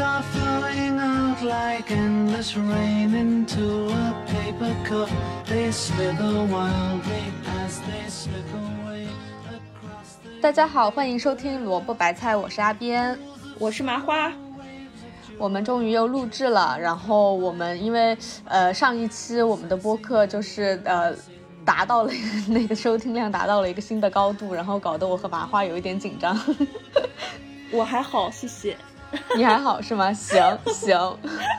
[0.00, 5.08] are flowing out like endless rain into a paper cup.
[5.46, 7.32] They slither wildly
[7.64, 9.08] as they slip away
[9.48, 10.40] across the.
[10.40, 13.18] 大家好，欢迎收听萝卜白菜，我是阿边。
[13.58, 14.32] 我是麻花，
[15.36, 21.12] 我们终于又录制了，然后我们因为呃上一期我们的播客就是呃
[21.64, 22.12] 达到了
[22.46, 26.38] 那个收听量达到了一个新的高度，然后搞得我和麻花有一点紧张。
[27.72, 28.76] 我还好，谢谢。
[29.36, 30.12] 你还好是吗？
[30.12, 30.96] 行行，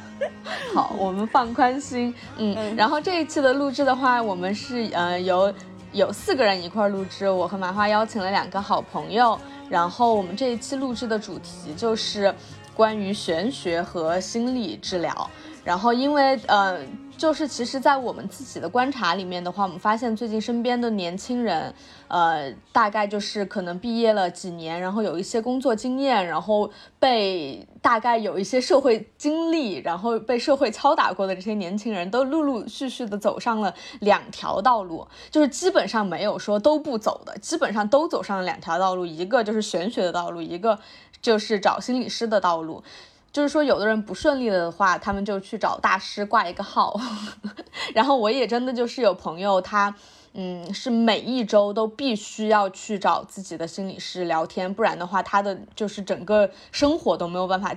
[0.73, 2.55] 好，我们放宽心，嗯。
[2.57, 5.53] 嗯然后这一期的录制的话，我们是呃有
[5.91, 12.33] 有四个人一块录制，我和麻花邀请了两个好朋友，然后我们这一期录制的主题就是
[12.75, 15.29] 关于玄学和心理治疗。
[15.69, 16.79] 然后因为呃，
[17.15, 21.71] 就是其实，在我们自己的观察里面的话，我们发现最近身边的年轻人，
[22.07, 40.79] 呃，大概就是可能毕业了几年，然后有一些工作经验，然后被大概有一些社会经历，然后被社会敲打过的这些年轻人，都陆陆续续的走上了两条道路，就是基本上没有说都不走的，基本上都走上了两条道路，一个就是玄学的道路，一个
[41.21, 42.83] 就是找心理师的道路。
[43.31, 46.99] 就是说，有的人不顺利的话，他们就去找大师挂一个号。
[47.93, 49.93] 然后我也真的就是有朋友，他
[50.33, 57.75] 嗯是每一周都必须要去找自己的心理师聊天，不然的话，他的就是整个生活都没有办法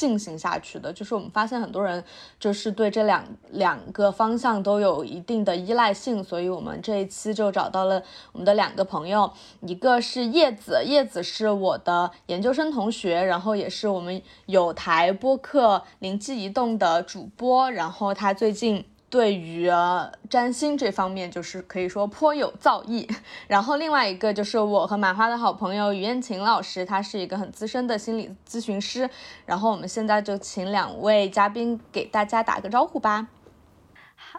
[0.00, 0.90] 进行下去的。
[0.90, 2.02] 就是我们发现很多人
[2.38, 18.86] 就是对这两两个方向都有一定的依赖性，所以我们这一期就找到了我们的两个朋友，一个是叶子，叶子是我的研究生同学，然后也是我们有台播客灵机一动的主播，然后他最近。
[19.10, 23.06] 对于呃占星这方面，就是可以说颇有造诣。
[23.48, 29.10] 然后另外一个就是我和麻花的好朋友于艳琴老师，他是一个很资深的心理咨询师。
[29.44, 33.26] 然后我们现在就请两位嘉宾给大家打个招呼吧。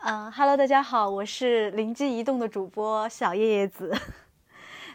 [0.04, 3.96] 嗯哈喽，大家好，我是灵机一动的主播小叶叶子。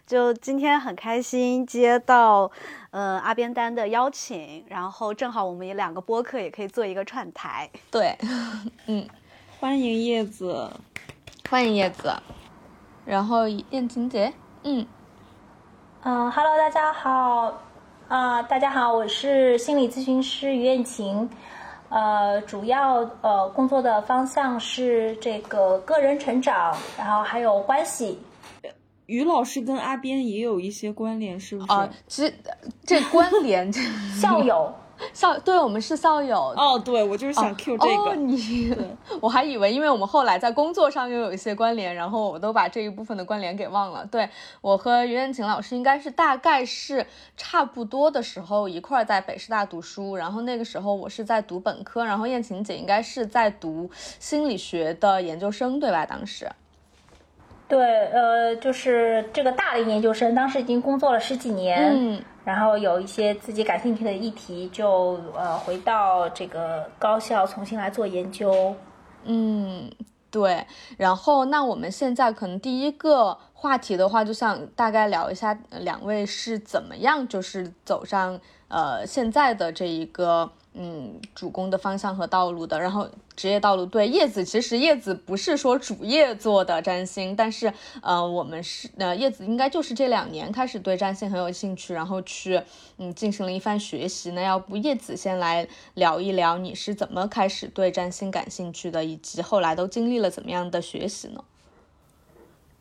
[0.07, 2.51] 就今天很开心接到
[2.93, 7.69] 呃阿边丹的邀请，然后正好我们也两个播客也可以做一个串台。
[7.91, 8.17] 对，
[8.87, 9.07] 嗯，
[9.59, 10.71] 欢迎叶子。
[11.49, 12.13] 欢迎叶子。
[13.07, 14.31] 然后燕琴姐，
[14.65, 14.87] 嗯，
[16.03, 17.55] 嗯哈喽，大家好，
[18.07, 21.29] 啊、大家好，我是心理咨询师于燕晴，
[21.89, 28.19] 呃，主要呃工作的方向是这个个人成长，然后还有关系。
[29.07, 31.73] 于老师跟阿边也有一些关联，是不是？
[31.73, 32.35] 啊、其实
[32.85, 33.73] 这关联
[34.21, 34.71] 校友，
[35.13, 36.55] 校，对我们是校友。
[36.57, 37.95] 哦，对，我就是想 Q 这个。
[38.11, 38.75] 哦，你，
[39.21, 44.07] 我还以为，因为我们后来在工作上又有一些关联，然后我都把这一部分的关联给忘了。
[44.07, 44.29] 对
[44.61, 56.07] 我和于艳琴老师应该是大概是差不多的时候一块儿在北师大读书，然后那个时候我是在读本科，然后艳琴姐应该是在读心理学的研究生，对吧？
[56.07, 56.51] 当时。
[57.69, 68.73] 对，呃，就是这个大龄研究生，当时已经工作了十几年，嗯，然后有一些自己感兴趣的议题，就呃回到这个高校重新来做研究。
[69.25, 69.91] 嗯，
[70.31, 70.65] 对。
[70.97, 78.39] 然后，那我们现在可能第一个话题的话，就想大概聊一下呃两位是怎么样，就是走上
[78.69, 82.79] 呃现在的这一个嗯主攻的方向和道路的。
[82.79, 87.73] 然后职业道路，对叶子，其实叶子不是说主业做的占星，但是
[88.03, 92.61] 呃我们是呃叶子应该就是这两年开始对占星很有兴趣，然后去
[92.99, 94.31] 嗯进行了一番学习。
[94.31, 101.43] 那要不叶子先来聊一聊你是怎么开始对占星感兴趣的，以及后来都经历了怎么样的学习呢？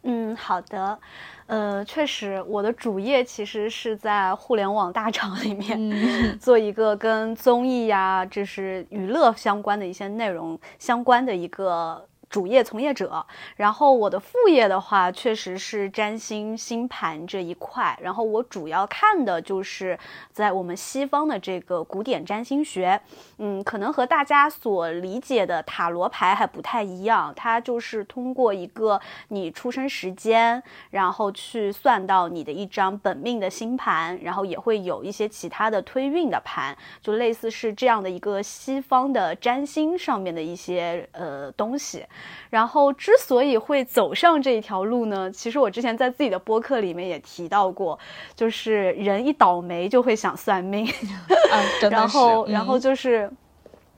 [0.07, 0.99] 嗯，好的，
[1.47, 12.05] 呃，确实，我的主业其实是在互联网大厂里面、嗯 做一个跟综艺呀，就是娱乐相关的一些内容相关的一个。
[12.30, 13.25] 主业从业者，
[13.56, 17.98] 然后我的副业的话，确实是占星星盘这一块。
[18.01, 19.98] 然后我主要看的就是
[20.31, 23.00] 在我们西方的这个古典占星学，
[23.38, 27.33] 嗯，可能和大家所理解的塔罗牌还不太一样。
[27.36, 29.00] 它就是通过一个
[29.30, 42.06] 你出生时间，然后去算到你的一张本命的星盘，然后也会有一些其他的推运的盘，就类似是这样的一个西方的占星上面的一些呃东西。
[42.50, 47.98] 然后之所以会走上这一条路呢，其实我之前在自己的播客里面也提到过，
[48.36, 50.86] 就是人一倒霉就会想算命，
[51.51, 53.31] 啊， 然是后然后嗯就是。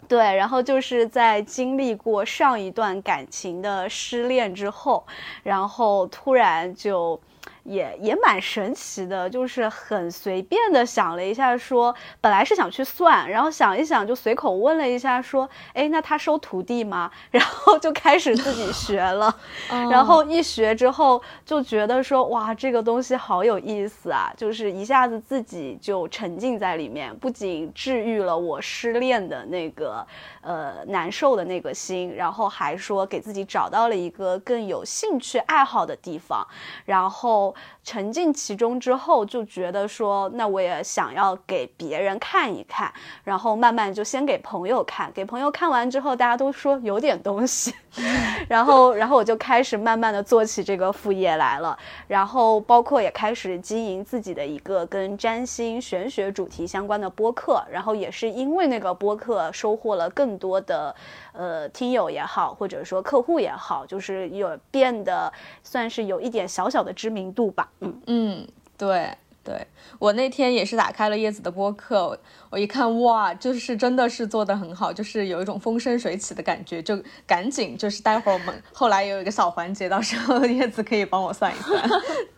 [0.09, 5.05] 对，然后就是在经历过上一段感情的失恋之后，
[5.43, 7.19] 然后突然就
[7.67, 17.11] 也也蛮神奇的，就是很随便的想了一下，说本来是想去算，然后想一想就随口问了一下，说，哎，那他收徒弟吗？
[17.29, 19.35] 然后就开始自己学了，
[19.91, 30.07] 然后一学之后就觉得说，哇，这个东西好有意思啊，就是一下子自己就沉浸在里面，不仅治愈了我失恋的那个
[30.39, 36.47] 呃难受的那个心，然后还说给自己找到了一个更有兴趣爱好的地方，
[36.85, 37.53] 然后。
[37.83, 42.91] 沉浸其中之后，就觉得说，那我也想要给别人看一看，
[43.23, 47.73] 然后慢慢就先给朋友看，给朋友看完之后，大家都说有点东西，
[48.49, 51.77] 然后，然后我就开始慢慢的做起这个副业来了，
[52.07, 60.93] 然后包括也开始经营自己的一个跟占星玄学主题相关的播客，然后也是因为那个播客收获了更多的。
[61.33, 65.31] 呃，听友也好，或者说客户也好，就是有变得
[65.61, 67.69] 算是有一点小小的知名度吧。
[67.79, 68.47] 嗯嗯，
[68.77, 69.65] 对对，
[69.97, 81.81] 我那天也是打开了叶子的播客，我一看哇，就是真的是做的很好，就是有一种风生水起的感觉，就赶紧就是待会儿我们后来有一个小环节，到时候叶子可以帮我算一算。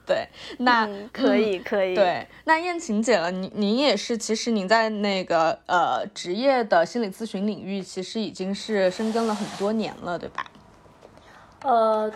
[0.05, 0.27] 对，
[0.59, 1.95] 那可以可以。
[1.95, 10.45] 对，那燕晴姐了，您您也是，其实您在那个呃职业的心理咨询领域，其实已经是深耕了很多年了，对吧？
[11.63, 12.11] 呃，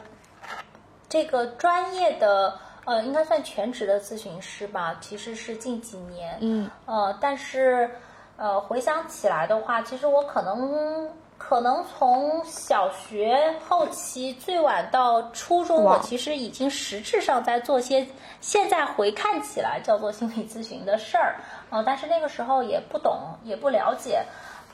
[1.10, 6.38] 这个专业的呃，应该算全职的咨询师吧，其实是近几年。
[6.41, 6.69] 嗯。
[6.85, 7.89] 呃，但是
[8.38, 11.09] 呃，回想起来的话，其实我可能。
[11.35, 18.07] 可能从小学后期最晚到初中，我其实已经实质上在做些
[18.39, 21.35] 现在回看起来叫做心理咨询的事儿，
[21.69, 24.24] 呃，但是那个时候也不懂也不了解，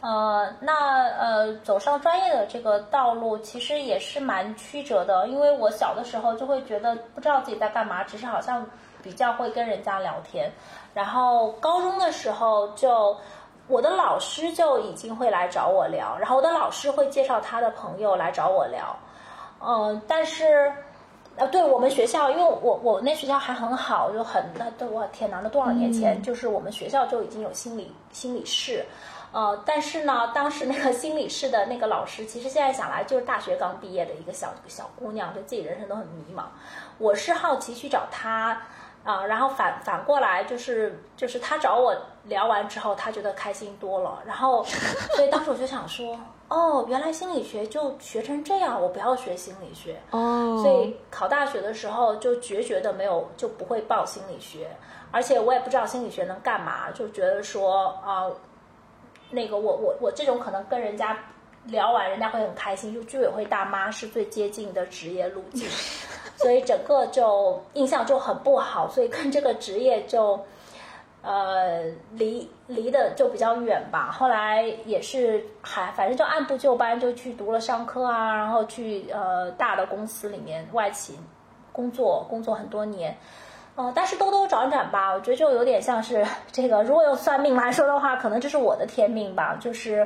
[0.02, 8.66] 呃，那呃走上专业的这个道路其实也是蛮曲折的，因为我小的时候就会觉得不知道自己在干嘛，只是好像
[9.04, 10.52] 比较会跟人家聊天，
[10.94, 13.16] 然后高中的时候就。
[13.72, 18.98] 我的老师就已经会来找我聊，然后我的老师会介绍他的朋友来找我聊，
[19.64, 20.74] 嗯，但是，
[21.36, 28.84] 呃，对我们学校，因为我我那学校还很好，就很那都我天哪，那多少年前，就是我们学校就已经有心理心理室，
[29.32, 36.44] 呃，但是呢，当时那个心理室的那个老师，其实现在想来就是大学刚毕业的一个小小姑娘，对自己人生都很迷茫。
[36.98, 38.62] 我是好奇去找她。
[39.02, 41.96] 啊，然后反反过来就是就是她找我
[42.26, 44.62] 聊完之后，她觉得开心多了，然后
[45.16, 54.70] 所以当时我就想说，哦，原来心理学就学成这样，我不要学心理学哦，所以考大学的时候就决绝的没有就不会报心理学，
[55.12, 58.28] 而且我也不知道心理学能干嘛，就觉得说啊，
[59.30, 61.18] 那个我我我这种可能跟人家
[61.66, 65.68] 聊完人家会很开心，就居委会大妈是最接近的职业路径。
[66.36, 70.40] 所以整个就印象就很不好，所以跟这个职业就，
[71.22, 74.10] 呃，离离的就比较远吧。
[74.10, 81.20] 后来也是还反正就按部就班就去读了商科啊，然后去呃大的公司里面外企
[81.74, 83.18] 工作，工作很多年。
[83.80, 90.06] 呃，但是兜兜转转吧，我觉得就有点像是这个，如果用算命来说的话，可能这是我的天命吧，就是，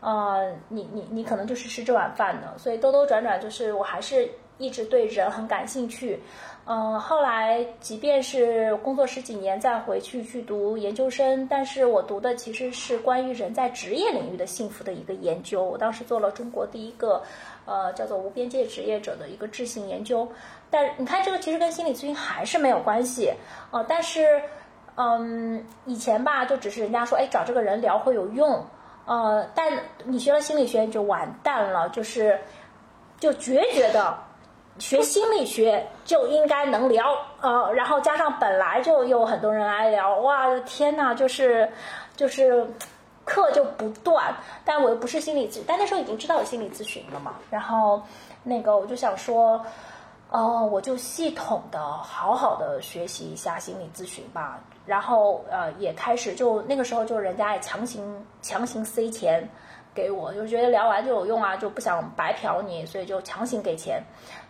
[0.00, 4.26] 呃，你你你可能就是吃这碗饭的，所以兜兜转转就是我还是。
[4.58, 6.22] 一直对人很感兴趣，
[6.66, 15.64] 嗯，后来即便是工作十几年再回去去读研究生，但是我读的其实是关于人在职业领域的幸福的一个研究。
[15.64, 17.20] 我当时做了中国第一个，
[17.64, 20.28] 呃，叫做无边界职业者的一个质性研究。
[20.72, 23.32] 但你看，这个其实跟心理咨询还是没有关系，
[23.70, 24.42] 呃，但是，
[24.96, 28.64] 嗯，以前吧，就只是人家说，哎，找这个人聊会有用，
[29.04, 29.70] 呃，但
[30.04, 32.40] 你学了心理学你就完蛋了，就是
[33.20, 34.16] 就决绝的。
[34.78, 41.70] 学心理学就应该能聊，呃，然后加上本来就有很多人来聊，哇，天呐，就是，
[42.16, 42.66] 就是
[43.26, 48.02] 课就不断，但我又不是心理咨，但那时候已经知道有心理咨询了嘛，然后
[48.42, 49.62] 那个我就想说，
[50.32, 59.48] 哦，我就系统的好好的学习一下心理咨询吧，然后呃，也开始就那个时候就人家也强行强行塞钱。
[59.94, 64.02] 给我就觉得聊完就有用啊，就不想白嫖你，所以就强行给钱。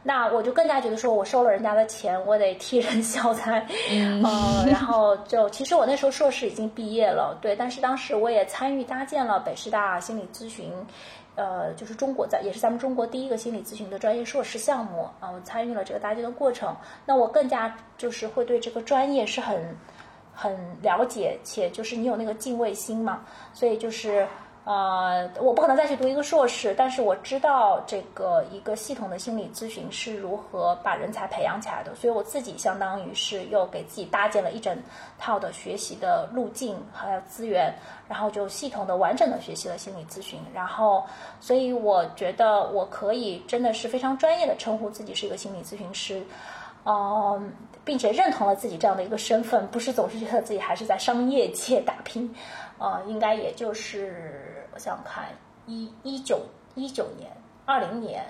[0.05, 3.67] 那我就更加觉得说，我收了人家的钱，我得替人消灾。
[3.91, 4.23] 嗯，
[4.69, 10.73] 然后就其实我那时候硕士已经毕业了，对，但是当时我也参与搭建了北师大心理咨询，
[11.35, 16.77] 呃，就是中国在也是咱们中国第一个心理咨询的专业硕士项目啊，我参与了这个搭建的过程。
[17.07, 19.77] 那我更加就是会对这个专业是很
[20.35, 24.27] 很了解，且就是你有那个敬畏心嘛，所以就是。
[24.65, 34.81] 呃，我不可能再去读一个硕士，但是我知道这个一个系统的心理咨询是如何把人才培养起来的，所以我自己相当于是又给自己搭建了一整
[35.19, 37.75] 套的学习的路径还有资源，
[38.09, 41.05] 然后就系统的完整的学习了心理咨询，然后，
[41.41, 46.23] 所以我觉得我可以真的是非常专业的称呼自己是一个心理咨询师，
[46.85, 47.53] 嗯，
[47.85, 52.33] 并且认同了自己这样的一个身份，不是总是觉得自己还是在商业界打拼。
[52.79, 55.29] 呃，应该也就是我想看，
[55.67, 56.41] 一一九
[56.75, 57.31] 一九年、
[57.65, 58.25] 二零年，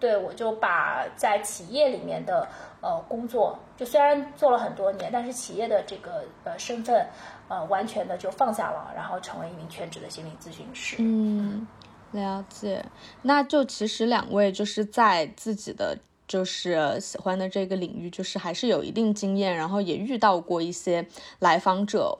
[0.00, 2.48] 对我就把在企业里面的
[2.80, 7.06] 呃工作，就虽然做了很多年，但是企业的这个呃身份，
[7.48, 10.96] 呃完全的就放下了，然后成为一名全职的心理咨询师。
[10.98, 11.66] 嗯，
[12.12, 12.84] 了解。
[13.22, 21.06] 那就其实两位就是在自己的就是喜欢的这个领域，就是还是有一定经验，然后也遇到过一些
[21.38, 22.18] 来访者。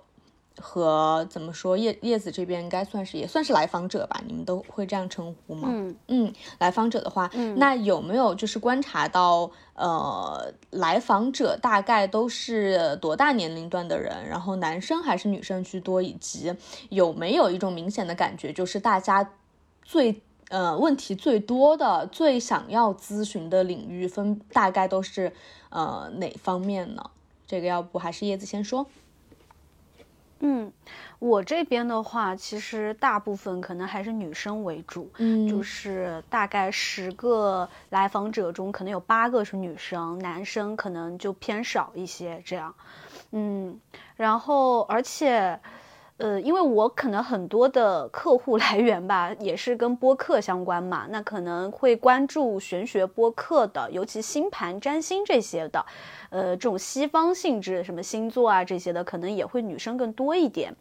[0.59, 5.69] 和怎么说叶叶子这边应该算是也算是来访者吧，你们都会这样称呼吗？
[5.71, 14.29] 嗯嗯，来访者的话，那有没有就是观察到呃，来访者大概都是多大年龄段的人？
[14.29, 16.03] 然后男生还是女生居多？
[16.03, 16.55] 以及
[16.91, 19.31] 有没有一种明显的感觉，就是大家
[19.83, 25.33] 最呃问题最多的、最想要咨询的领域分大概都是
[25.71, 27.11] 呃哪方面呢？
[27.47, 28.87] 这个要不还是叶子先说？
[30.45, 30.73] 嗯，
[31.21, 42.75] 我这边的话，其实大部分可能还是女生为主，嗯，就是大概十个来访者中，可能有八个是女生，男生可能就偏少一些这样，
[43.31, 43.81] 嗯，
[44.17, 45.59] 然后而且。
[46.19, 55.85] 呃，因为我可能很多的客户 来源吧，也是跟播客相关嘛，那可能会关注玄学播客的，尤其星盘、占星这些的，
[56.31, 60.73] 呃，这种西方性质，什么星座啊这些的，可能也会女生更多一点。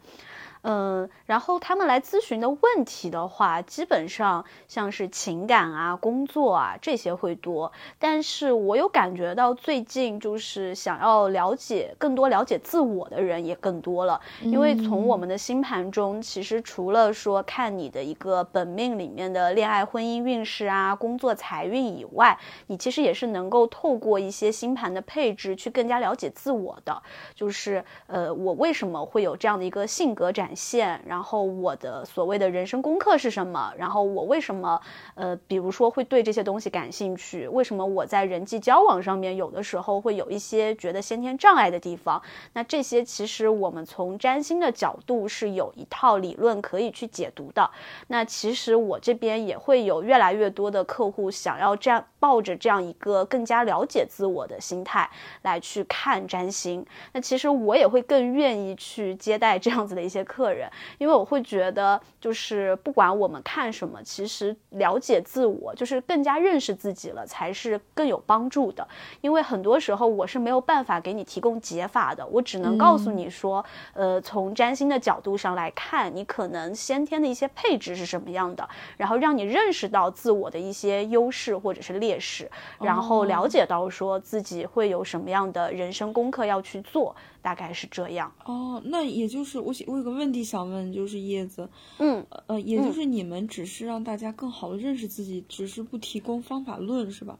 [0.62, 7.72] 嗯，然后他们来咨询的问题的话，基本上像是情感啊、工作啊这些会多。
[7.98, 14.20] 但是我有感觉到最近就是想要了解更多、了解自我的人也更多了。
[14.42, 22.38] 因为从我们的星盘中，其实除了说看你的一个本命里面的恋爱、婚姻运势啊、工作财运以外，
[22.68, 27.02] 你其实也是能够透过一些星盘的配置去更加了解自我的。
[27.34, 30.51] 就是呃，我为什么会有这样的一个性格展？
[30.54, 33.72] 现，然后我的所谓的人生功课是什么？
[33.76, 34.80] 然后我为什么，
[35.14, 37.48] 呃，比如说会对这些东西感兴趣？
[37.48, 42.20] 为什么我在人际交往上面有的时候会有一些觉得先天障碍的地方？
[42.52, 47.70] 那这些其实我们从占星的角度是有一套理论可以去解读的。
[48.08, 55.10] 那其实我这边也会有越来越多的客户想要占抱着这样一个更加了解自我的心态
[55.42, 56.86] 来去看占星。
[57.12, 60.52] 那其实我也会更愿意去接待这样子的一些客。
[60.52, 68.86] 人，因为我会觉得，就是不管我们看什么，其实了解自我，就是更加认识自己了，才是更有帮助的。
[69.22, 73.64] 因为很多时候我是没有办法给你提供解法的，我只能告诉你说，
[73.94, 82.50] 呃，从占星的角度上来看，你可能先天的一些配置是什么样的，然后让你认识到自我的一些优势或者是劣势，
[82.80, 87.14] 然后了解到说自己会有什么样的人生功课要去做。
[87.42, 97.36] 大概是这样哦，那也就是我我有个问题想问，就是叶子，嗯呃，也就是你们只是让大家更好的认识自己，只是不提供方法论，是吧？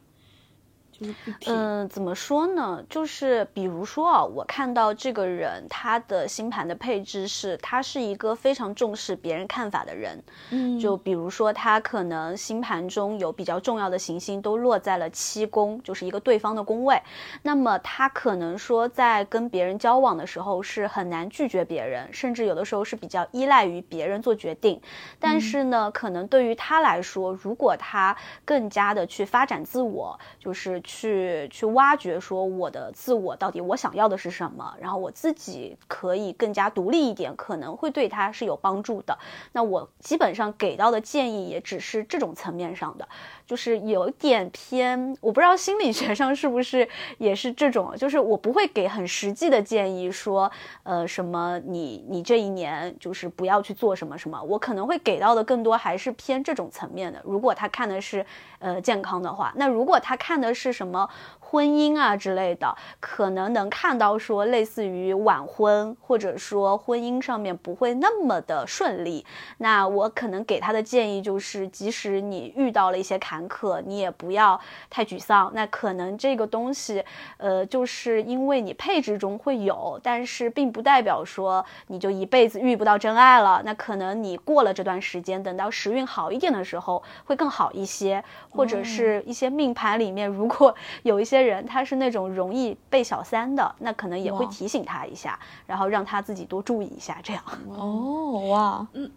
[1.47, 2.83] 嗯，怎么说呢？
[2.89, 10.23] 就是比如说啊，我看到这个人他的星盘的配置是，他是一个非常重视别人看法的人。
[10.51, 17.01] 嗯，就比如说他可能星盘中有比较重要的行星都落在了七宫，就是一个对方的宫位。
[17.43, 24.81] 那么他可能说在跟别人交往的时候是很难拒绝别人，甚至有的时候是比较依赖于别人做决定。
[25.19, 30.81] 但是呢，可能对于他来说，如果他更加的去发展自我，就是。
[30.93, 39.19] 去去挖掘，说我的自我到底我想要的是什么，然后我自己可以更加独立一点，可能会对他是有帮助的。
[39.53, 43.09] 那我基本上给到的建议也只是这种层面上的。
[43.47, 50.51] 就是有点偏，我不知道心理学上是不是也是这种，就是我不会给很实际的建议，说，
[50.85, 57.21] 呃，什么你你这一年就是不要去做什么什么，我可能会给到的更多还是偏这种层面的。
[57.25, 58.25] 如果他看的是
[58.59, 60.82] 呃健康的话，那如果他看的是什？
[60.83, 61.09] 什么？
[61.53, 69.27] 婚姻啊之类的，可能能看到说类似于晚婚，或者说婚姻上面不会那么的顺利。
[69.59, 75.53] 那我可能给他的建议就是，即使你遇到了一些坎坷，你也不要太沮丧。
[75.55, 77.05] 那可能这个东西，
[77.37, 83.61] 呃，就是因为你配置中会有，但是并不代表说你就一辈子遇不到真爱了。
[83.63, 97.43] 那可能你过了这段时间，等到时运好一点的时候，会更好一些，或者是一些命盘里面，如果有一些人他是那种容易被小三的，那可能也会提醒他一下，然后让他自己多注意一下，这样。
[97.69, 99.11] 哦，哇，嗯，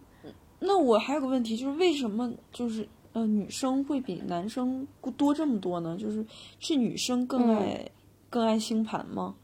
[0.58, 5.96] 那我还有个问题，就是为什么就是呃女生会比男生多这么多呢？
[5.98, 6.24] 就是
[6.58, 7.90] 是女生更爱
[8.28, 9.34] 更爱星盘吗？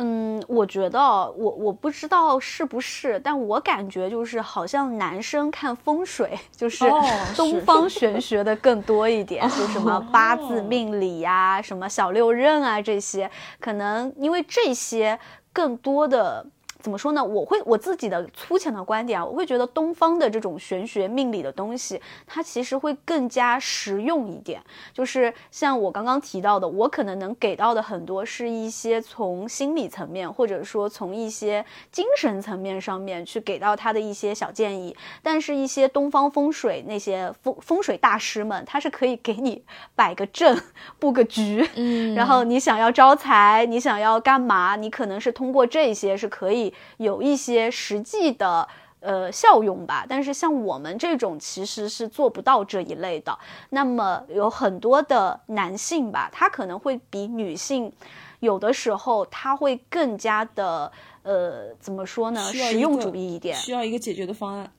[0.00, 6.84] 嗯，我觉得我我不知道是不是，但我感觉就是好像男生看风水就是
[7.36, 15.18] 东方玄学的更多一点，就什么八字命理呀，什么小六壬啊这些，可能因为这些
[15.52, 16.46] 更多的。
[16.80, 17.22] 怎么说呢？
[17.24, 24.62] 我会我自己的粗浅的观点啊，我会觉得东方的这种玄学命理的东西，它其实会更加实用一点。
[24.92, 34.96] 就是像我刚刚提到的，我可能能给到的很多是一些从心理层面，或者说从一些精神层面上面去给到他的一些小建议。
[35.20, 39.60] 但是，一些东方风水那些风风水大师们，他是可以给你
[39.96, 40.56] 摆个阵、
[41.00, 46.67] 布个局，嗯，然后你想要招财，你想要干嘛，你可能是通过这些是可以。
[46.98, 48.66] 有一些实际的
[49.00, 53.38] 呃效用吧，但是像我们这种其实是做不到这一类的。
[53.70, 57.92] 那么有很多的男性吧，他可能会比女性
[58.40, 60.90] 有的时候他会更加的
[61.22, 62.52] 呃怎么说呢？
[62.52, 64.72] 实用主义一点，需要一个解决的方案。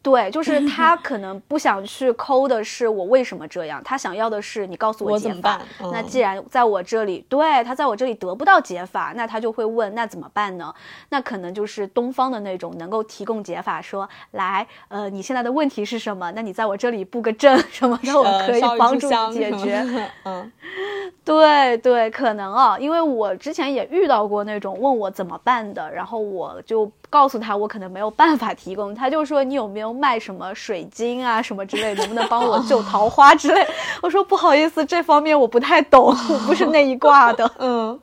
[0.00, 5.60] 对，就是 他可能不想去抠的是我为什么这样，他想要的是你告诉我解法。
[5.92, 10.72] 那既然在我这里，对他在我这里得不到解法，那他就会问那怎么办呢？
[11.10, 16.30] 那可能就是东方的那种能够提供解法，说来，呃，你现在的问题是什么？
[16.32, 19.84] 那你在我这里布个阵什么 的，我可以帮助你解决。
[20.24, 20.52] 嗯，
[21.24, 26.90] 对对，可能啊，因为我之前也遇到过那种问我怎么办的，然后我就。
[27.10, 33.66] 告诉他我可能没有办法提供，他就说你有没有卖什么水晶啊什么之类，能不能帮我救桃花之类？
[34.02, 37.50] 我说不好意思，这方面我不太懂，我不是那一挂的。
[37.58, 37.98] 嗯，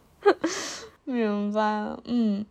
[1.04, 2.00] 明白了。
[2.06, 2.44] 嗯，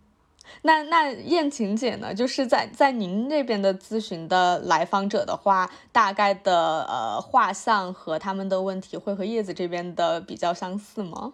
[0.62, 2.14] 那那燕晴姐呢？
[2.14, 11.32] 就是在在您那边的咨询的来访者的话，大概的呃画像和他们的问题会和叶子这边的比较相似吗？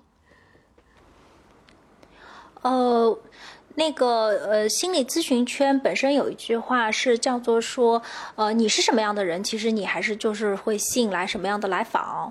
[2.62, 3.18] 呃。
[3.80, 8.02] 那个呃，心理咨询圈本身有一句话是叫做说，
[8.34, 12.30] 呃，你是什么样的人，其实你还是就是会吸引来什么样的来访。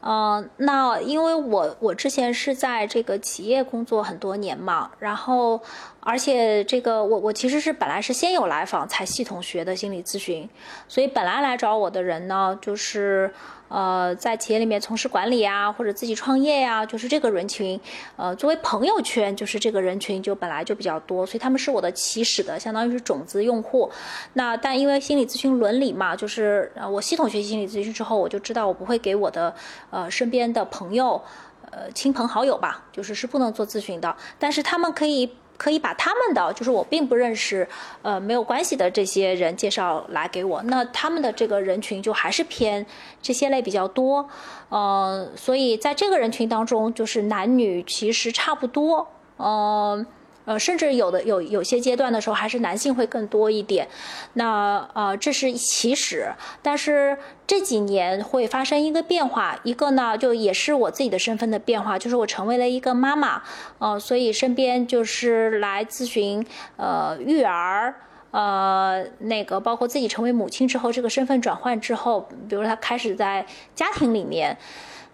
[0.00, 5.60] 嗯，那因为我我之前是在这个企业工作很多年嘛，然后
[6.00, 10.48] 而且这个我我其实是本来是先有来访才系统学的心理咨询，
[10.88, 13.32] 所以本来来找我的人呢，就是。
[13.68, 17.78] 呃，在企业里面从事管理啊，或者自己创业呀，就是这个人群，
[18.16, 23.90] 呃，作为朋友圈，就是这个人群就本来就比较多，所以他们是我的起始的，相当于是种子用户。
[24.32, 29.54] 那但因为心理咨询伦理嘛，就是呃，我系统学习心理咨询之后，我就知道我不会给我的
[29.90, 31.22] 呃身边的朋友，
[31.70, 35.30] 呃亲朋好友吧，就是是不能做咨询的，但是他们可以。
[35.58, 37.68] 可以把他们的，就是我并不认识，
[38.00, 42.86] 呃，没有关系的这些人介绍来给我，那他们的这个人群就还是偏
[43.20, 44.26] 这些类比较多，
[44.70, 50.06] 嗯，所以在这个人群当中，就是男女其实差不多，嗯。
[50.48, 53.86] 呃甚至有的有有些阶段的时候，还是男性会更多一点。
[54.32, 56.32] 那呃，这是起始，
[56.62, 63.42] 但是这几年会发生一个变化，一个呢，就也是我自己的身份的变化，就是我成为了一个妈妈，
[63.78, 66.42] 呃，所以身边就是来咨询
[66.78, 67.94] 呃育儿，
[68.30, 74.56] 呃，那个包括自己成为母亲之后，这个身份转换之后，比如他开始在家庭里面。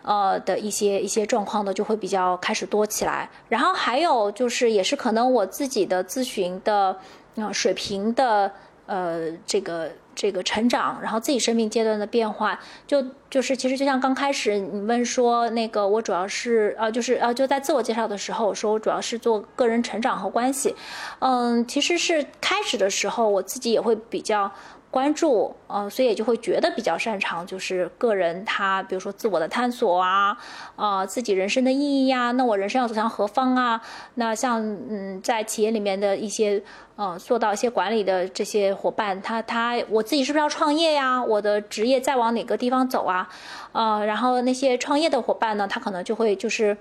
[0.05, 6.97] 呃的一些一些状况呢就会比较开始多起来，然后还有就是也是可能我自己的咨询的
[7.37, 8.53] 呃水平的
[8.87, 20.75] 呃这个这个成长，然后自己生命阶段的变化，就就是其实就像刚开始你问说那个我主要是呃就是呃就在自我介绍的时候我说我主要是做个人成长和关系，
[21.21, 24.51] 嗯其实是开始的时候我自己也会比较。
[24.95, 30.37] 关注，呃，所以也就会觉得比较擅长，就是个人他比如说自我的探索啊，
[30.77, 33.81] 呃，自己人生的意义呀，那我人生要走向何方啊？
[34.15, 36.63] 那像嗯，在企业里面的一些
[36.95, 41.21] 呃做到一些管理的这些伙伴，他他我自己是不是要创业呀？
[41.21, 43.29] 我的职业再往哪个地方走啊？
[43.73, 46.77] 呃，然后那些创业的伙伴呢，他可能就会就是。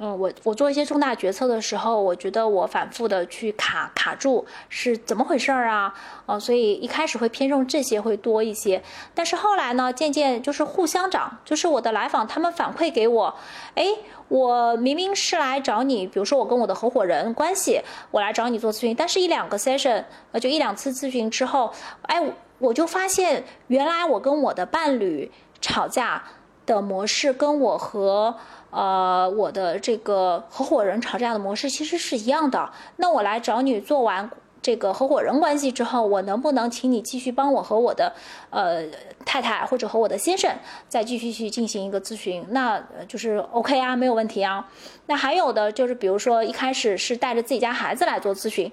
[0.00, 5.92] 嗯，我我做一些重大决策的时候，我觉得我反复的去卡卡住是怎么回事儿啊？
[6.38, 8.80] 所以一开始会偏重这些会多一些，
[9.12, 13.34] 但是后来呢，渐渐就是互相长，就是我的来访他们反馈给我，
[13.74, 13.86] 哎，
[14.28, 17.80] 我明明是来找你，比如说我跟我的合伙人关系，
[18.12, 22.22] 我来找你做咨询，但是一两个 session，呃，就一两次咨询之后，哎，
[22.60, 26.22] 我就发现原来我跟我的伴侣吵架
[26.66, 28.36] 的模式跟我和
[28.70, 32.70] 呃，我的这个合伙人吵架的模式其实是一样的。
[32.96, 38.12] 那我来找你做完这个合伙人关系之后，我能不能请你继续帮我和我的
[38.50, 38.84] 呃
[39.24, 40.52] 太太或者和我的先生
[40.88, 42.44] 再继续去进行一个咨询？
[42.50, 44.68] 那就是 OK 啊，没有问题啊。
[45.06, 48.70] 那还有的就是，比如说一开始是带着自己家孩子来做咨询，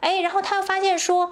[0.00, 1.30] 哎，然后他又发现说。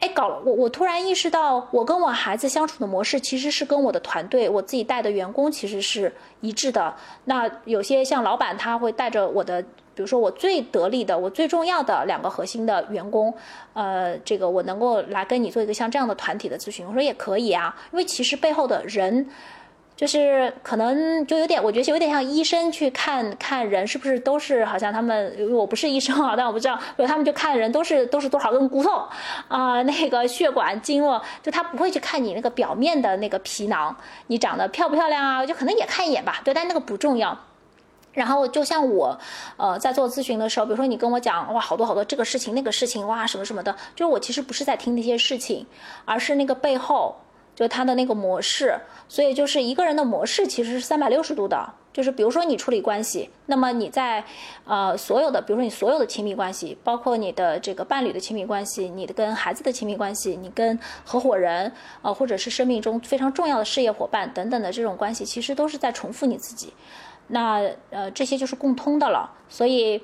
[0.00, 6.94] 哎，搞了我，我突然意识到，我跟我孩子相处的模式其实是跟我的团队，我自己带的员工其实是一致的。
[7.24, 13.34] 那有些像老板，他会带着我的，比如说我最得力的、我最重要的两个核心的员工，
[13.72, 19.28] 呃，这个我能够来跟你做一个像这样的团体的咨询，我说也可以啊，因为其实背后的人。
[19.98, 29.02] 就是可能就有点，我觉得有点像医生去看看人是不是都是好像他们，我不是医生啊，但我不知道，比如他们就看人都是都是多少根骨头
[29.48, 33.96] 啊，那个血管经络，就他不会去看你那个表面的那个皮囊，
[34.28, 37.36] 你长得漂不漂亮啊，就可能也看一眼吧，对，但那个不重要。
[38.12, 39.18] 然后就像我，
[39.56, 45.66] 呃，在做咨询的时候，比如说你跟我讲哇，好多好多这个事情那个事情哇，什么什么的，就是我其实不是在听那些事情，
[46.04, 47.16] 而是那个背后。
[47.58, 51.68] 就他的那个模式，所以就是一个人的模式其实是三百六十度的。
[51.92, 54.22] 就是比如说你处理关系，那么你在
[54.64, 66.72] 呃所有的，比如说你所有的亲密关系，包括你的这个伴侣的亲密关系，你的跟孩子的亲密关系，你跟合伙人，呃或者是生命中非常重要的事业伙伴等等的这种关系，其实都是在重复你自己。
[67.26, 69.28] 那呃这些就是共通的了。
[69.48, 70.00] 所以，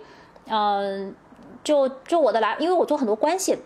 [0.49, 1.15] 嗯，
[1.63, 3.57] 就就我的来，因为我做很多关系。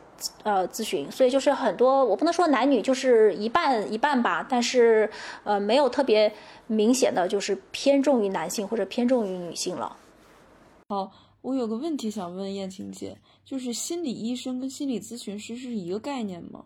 [0.42, 5.10] 呃，咨询，所以就是很多，我不能说男女就是一半一半吧，但是
[5.44, 6.32] 呃，没有特别
[6.66, 9.96] 明显的就是偏重于男性或者偏重于女性了。
[10.88, 11.10] 好，
[11.42, 16.64] 我有个问题想问燕青姐，就是心理医生跟心理咨询师是一个概念吗？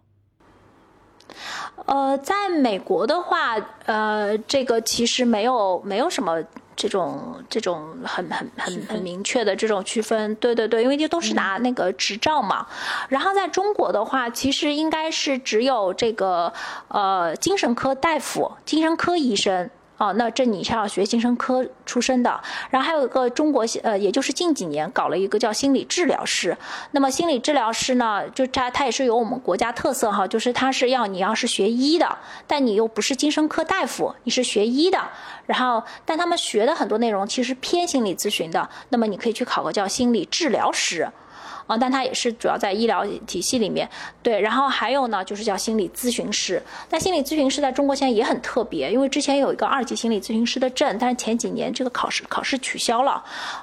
[1.87, 3.56] 呃，在美国的话，
[3.87, 6.42] 呃，这个其实没有没有什么。
[6.74, 12.66] 这种这种很很很很明确的这种区分，对对对，因为就都是拿那个执照嘛。
[13.11, 16.50] 然后在中国的话，其实应该是只有这个
[16.88, 19.70] 呃精神科大夫、精神科医生。
[19.98, 26.57] 哦，那这你是要学精神科出身的，然后还有一个中国，呃，也就是近几年搞了一个叫心理治疗师。
[26.90, 34.98] 那么心理治疗师呢，就他他也是有我们国家特色哈，就是他是要你要是学医的，但你又不是精神科大夫，你是学医的，
[35.46, 41.09] 然后但他们学的很多内容其实偏心理咨询的，那么你可以去考个叫心理治疗师。
[41.66, 43.88] 啊，但它也是主要在医疗体系里面，
[44.22, 46.62] 对，然后还有呢，就是叫心理咨询师。
[46.88, 53.22] 但心理咨询师在中国现在也很特别，因为之前有一个二级心理咨询师的证，但是前几年这个考试考试取消了，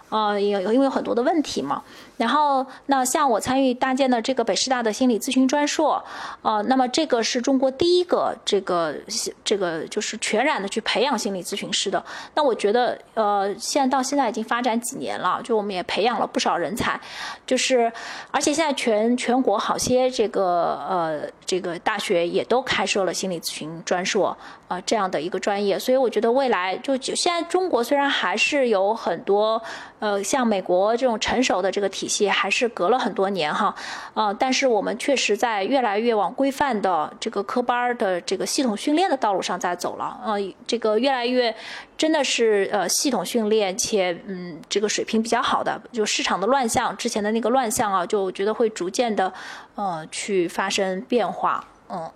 [0.09, 1.83] 呃，也有因为有很多的问题嘛。
[2.19, 6.03] 然后，那像我参与搭建的这个北师大的心理咨询专硕，
[6.41, 8.93] 呃，那么这个是中国第一个这个
[9.41, 12.03] 这个就是全然的去培养心理咨询师的。
[12.36, 16.99] 那我觉得，呃，现在到现在已经发展几年了，就我们也培养了不少人才，
[17.47, 17.89] 就是
[18.32, 25.79] 而且现在全全国好些这个呃这个大学也都开设了心理咨询专硕啊这样的一个专业。
[25.79, 29.62] 所以我觉得未来就现在中国虽然还是有很多
[29.99, 32.08] 呃像美国这种成熟的这个体。
[32.09, 33.73] 些还是隔了很多年哈，
[34.15, 41.55] 呃，但是我们确实在越来越往规范的这个科班的这个系统训练的道路上在走了，呃，这个越来越
[41.95, 49.31] 真的是呃系统训练且嗯这个水平比较好的，就市场的乱象之前的那个乱象啊，就觉得会逐渐的
[49.75, 52.11] 呃去发生变化，嗯，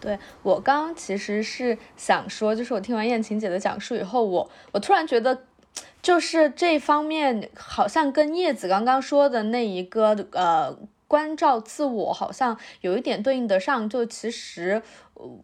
[0.00, 5.38] 对我刚其实是想说，就是我听完燕晴姐的讲述以后，我我突然觉得。
[6.00, 13.88] 就是这方面，好像跟叶子刚刚说的那一个呃关照自我，好像有一点对应得上。
[13.88, 14.82] 就其实，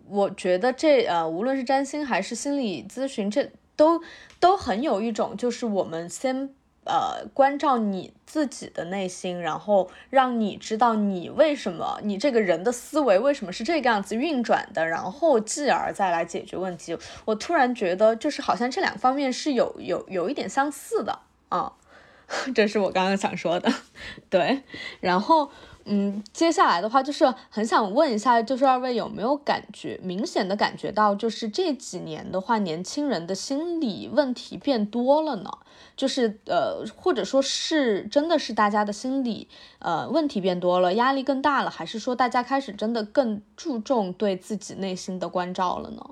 [0.09, 4.01] 我觉得这呃，无论是占星还是心理咨询，这都
[4.39, 6.51] 都很有一种，就是我们先
[6.85, 16.99] 呃关照你自己的内心，然后让你知道你为什么你这个人的思维为什么是这个样子运转的，然后继而再来解决问题。
[17.27, 21.75] 我突然觉得就是好像这两方面是有有有一点相似的啊，
[22.53, 23.73] 这是我刚刚想说的，
[24.29, 24.65] 对，
[24.99, 25.53] 然后。
[25.87, 35.51] 嗯，接下来的话就是很想问一下，就是二位有没有感觉明显的感觉到，就是这几年的话，年轻人的心理问题变多了呢？
[35.95, 39.47] 就是呃，或者说是真的是大家的心理
[39.79, 46.11] 呃问题变多了，压力更大了，还是说大家开始真的更注重对自己内心的关照了呢？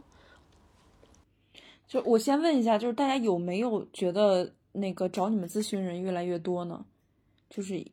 [1.89, 6.85] 就我先问一下，就是大家有没有觉得那个找你们咨询人越来越多呢？
[7.49, 7.87] 就是。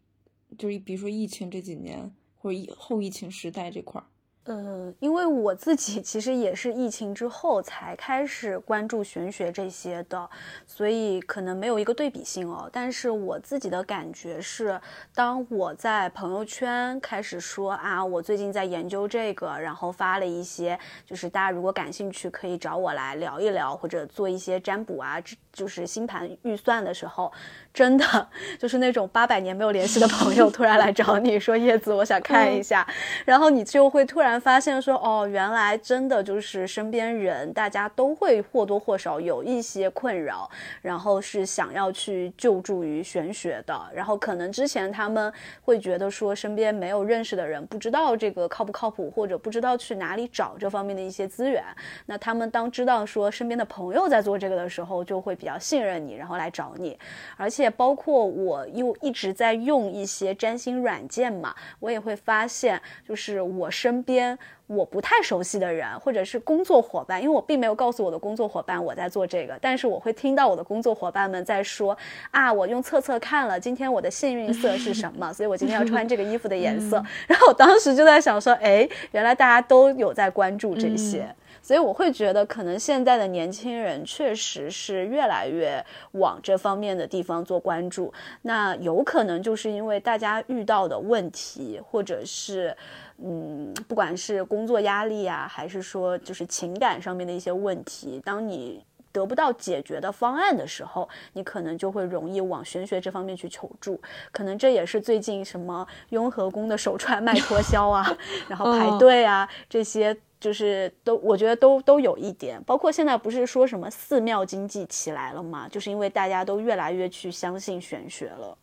[0.57, 4.05] 就是比如说疫情这几年，或者疫后疫情时代这块儿。
[4.45, 10.27] 呃，因为我自己其实也是疫情之后才开始关注玄学这些的，
[10.65, 12.67] 所以可能没有一个对比性哦。
[12.73, 14.79] 但是我自己的感觉是，
[15.13, 25.21] 当我在朋友圈开始说啊，我最近在研究这个，然后发了一些，就是大家如果感兴趣可以找我来聊一聊，或者做一些占卜啊，
[25.59, 27.29] 就是星盘预算的时候，
[27.73, 32.87] 真的就是那种八百年没有联系的朋友突然来找你说叶子，我想看一下，
[33.25, 34.29] 然后你就会突然。
[34.39, 40.49] 发现说哦，原来真的就是身边人，大家都会或多或少有一些困扰，
[40.81, 43.77] 然后是想要去救助于玄学的。
[43.93, 51.61] 然后可能之前他们会觉得说身边没有认识的人，不知道这个靠不靠谱，或者不知道去哪里找这方面的一些资源。
[52.05, 56.97] 那他们当知道说身边的朋友在做这个的时候，就会比较信任你，然后来找你。
[57.35, 64.37] 而且包括我又一直在用一些占星软件嘛，我也会发现，就是我身边。
[64.69, 71.97] 我不太熟悉的人，或者是工作伙伴，因为我并没有告诉我的工作伙伴我在做这个，但是我会听到我的工作伙伴们在说
[72.29, 77.03] 啊，我用测测看了，今天我的幸运色是什么， 所以我今天要穿这个衣服的颜色。
[77.25, 81.35] 然后我当时就在想说，哎，原来大家都有在关注这些，
[81.69, 88.11] 所以我会觉得可能现在的年轻人确实是越来越往这方面的地方做关注。
[88.41, 92.75] 那有可能就是因为大家遇到的问题，或者是。
[93.21, 103.99] 嗯，不管是工作压力啊，还是说就是情感上面的一些问题，当你得不到解决的方案的时候，你可能就会容易往玄学这方面去求助。
[104.31, 112.61] 可能这也是最近什么雍和宫的手串 卖脱销啊，然后排队啊，这些就是都我觉得都都有一点。
[112.63, 118.57] 包括现在不是说什么寺庙经济起来了嘛，就是因为大家都越来越去相信玄学了。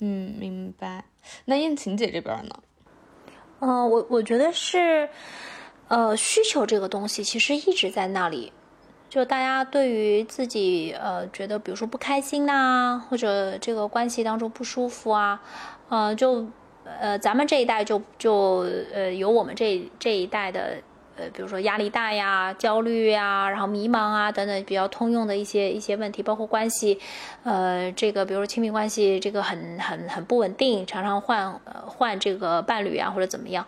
[0.00, 1.04] 嗯，明白。
[1.44, 2.54] 那燕晴姐这边呢？
[3.60, 5.08] 嗯，我我觉得是，
[5.88, 8.52] 呃，需求这个东西其实一直在那里。
[9.10, 15.42] 就大家对于自己呃觉得，比如说不开心呐，或者这个关系当中不舒服啊，
[15.88, 16.46] 呃，就
[16.84, 20.76] 呃咱们这一代就就呃有我们这这一代的
[21.18, 26.98] 呃，比如说压力大呀、焦虑呀，然后迷茫啊等等比较通用的一些一些问题，包括关系，
[27.42, 33.66] 呃，这个比如说亲密关系这个很很很不稳定，常常换换这个伴侣啊或者怎么样。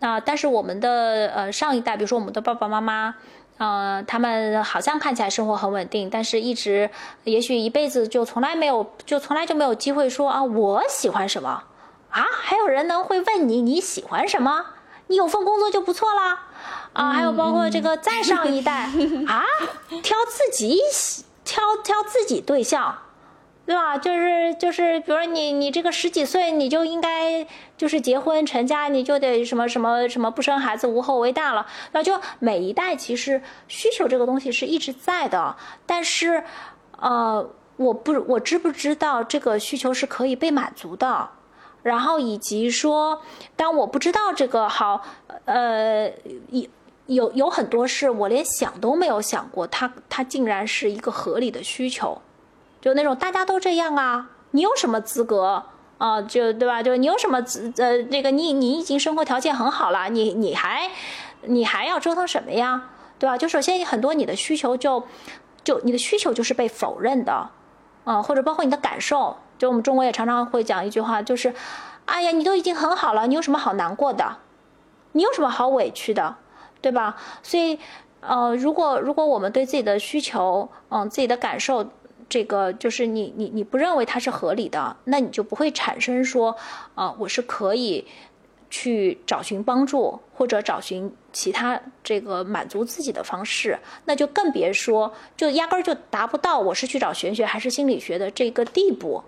[0.00, 3.14] 那但是我们的呃上一代，比如说我们的爸爸妈妈。
[3.58, 6.88] 呃，他们好像看起来生活很稳定，但是一直，
[7.24, 11.64] 也许一辈子就从来没有，就从来就没有机会说啊，我喜欢什么，
[12.10, 14.64] 啊，还有人能会问你你喜欢什么？
[15.08, 16.46] 你有份工作就不错啦，
[16.98, 18.90] 啊，还有包括这个再上一代
[19.26, 19.44] 啊，
[20.02, 20.80] 挑自己，
[21.44, 22.98] 挑挑自己对象。
[23.64, 23.98] 对吧？
[23.98, 31.66] 就是就是，比如说你你这个十几岁，你就应该就是结婚成家，你就得什么什么什么不生孩子无后为大了。
[31.92, 36.42] 那就每一代其实需求这个东西是一直在的，但是
[36.98, 41.28] 呃，我不我知不知道这个需求是可以被满足的？
[41.82, 43.20] 然后以及说，
[43.54, 45.02] 当我不知道这个好，
[45.44, 46.10] 呃，
[46.48, 46.66] 有
[47.08, 52.20] 有有很多事我连想都没有想过，它它竟然是一个合理的需求。
[52.80, 55.64] 就那种大家都这样啊，你有什么资格
[55.96, 56.20] 啊？
[56.22, 56.82] 就对吧？
[56.82, 60.90] 就你有什么资呃，那个你你已经生活条件很好了，你你还
[61.42, 62.90] 你还要折腾什么呀？
[63.18, 63.38] 对吧？
[63.38, 65.02] 就首先很多你的需求就
[65.64, 67.50] 就你的需求就是被否认的，
[68.04, 71.54] 啊，或者包括你的感受，就我们中国也常常会讲一句话，就是
[72.04, 74.36] 哎呀，你都已经很好了，你有什么好难过的？
[75.12, 76.36] 你有什么好委屈的？
[76.80, 77.16] 对吧？
[77.42, 77.78] 所以
[78.20, 81.88] 呃，如果如果我们对自己的需求，嗯，自己的感受。
[82.30, 86.54] 这个就是你你你不认为它是合理的，那你就不会产生说，
[86.94, 88.06] 啊，我是可以
[88.68, 99.24] 去找寻帮助或者找寻其他这个满足自己的方式，那就更别说就压根儿就达不到我是去找玄学还是心理学的这个地步。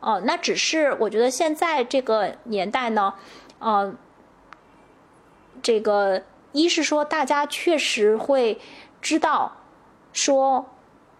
[0.00, 3.14] 哦，那只是我觉得现在这个年代呢，
[3.60, 3.94] 呃，
[5.62, 6.20] 这个
[6.52, 8.60] 一是说大家确实会
[9.00, 9.52] 知道
[10.12, 10.68] 说，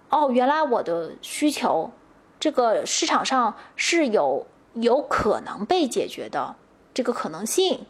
[0.09, 1.91] 哦，原来我的需求
[2.39, 6.55] 这个市场上是有有可能被解决的
[6.93, 7.87] 这个可能性，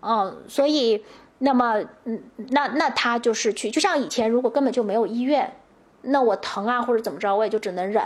[0.00, 1.04] 嗯，所以
[1.38, 5.60] 那么嗯，那那他就是去，就像以前如果根本就没有医院，
[6.02, 8.02] 那我疼啊或者怎么着，我也就只能忍。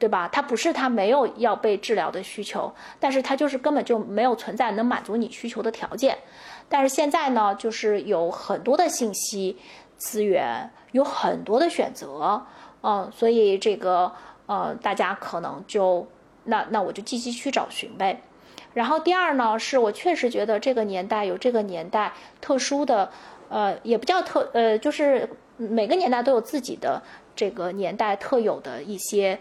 [0.00, 0.26] 对吧？
[0.32, 6.16] 他不是他没有要被治疗的需求，但是他就是根本就没有存在能满足你需求的条件。
[6.70, 9.58] 但是现在呢，就是有很多的信息
[9.98, 12.42] 资源，有很多的选择，
[12.82, 14.10] 嗯，所以这个
[14.46, 16.08] 呃，大家可能就
[16.44, 18.22] 那那我就积极去找寻呗。
[18.72, 23.10] 然后第二呢，是我确实觉得这个年代有这个年代特殊的，
[23.50, 25.28] 呃，也不叫特呃，就是
[25.58, 27.02] 每个年代都有自己的
[27.36, 29.38] 这个年代特有的一些。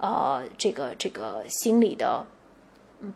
[0.00, 2.24] 呃，这个这个心理的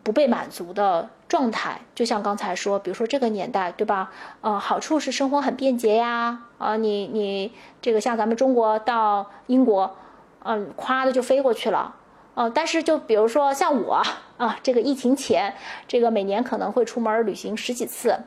[0.03, 4.11] 不被满足的状态，就像刚才说，比如说这个年代，对吧？
[4.41, 9.95] 呃，好处是生活很便捷呀，啊，你你这个像咱们中国到英国，
[10.43, 11.95] 嗯，咵的就飞过去了，
[12.35, 14.03] 呃，但是就比如说像我
[14.37, 15.55] 啊，这个疫情前，
[15.87, 18.19] 这个每年可能会出门旅行十几次，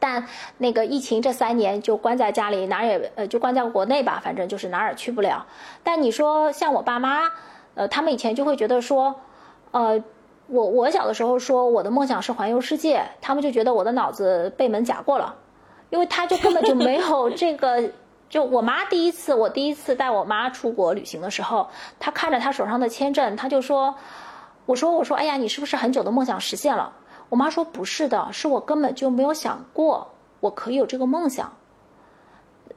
[0.00, 0.26] 但
[0.56, 5.46] 那个疫情这三年就关在家里，哪儿也呃就关在国内吧，反正就是哪儿也去不了。
[5.84, 7.30] 但你说像我爸妈。
[7.74, 9.20] 呃，他们以前就会觉得说，
[9.70, 10.02] 呃，
[10.48, 15.36] 我我小的时候说我的梦想是环游世界，他们就觉得我的脑子被门夹过了，
[15.90, 17.90] 因为他就根本就没有 这个。
[18.30, 21.66] 就我妈第一次，我第一次带我妈出国旅行的时候，
[21.98, 23.94] 她看着她手上的签证，她就说，
[24.66, 26.92] 我说我说，哎呀，你是不是很久的梦想实现了？
[27.30, 31.54] 我妈说不是的，是我根本就没有想过我可以有这个梦想。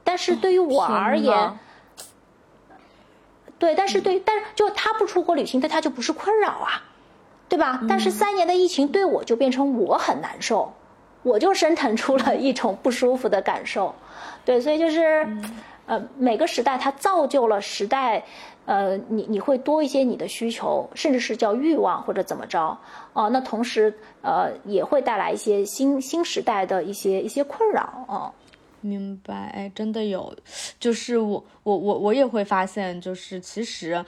[0.02, 1.58] 但是对于我而言。
[3.58, 6.82] 对，但是对，但是就他不出国旅行，对他就不是困扰啊，
[7.52, 7.82] 对吧？
[7.86, 10.72] 但是三年的疫情对我就变成我很难受，
[11.22, 13.94] 我就生腾出了一种不舒服的感受。
[14.42, 15.28] 对，所以就是，
[15.84, 18.24] 呃，每个时代它造就了时代，
[18.64, 22.74] 呃，你你会多一些你的需求，甚至是叫欲望或者怎么着，
[23.12, 28.32] 哦，那同时呃也会带来一些新新时代的一些一些困扰啊。
[28.80, 30.34] 明白，哎，真的有，
[30.80, 34.02] 就是我，我，我，我也会发现，就是其实，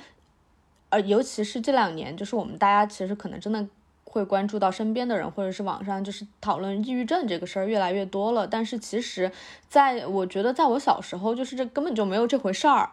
[0.95, 3.67] 呃，尤其是这两年，就是我们大家其实可能真的
[4.05, 8.47] 会关注到身边的人，或者是网上就是讨论抑郁症这个事儿越来越多了。
[8.47, 9.33] 但是其实，
[9.69, 12.91] 在我觉得，在我小时候，就是这根本就没有这回事儿。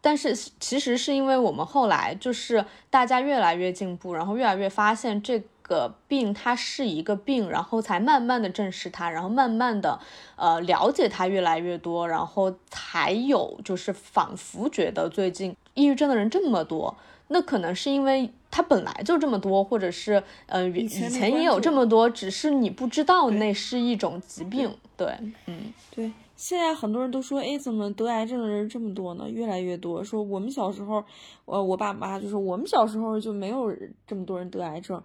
[0.00, 5.42] 但是其实是因为我们后来就是大家越来越进步，然后越来越发现这。
[5.64, 9.98] 个病它是一个病，然后才慢慢的正视它，然后慢慢的
[10.34, 16.96] 呃了解它越来越多，然后才有就是仿佛觉得最近抑郁症的人这么多，
[17.32, 24.70] 那可能是因为它本来就这么多，或者是呃以前也有这么多，只是你不知道那是一种疾病。
[24.96, 25.12] 对，
[25.46, 26.12] 嗯，对。
[26.34, 29.30] 现在很多人都说，哎，怎么得癌症的人这么多呢？
[29.30, 30.02] 越来越多。
[30.02, 31.04] 说我们小时候，
[31.44, 33.72] 呃，我爸妈就说我们小时候就没有
[34.08, 35.00] 这么多人得癌症。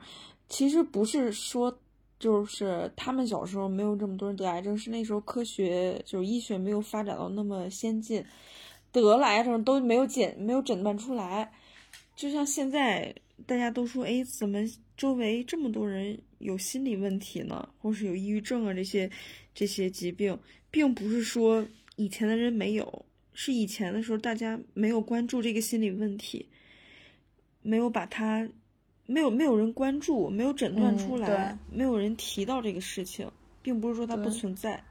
[0.50, 1.72] 其实不是说，
[2.18, 8.26] 就是他们小时候没有这么多人得癌症，是那时候科学就是医学没有发展到那么先进，
[8.92, 11.52] 得了癌症都没有检没有诊断出来。
[12.18, 14.60] 就像现在大家都说，哎，怎么
[14.98, 17.70] 周围这么多人有心理问题呢？
[17.80, 19.10] 或是有抑郁症啊这些
[19.54, 20.38] 这些疾病，
[20.70, 26.50] 并不是说以前的人没有，是以前的时候大家没有关注这个心理问题，
[27.62, 28.50] 没有把它。
[29.10, 34.84] 没有没有人关注，没有诊断出来，没有人提到这个事情，并不是说它不存在。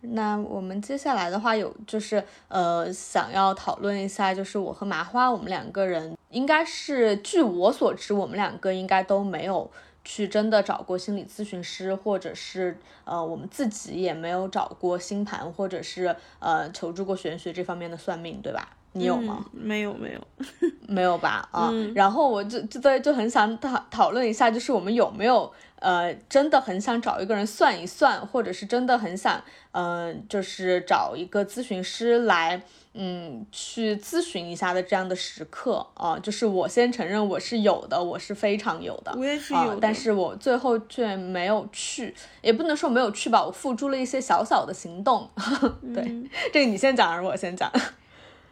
[0.00, 9.70] 那我们接下来的话有就是呃想要讨论一下，就是我和麻花我们两个人应该是据我所知，我们两个应该都没有
[10.04, 18.76] 去真的找过心理咨询师，或者是呃我们自己也没有找过星盘，或者是呃求助过玄学这方面的算命，对吧？
[18.92, 19.44] 你有吗？
[19.52, 20.20] 没有，没有，
[20.86, 21.48] 没有吧？
[21.50, 32.62] 啊，然后我就就在就很想讨讨论一下，就是我们有没有呃，真的很想找一个人算一算，或者是真的很想嗯，就是找一个咨询师来
[32.94, 36.18] 嗯去咨询一下的这样的时刻啊。
[36.18, 45.28] 就是我先承认我是有的，我是非常有的，我也是有，但是我最后却没有去，也不能说没有去吧，我付诸了一些小小的行动。
[45.94, 46.04] 对，
[46.52, 47.72] 这个你先讲还是我先讲？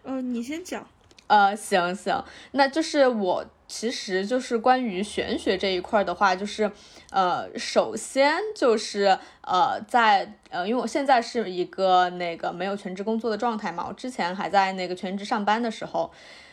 [0.05, 0.87] 嗯，你先讲。
[1.27, 6.71] 呃，行行，那就是我其实就是关于玄学这一块的话，就是
[7.11, 16.11] 呃，首先就是呃，在呃，因为我现在是一个那个没有全职工作的状态嘛，我之前还在那个全职上班的时候。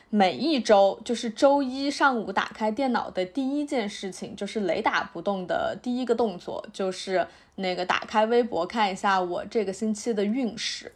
[0.10, 10.90] 每一周就是周一上午打开电脑的第一件事情，就是雷打不动的第一个动作，就是那个打开微博看一下我这个星期的运势，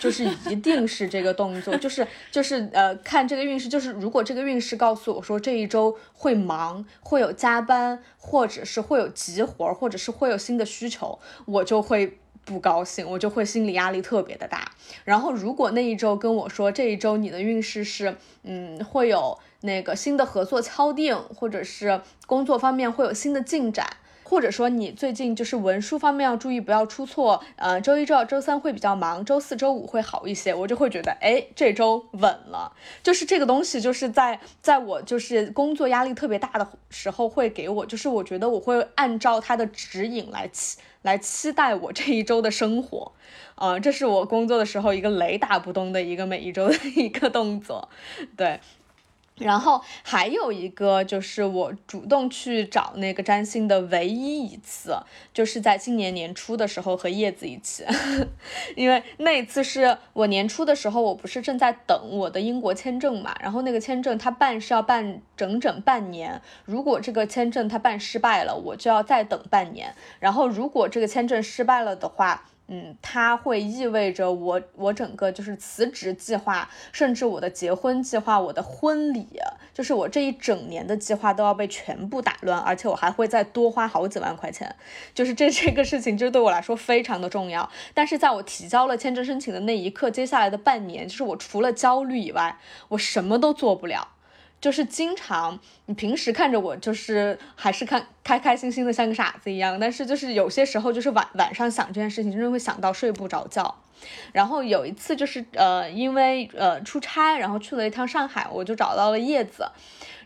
[0.00, 12.18] 就是一定是这个动作，就是 就是呃看这个运势，就是如果这个运势告诉我说这一周会忙，会有加班，或者是会有急活，或者是会有新的需求，我就会。
[12.46, 14.70] 不高兴，我就会心理压力特别的大。
[15.04, 23.84] 然后，如果那一周跟我说这一周你的运势是，嗯，会有那个新的合作敲定，或者是工作方面会有新的进展，
[24.22, 32.72] 或者说你最近就是文书方面要注意不要出错，呃，周一、周二、周三会比较忙，周四周五会好一些，我就会觉得，哎，这周稳了。
[33.02, 40.48] 就是这个东西，就是在在我就是工作压力特别大的时候会给我，就是我觉得我会按照它的指引来。
[41.06, 43.12] 来期待我这一周的生活，
[43.54, 47.88] 嗯，这是我工作的时候一个雷打不动的一个每一周的一个动作，
[48.36, 48.58] 对。
[49.38, 54.96] 然后还有一个就是我主动去找那个占星的唯一一次，
[55.34, 57.84] 就是在今年年初的时候和叶子一起，
[58.74, 72.44] 因为那一次是我年初的时候，我不是正在等我的英国签证嘛，然后那个签证它办是要办整整半年，如果这个签证它办失败了，我就要再等半年，然后如果这个签证失败了的话。
[72.68, 79.28] 嗯，它会意味着我我整个就是辞职计划，甚至我的结婚计划，我的婚礼，
[79.72, 84.74] 就是我这一整年的计划都要被全部打乱，而且我还会再多花好几万块钱，
[85.14, 87.70] 就是这这个事情，就对我来说非常的重要。
[87.94, 92.58] 但是在我提交了签证申请的那一刻，接下来的半年，就是我除了焦虑以外，
[92.88, 94.08] 我什么都做不了。
[94.60, 103.74] 就是经常，你平时看着我就是还是看开开心心的像个傻子一样，但是就是有些时候就是晚晚上想这件事情，真的会想到睡不着觉。
[104.32, 109.66] 然后有一次就是呃，因为呃出差，然后去了一趟上海，我就找到了叶子。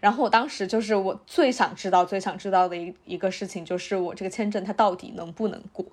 [0.00, 5.84] 然后我当时就是我最想知道、最想知道的一一个事情，就是我这个签证它到底能不能过。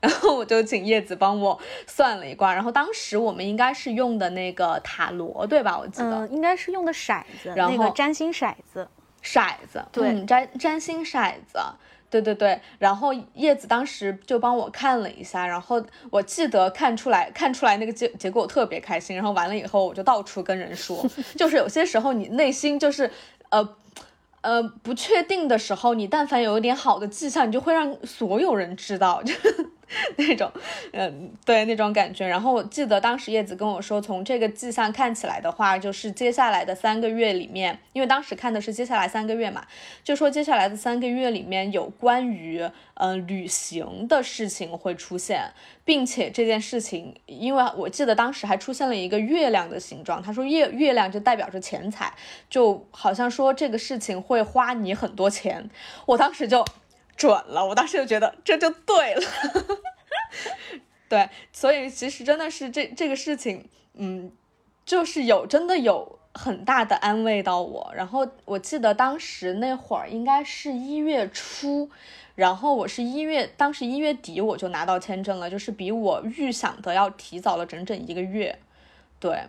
[0.00, 5.78] 然后我就请叶子帮我算了一卦，然后当时我们应该是用的那个塔罗，对吧？
[5.78, 8.88] 我记得，嗯，应该是用的骰子，那个占星骰子，
[9.22, 11.58] 骰子，对，占占星骰子，
[12.08, 12.58] 对对对。
[12.78, 19.14] 然后叶子当时就帮我看了一下，然后我记得看出来，看出来那个结结果我特别开心。
[19.14, 21.04] 然后完了以后，我就到处跟人说，
[21.36, 23.10] 就是有些时候你内心就是
[23.50, 23.76] 呃。
[24.42, 29.34] 呃，不确定的时候，你但凡有一点好的迹象，你就会让所有人知道，就
[30.16, 30.50] 那种，
[30.92, 32.26] 嗯，对那种感觉。
[32.26, 39.66] 然后我记得当时叶子跟我说，从这个迹象看起来的话，就是接下来的三个月里面，因为当时看的是接下来三个月嘛，
[40.04, 42.62] 就说接下来的三个月里面有关于
[42.94, 45.50] 嗯旅行的事情会出现。
[45.82, 52.12] 并且这件事情，因为我记得当时还出现了一个月亮的形状，他说月月亮就代表着钱财，
[52.48, 55.68] 就好像说这个事情会花你很多钱，
[56.06, 56.64] 我当时就
[57.20, 59.22] 准了，我当时就觉得这就对了，
[61.06, 64.32] 对，所以其实真的是这这个事情，嗯，
[64.86, 71.90] 就是有真的有很大的安慰到我，然后我记得当时那会儿应该是一月初。
[72.36, 78.58] 然后我是一月，当时一月底我就拿到签证了，就是比我预想的要提早了整整一个月，
[79.18, 79.42] 对，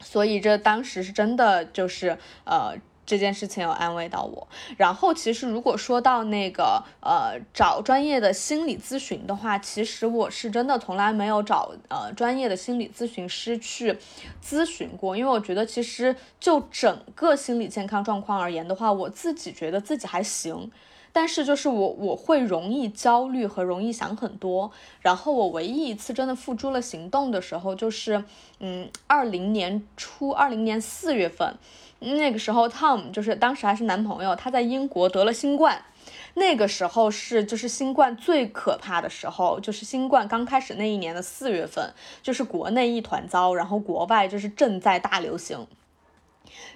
[0.00, 2.74] 所以这当时是真的就是呃
[3.06, 4.46] 这件事情有安慰到我。
[4.76, 13.96] 然后其实如果说到那个呃找专业的心理咨询的话，其实我是真的从来没有找呃专业的心理咨询师去
[14.44, 20.70] 咨询过，因为我觉得其实就整个心理健康状况而言的话，我自己觉得自己还行。
[21.12, 28.22] 但是就是我我会容易焦虑和容易想很多，然后我唯一一次真的付诸了行动的时候，就是
[28.60, 31.56] 嗯，二零年初，二零年四月份，
[31.98, 35.82] 那个时候 Tom 就是当时还是男朋友，他在英国得了新冠，
[36.34, 41.92] 那个时候是就是新冠最可怕的时候，就是新冠刚开始那一年的四月份，
[42.22, 45.66] 就是国内一团糟，然后国外就是正在大流行，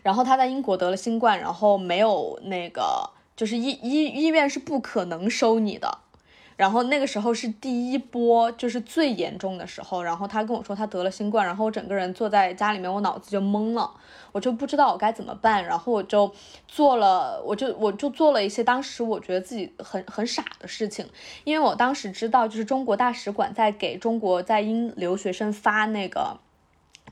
[0.03, 3.11] 然后他在英国得了新冠，然后没有那个。
[3.37, 6.01] 就是医医医院是不可能收你的，
[6.61, 10.03] 然后那个时候是第一波，就是最严重的时候。
[10.03, 13.91] 然后他跟我说他得了新冠，然后我整个人坐在家里面，我脑子就懵了，
[14.31, 15.65] 我就不知道我该怎么办。
[15.65, 16.31] 然后我就
[16.69, 21.09] 做了，我就我就做了一些当时我觉得自己很很傻的事情，
[21.45, 26.37] 因为我当时知道，就是中国大使馆在给中国在英留学生发那个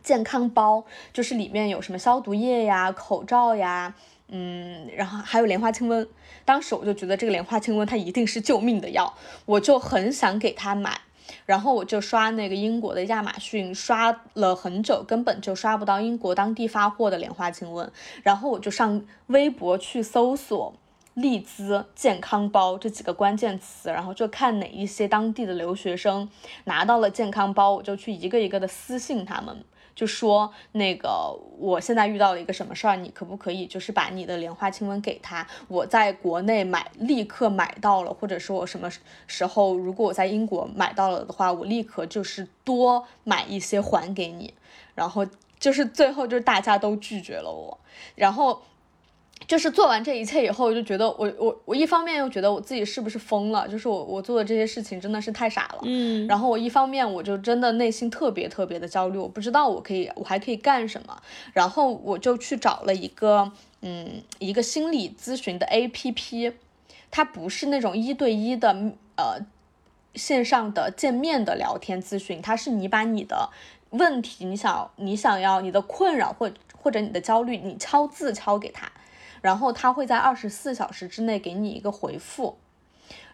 [0.03, 0.85] 健康包，
[1.15, 3.95] 就是里面有什么消毒液呀、口罩呀。
[4.29, 6.07] 嗯，然后还有莲花清瘟。
[6.45, 9.15] 当时我就觉得这个莲花清瘟它一定是救命的药，
[9.47, 11.01] 我就很想给他买。
[11.45, 17.89] 然后我就刷那个英国的亚马逊，刷了很久，根本就刷不到英国当地发货的莲花清瘟。
[18.23, 20.75] 然后我就上微博去搜索
[21.13, 26.29] “利兹健康包”这几个关键词，然后就看哪一些当地的留学生
[26.65, 29.65] 拿到了健康包，我就去一个一个的私信他们。
[29.99, 35.45] 就说那个，我现在遇到了一个什么事儿，你可不可以就是把你的莲花清瘟给他？
[35.67, 38.89] 我在国内买，立刻买到了，或者说我什么
[39.27, 44.55] 时候如果我在英国买到了的话，我立刻就是多买一些还给你。
[44.95, 45.27] 然后
[45.59, 47.81] 就是最后就是大家都拒绝了我，
[48.15, 48.63] 然后。
[49.47, 61.23] 就是做完这一切以后，我就觉得我我我一方面又觉得我自己是不是疯了，就是我我做的这些事情真的是太傻了，嗯，然后我一方面我就真的内心特别特别的焦虑，我不知道我可以我还可以干什么，
[61.55, 66.53] 然后我就去找了一个嗯一个心理咨询的 A P P，
[67.11, 68.77] 它不是那种一对一的
[69.17, 69.39] 呃
[70.15, 73.49] 线上的见面的聊天咨询，它是你把你的
[73.91, 78.91] 问题你想你想要你的困扰或或者你的焦虑，你敲字敲给他。
[79.41, 82.57] 然后他会在二十四小时之内给你一个回复，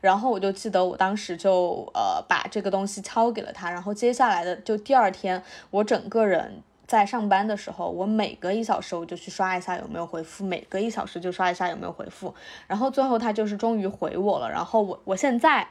[0.00, 12.34] 然后我就记得我当时就呃把这个东西敲给了他，然后接下来的就第二天我整个人在上班的时候，我每隔一小时我就去刷一下有没有回复，每隔一小时就刷一下有没有回复，
[12.66, 15.66] 然后最后他就是终于回我了，然后我我现在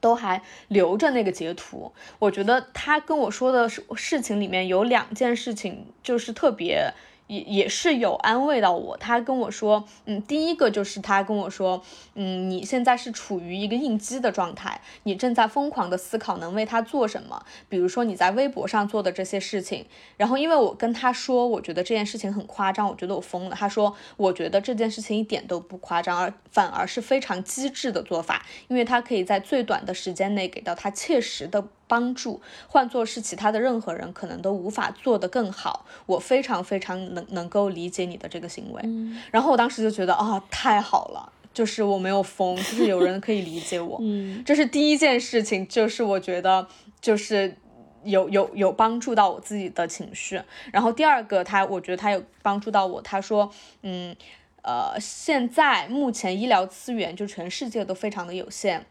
[0.00, 6.92] 都还留着那个截图，我觉得他跟我说的事事情里面有两件事情就是特别。
[7.32, 11.82] 也也是有安慰到我，他跟我说，嗯，第一个就是他跟我说，
[12.14, 19.86] 嗯，你现在是处于一个应激的状态，你正在疯狂的思考能为他做什么，比如说你在微博上做的这些事情。
[20.18, 23.56] 然后因为我跟他说，我觉得这件事情很夸张，我觉得我疯了。
[23.58, 31.64] 他说，我觉得这件事情一点都不夸张，而反而是非常机智的做法，因为他可以在最短的时间内给到他切实的。
[31.88, 35.84] 帮助，换做是其他的任何人，可能都无法做得更好。
[36.06, 38.82] 我非常非常能能够理解你的这个行为。
[39.30, 43.98] 然后我当时就觉得啊，太好了，就是我没有疯，就是有人可以理解我。
[44.02, 46.66] 嗯，这是第一件事情，就是我觉得
[47.00, 47.56] 就是
[48.04, 50.40] 有有有帮助到我自己的情绪。
[50.72, 53.00] 然后第二个，他我觉得他有帮助到我。
[53.02, 53.50] 他说，
[53.82, 54.14] 嗯，
[54.62, 58.86] 呃，现在目前医疗资源就全世界都非常的有限。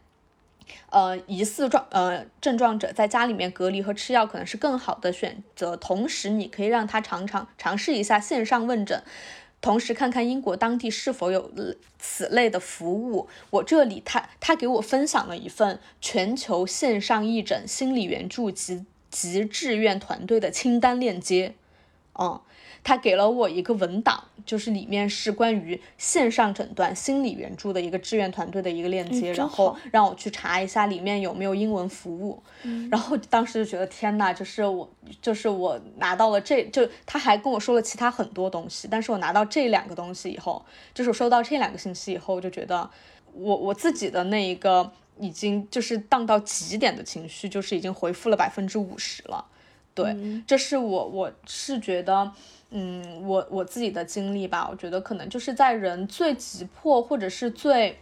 [0.90, 5.76] 呃，疑似状呃症状者在家里面隔离和吃药可能是更好的选择。
[5.76, 9.02] 同时，你可以让他尝尝尝试一下线上问诊，
[9.60, 11.50] 同时看看英国当地是否有
[11.98, 13.28] 此类的服务。
[13.50, 21.54] 我这里他他给我分享了一份全球线上义诊心理援助及及志愿团队的清单链接，
[22.18, 22.40] 嗯。
[22.84, 32.42] 他给了我一个文档，就是里面是关于线上诊断心理援助的一个志愿团队的一个链接，然后让我去查一下里面有没有英文服务。
[32.90, 42.90] 然后当时就觉得天呐，就是我，就是我拿到了这就他还跟我说了其他很多东西，但是我拿到这两个东西以后，就是我收到这两个信息以后，我就觉得
[43.32, 49.44] 我我自己的那一个已经就是荡到极点的情绪，就是已经回复了百分之五十了。
[49.94, 50.16] 对，
[50.46, 52.32] 这是我我是觉得。
[52.74, 57.98] 嗯，我我自己的经历吧，我觉得可能就是在人最急迫，或者是最，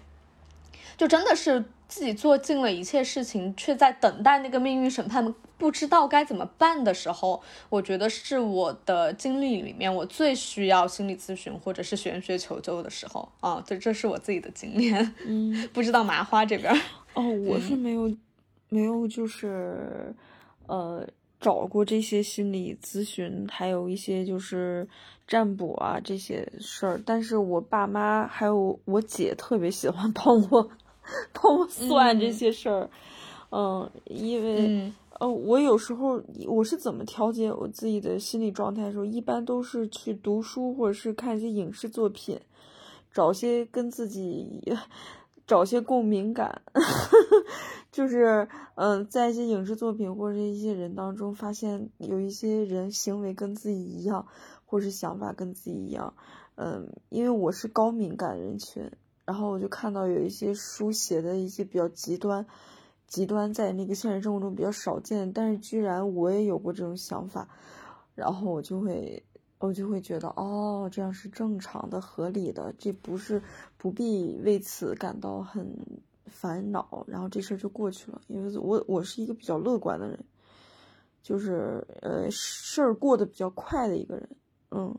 [0.97, 13.61] 就真的是自己做尽了一切事情，却在等待那个命运审判，不知道该怎么办的时候，我觉得是我的经历里面我最需要心理咨询或者是玄学求救的时候啊。
[13.67, 15.15] 对，这是我自己的经验。
[15.27, 16.73] 嗯，不知道麻花这边。
[17.15, 18.17] 哦，我是没有，
[18.69, 20.15] 没有，就是
[20.67, 21.05] 呃。
[21.41, 24.87] 找过这些心理咨询，还有一些就是
[25.27, 30.71] 占卜啊这些事儿，但是我爸妈还有我姐特别喜欢帮我
[31.33, 32.91] 帮我算这些事儿，
[33.51, 42.39] 嗯，因为呃，我有时候我是怎么调节我自己的心理状态的时候，一般都是去读书或者是看一些影视作品，
[43.13, 44.47] 找些跟自己。
[45.51, 46.63] 找些共鸣感，
[47.91, 48.47] 就是，
[48.77, 54.29] 嗯，在一些影视作品或者一些人当中，发现有一些人行为跟自己一样，
[54.65, 56.15] 或是想法跟自己一样，
[56.55, 58.89] 嗯，因为我是高敏感人群，
[59.25, 62.47] 然后我就看到有一些书写的一些比较极端，
[63.09, 67.49] 极端在那个现实生活中比较少见，但是居然我也有过这种想法，
[68.15, 69.25] 然后我就会。
[69.61, 73.41] 我就会觉得，哦，这样是正常的、合理的，这不是
[73.77, 75.65] 不必为此感到很
[76.27, 78.21] 烦恼，然后这事儿就过去了。
[78.27, 80.19] 因为我我是一个比较乐观的人，
[81.23, 84.29] 就是呃事儿过得比较快的一个人，
[84.71, 84.97] 嗯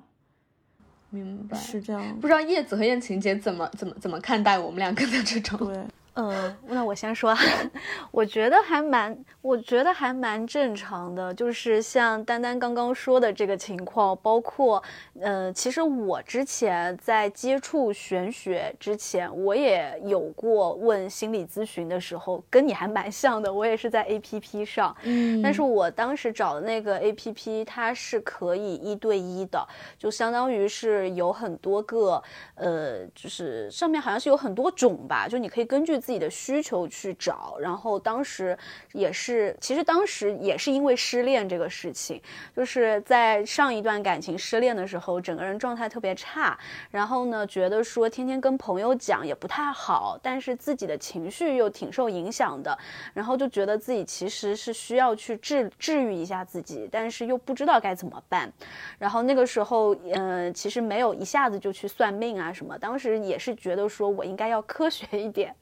[1.10, 2.20] 明白，是这样。
[2.20, 5.58] 不知道叶子和燕晴姐怎么怎么怎么看待我们两个的这种？
[5.58, 7.34] 对，嗯，那我先说，
[8.12, 14.84] 我觉得还蛮，我觉得还蛮正常的，就是像丹丹刚刚说的这个情况，包括，
[15.22, 25.42] 呃，其实我之前在接触玄学之前，我也有过问心理咨询的时候，跟你还蛮像的，我也是在 A P P 上，嗯。
[25.42, 29.66] 但是我当时找的那个 A P P，它是可以一对一的，
[29.98, 32.22] 就相当于是有很多个，
[32.56, 37.58] 呃，就是上面好像是有很多种吧，就你可以根据自己的需求去找。
[37.62, 38.58] 然后当时
[38.94, 42.20] 也是，其实当时也是因为失恋这个事情，
[42.56, 46.58] 就是在上一段感情失恋的时候，整个人状态特别差，
[46.90, 52.78] 然后呢，觉得说天天跟朋友讲也不太好，但是自己的情绪又挺受影响的，
[53.14, 58.52] 然后就觉得自己其实是需要去治治愈一下自己，但是又不知道该怎么办。
[58.98, 65.54] 然后那个时候，呃，其实没有一下子就去算命啊什么，当时也是觉得说我应该要科学一点，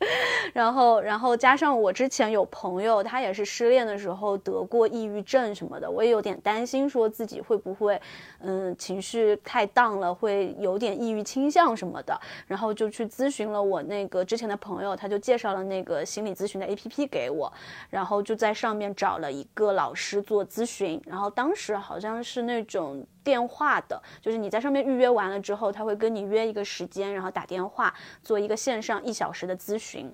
[0.53, 7.99] 然后，然后加上我之前有朋友，他也是失恋的时候得过抑郁症什么的，我也有点担心，说自己会不会，
[8.39, 17.51] 嗯，情绪太荡了，会有点抑郁倾向什么的，然后就去咨询了我那个之前的朋友，他就介绍了那个心理咨询的 APP 给我，
[17.89, 30.11] 然后就在上面找了一个老师做咨询，然后当时好像是那种电话的，就是你在上面预约完了之后，他会跟你约一个时间，然后打电话做一个线上一小时的咨询。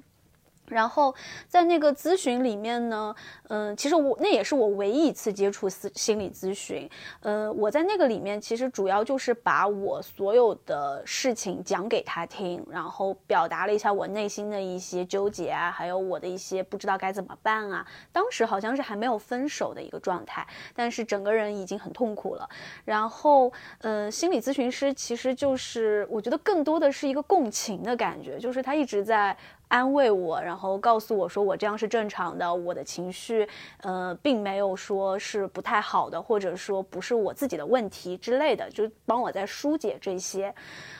[0.67, 1.13] 然后
[1.47, 3.15] 在那个咨询里面呢，
[3.49, 6.89] 嗯、其实我那也是我唯一一次接触心心理咨询。
[7.21, 17.85] 呃，我在那个里面其实主要就是把我所有的事情讲给他听，然后表达了一下我内心的一些纠结啊，还有我的一些不知道该怎么办啊。
[18.11, 20.45] 当时好像是还没有分手的一个状态，
[20.75, 22.49] 但是整个人已经很痛苦了。
[22.83, 29.35] 然后，呃，心理咨询师其实就是我觉得更多的是一个共情的感觉，就是他一直在。
[29.67, 33.47] 安慰我，然后告诉我说我这样是正常的，我的情绪，
[33.81, 40.53] 呃，并没有说是不太好的，或者说不是我自己的问题之类的，就帮我在疏解这些。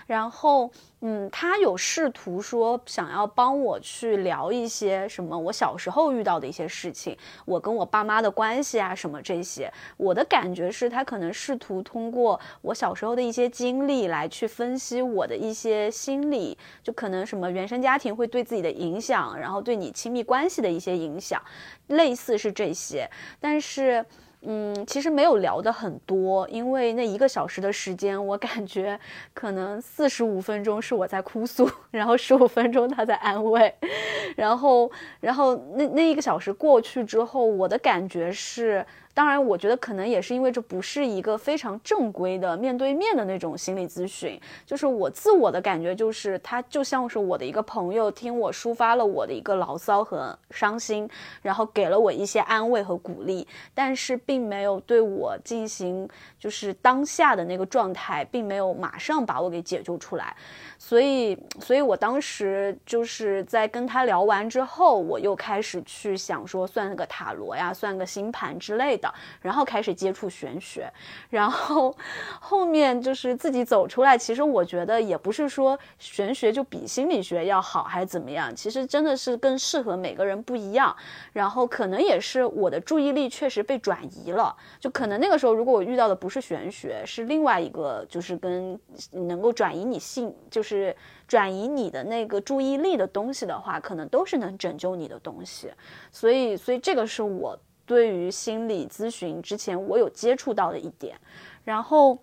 [0.07, 0.69] 然后，
[1.01, 9.71] 嗯，他有试图说想要帮我去聊一些什么我小时候遇到的一些事情，我跟我爸妈的关系啊什么这些。
[9.97, 21.41] 我的感觉是他可能试图通过我小时候的一些经历来去分析我的一些心理，就可能什么原生家庭会对自己的影响，然后对你亲密关系的一些影响，
[21.87, 24.05] 类似是这些，但是。
[24.47, 28.99] 嗯，其实没有聊的很多，因为那一个小时的时间，我感觉
[29.33, 33.73] 可能四十五分钟是我在哭诉， 然后十五分钟他在安慰，
[34.37, 38.85] 然后，然后那那一个小时过去之后，我的感觉是，
[39.15, 51.09] 当然，我觉得可能也是因为这不是一个非常正规的面对面的那种心理咨询，就是我自我的感觉就是，他就像是我的一个朋友，听我抒发了我的一个牢骚和伤心，
[51.41, 56.05] 然后给了我一些安慰和鼓励，但是并没有对我进行
[56.37, 60.35] 就是当下的那个状态，并没有马上把我给解救出来。
[60.77, 69.04] 所以，所以我当时就是在跟他聊完之后，我又开始去想说算个塔罗呀，算个星盘之类的，
[69.41, 70.91] 然后开始接触玄学，
[71.29, 71.95] 然后
[72.39, 74.17] 后面就是自己走出来。
[74.17, 80.95] 其实我觉得也不是说玄学就比心理学要好还是怎么样，其实真的是更适合每个人不一样。
[81.33, 88.79] 然后可能也是我的注意力确实被转移了，就可能那个时候如果我遇到的不是玄学，是另外一个就是跟
[89.11, 90.95] 能够转移你性就是。
[91.27, 95.71] 转移你的那个注意力的东西的话，可能都是能拯救你的东西。
[96.11, 101.19] 所以，所以这个是我对于心理咨询之前我有接触到的一点。
[101.63, 102.17] 然后，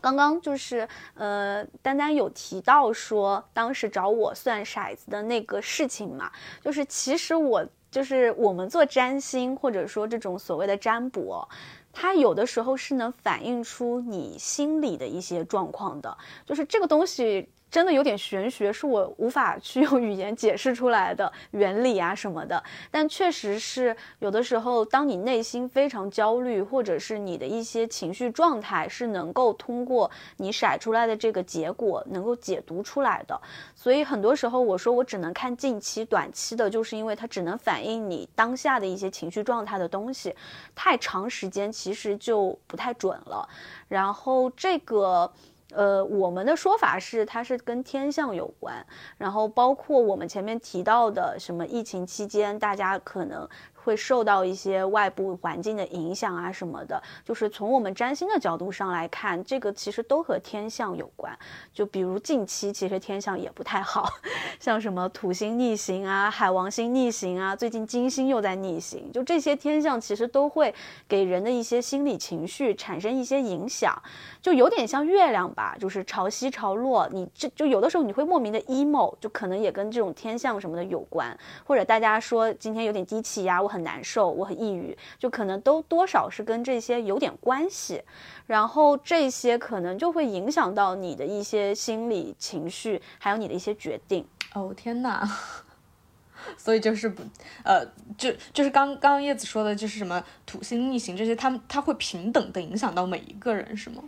[0.00, 6.30] 刚刚就是呃，丹丹有提到说，当时找我算骰子的那个事情嘛，
[6.62, 11.46] 就是其实我就是我们做占星或者说这种所谓的占卜。
[11.92, 22.62] 它有的时候是能反映出你心里的一些状况的，就是这个东西真的有点玄学，是我无法去用语言解释出来的原理啊什么的。
[22.90, 33.40] 但确实是有的时候，当你内心非常焦虑，或者是你的一些情绪状态，是能够通过你甩出来的这个结果能够解读出来的。
[33.74, 40.34] 所以很多时候我说我只能看近期、短期的，就是因为它只能反映你当下的一些情绪状态的东西，
[40.74, 43.48] 太长时间其实就不太准了。
[43.86, 45.32] 然后这个。
[45.72, 48.84] 呃，我们的说法是它是跟天象有关，
[49.18, 53.48] 然后包括我们前面提到的什么疫情期间，大家可能
[53.82, 61.36] 会受到一些外部环境的影响啊什么的，就是从我们占星的角度上来看，这个其实都和天象有关。
[61.72, 64.06] 就比如近期其实天象也不太好，
[64.60, 70.74] 像什么土星逆行啊、海王星逆行啊，最近金星又在逆行，就这些天象其实都会
[71.08, 74.00] 给人的一些心理情绪产生一些影响，
[74.42, 83.69] 就有点像月亮吧，就是潮汐潮落，你这就有的时候你会莫名的 emo，就可能也跟这种天象什么的有关，或者大家说今天有点低气压，我。
[83.70, 88.02] 很难受，我很抑郁，就可能都多少是跟这些有点关系，
[88.46, 94.26] 然后这些可能就会影响到你的一些心理情绪，还有你的一些决定。
[94.54, 95.26] 哦天哪！
[96.56, 97.22] 所以就是不，
[97.64, 97.84] 呃，
[98.16, 104.02] 就就是刚刚叶子说的，就是什么土星逆行这些，他们他会平等的影响到每一个人，是吗？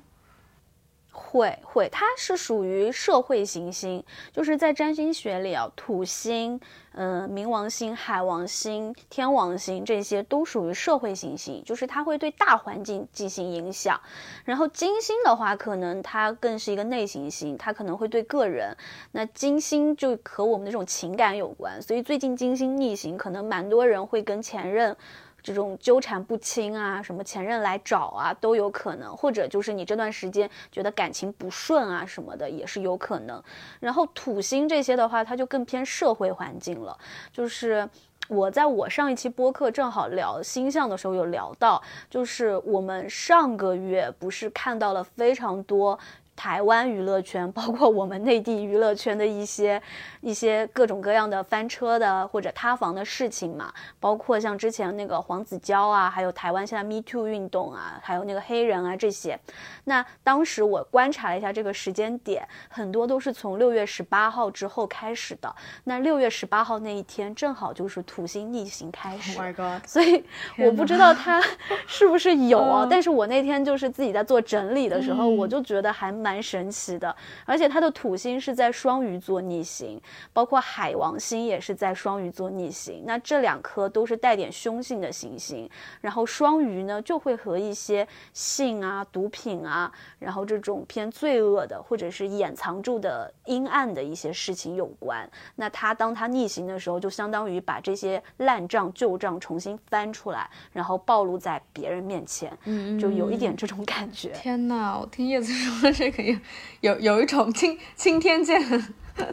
[1.12, 4.02] 会会，它是属于社会行星，
[4.32, 6.58] 就是在占星学里啊，土星、
[6.94, 14.00] 嗯，冥王星、海王星、天王星这些都属于社会行星，就是它会对大环境进行影响。
[14.44, 18.74] 然后金星的话，可能它更是一个内行星，它可能会对个人。
[19.12, 24.96] 那金星就和我们的这种情感有关，所以最近金星逆行，可能蛮多人会跟前任。
[25.42, 33.42] 这种纠缠不清啊，什么前任来找啊，都有可能，或者就是你这段时间觉得感情不顺啊什么的，也是有可能。
[33.80, 36.96] 然后土星这些的话，它就更偏社会环境了。
[37.32, 37.88] 就是
[38.28, 45.98] 我在我上一期播客正好聊星象的时候有聊到，就是我们上个月不是看到了非常多。
[46.34, 49.80] 台湾娱乐圈，包括我们内地娱乐圈的一些
[50.22, 59.38] 一些各种各样的翻车的或者塌房的事情嘛，包括像之前那个黄子佼啊，还有台湾现在 Me Too 运动啊，还有那个黑人啊这些。
[59.84, 65.54] 那当时我观察了一下这个时间点，很多都是从六月十八号之后开始的。
[65.84, 69.38] 那六月十八号那一天正好就是土星逆行开始，
[69.86, 70.24] 所以
[70.58, 71.42] 我不知道它
[71.86, 72.86] 是不是有啊。
[72.90, 76.21] 但是我那天就是自己在做整理的时候，我就觉得还。
[76.22, 77.14] 蛮神奇的，
[77.44, 80.00] 而且它的土星是在双鱼座逆行，
[80.32, 83.02] 包括海王星也是在双鱼座逆行。
[83.04, 85.68] 那这两颗都是带点凶性的行星，
[86.00, 95.28] 然后双鱼呢就会和一些性啊、毒品啊，然后这种偏罪恶的或者是掩藏住的阴暗的一些事情有关。
[95.56, 104.28] 那它当它逆行的时候，就相当于把这些烂账旧账重新翻出来，然后暴露在别人面前，嗯，就有一点这种感觉。
[104.30, 106.11] 天哪，我听叶子说这。
[106.12, 106.38] 可以
[106.80, 108.60] 有有一种青青天剑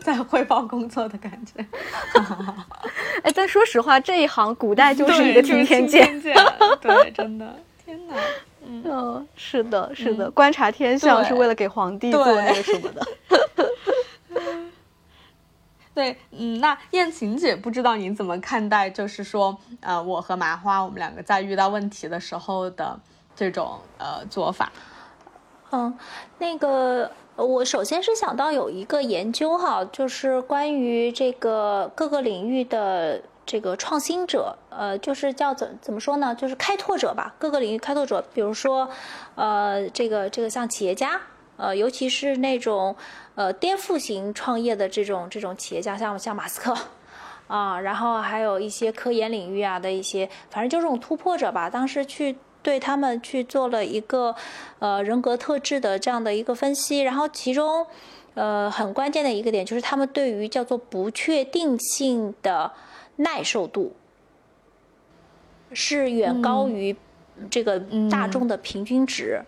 [0.02, 1.66] 在汇报工作的感觉。
[3.24, 7.56] 哎，但说实话，这一行古代就是一个青天剑，对，真的，
[7.86, 8.16] 天哪，
[8.66, 13.06] 嗯，是的，是的，观察天象是为了给皇帝做那个什么的。
[15.94, 22.98] 对，嗯，那燕晴姐不知道您怎么看待，就是说，呃，我和麻花我们两个在遇到问题的时候的
[23.36, 24.72] 这种呃做法。
[25.72, 25.96] 嗯，
[26.40, 36.34] 那个，我首先是想到有一个研究哈，就是关于这个各个领域的这个创新者，呃，就是叫怎怎么说呢？
[36.34, 38.90] 就是开拓者吧，各个领域开拓者，比如说，
[39.36, 41.22] 呃，这个这个像企业家，
[41.58, 42.96] 呃，尤其是那种
[43.36, 46.76] 呃颠覆型创业的这种这种企业家，像像马斯克，
[47.48, 52.36] 啊，然后还有一些科研领域啊的一些，反正就这种突破者吧，当时去。
[52.62, 54.36] 对他们去做了一个，
[54.80, 57.86] 呃，人格特质的这样的一个分析，然后其中，
[58.34, 62.72] 呃，很关键的一个点就是他们对于叫做不确定性的
[63.18, 63.94] 耐受度，
[65.72, 66.96] 是远高于
[67.50, 69.42] 这个大众的平均值。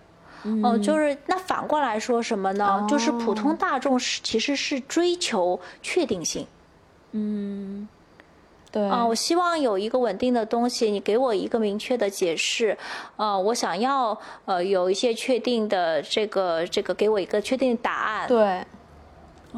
[0.64, 2.88] 哦，就是那反过来说什么呢？
[2.90, 6.48] 就是普通大众是其实是追求确定性。
[7.12, 7.88] 嗯。
[8.72, 12.78] 对啊，我希望有一个稳定的东西，你给我一个明确的解释。
[13.18, 18.28] 呃，我想要呃有一些确定的这个这个，给我一个确定的答案。
[18.30, 18.66] 对，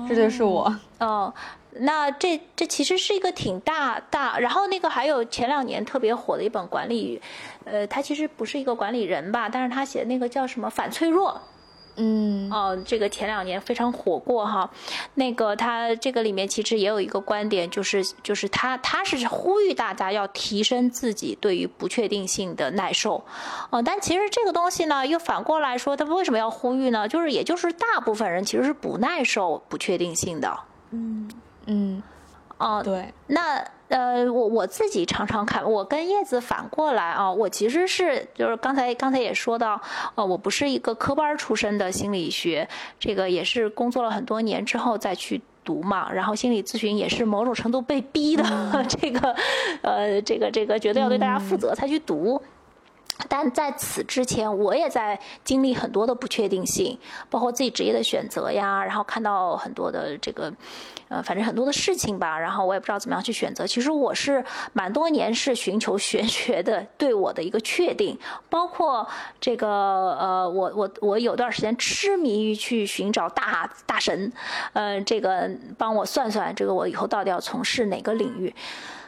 [0.09, 0.75] 这就是我。
[0.99, 1.31] 哦，
[1.73, 7.21] 那这这其实是一个挺大大，然后那个还有前两年特别火的一本管理，
[7.65, 11.39] 呃，他其实不是一个管理人吧，但是他写的那个叫什么反脆弱。
[11.95, 12.51] 嗯。
[12.51, 14.69] 哦，这个前两年非常火过哈，
[15.15, 23.23] 那个他这个里面其实也有一个观点，就是就是他他是呼吁大家要提升自己对于不确定性的耐受，
[23.69, 27.07] 哦，但其实这个东西呢，又反过来说，他为什么要呼吁呢？
[27.07, 30.59] 就是也就是大部分人其实是不耐受不确定性的，
[30.91, 31.29] 嗯。
[31.65, 32.03] 嗯，
[32.57, 33.63] 哦对，那。
[33.93, 39.79] 呃，我我自己常常看，我跟叶子反过来啊，我其实是就是刚才刚才也说到，
[40.15, 42.67] 呃，我不是一个科班出身的心理学，
[42.99, 48.43] 这个也是工作了很多年之后再去读嘛，然后心理咨询也是某种程度被逼的，
[48.89, 49.35] 这个，
[49.83, 52.41] 呃，这个这个觉得要对大家负责才去读。
[53.29, 56.97] 但在此之前，我也在经历很多的不确定性，
[57.29, 60.51] 包括自己职业的选择呀，然后看到很多的这个，
[61.09, 63.67] 呃，反正很多的事情吧，然后我也不知道怎么样去选择。
[63.67, 64.43] 其实我是
[64.73, 68.17] 蛮多年是寻求玄学的对我的一个确定，
[68.49, 69.07] 包括
[69.39, 69.67] 这个
[70.19, 74.33] 呃，我我我有段时间痴迷于去寻找大大神，
[74.73, 78.53] 呃，这个帮我算算这个我以后到底要从事哪个领域。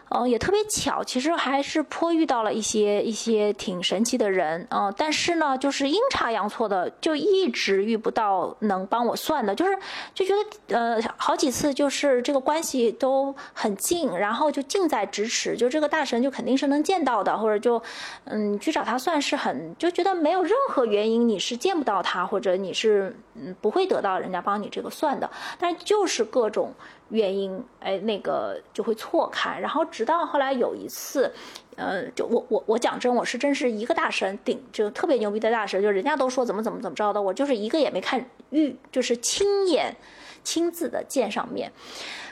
[0.10, 9.76] 嗯，也特别巧，其实还是颇遇到了一些一些挺神奇的人，嗯，但是呢，就是阴差阳错的，就一直遇不到能帮我算的，就是
[10.14, 10.34] 就觉
[10.68, 17.82] 得呃好几次就是这个关系都很近，然后就近在咫尺，就这个大神就肯定是能见到的，或者就
[18.26, 26.72] 嗯去找他算是很就觉得没有任何原因你是见不到他，或者你是嗯不会得到人家帮你这个算的，但就是各种。
[27.10, 31.32] 原因，哎，那个就会错开，然后直到后来有一次，
[31.76, 39.96] 呃，就我我我讲真，我是真是一个大神顶，就特别牛逼的大神，就人家都说怎么怎么怎么着的，我就是一个也没看遇，就是亲眼
[40.44, 41.72] 亲自的见上面。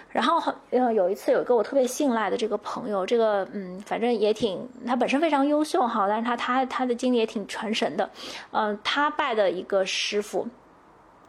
[0.09, 8.09] 然后呃有一次有一个我特别信赖的这个朋友，这个嗯反正也挺，他本身非常优秀哈，但是他他他的经历也挺传神的，
[8.51, 10.47] 嗯，他拜的一个师傅。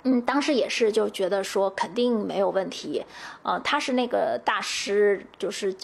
[0.05, 3.05] 嗯，当时也是就觉得说肯定没有问题，
[3.42, 5.74] 呃，他是那个大师，就是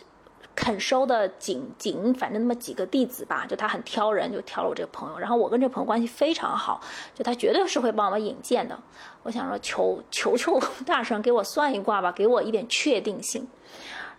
[0.54, 5.18] 肯收的仅仅反正那么几个弟子吧，就他很挑人，就挑了我这个朋友。
[5.18, 6.80] 然后我跟这朋友关系非常好，
[7.14, 8.78] 就他绝对是会帮我引荐的。
[9.22, 13.48] 我想说求求求 大神给我算一卦吧，给我一点确定性。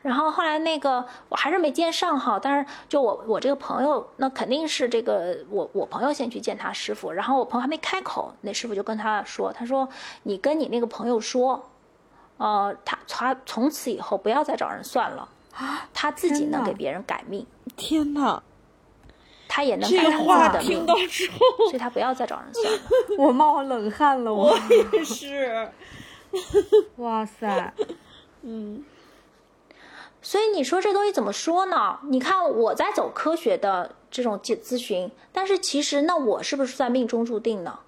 [0.01, 9.87] 然后后来那个我还是没见上哈，但是就我我这个朋友，那肯定是这个我我朋友先去见他师傅，然后我朋友还没开口，那师傅就跟他说，他说
[10.23, 11.69] 你跟你那个朋友说，
[12.37, 15.29] 呃，他他从此以后不要再找人算了，
[15.93, 17.45] 他自己能给别人改命，
[17.75, 18.41] 天哪，
[19.47, 22.79] 他也能改他的命，所以他不要再找人算了。
[23.23, 24.57] 我冒冷汗了，我
[24.93, 25.69] 也是，
[26.97, 27.71] 哇塞，
[28.41, 28.83] 嗯。
[30.21, 31.99] 所以你说这东西怎么说呢？
[32.03, 37.79] 你看我在走科学的这种咨咨询，但是其实那我是不是算命中注定呢？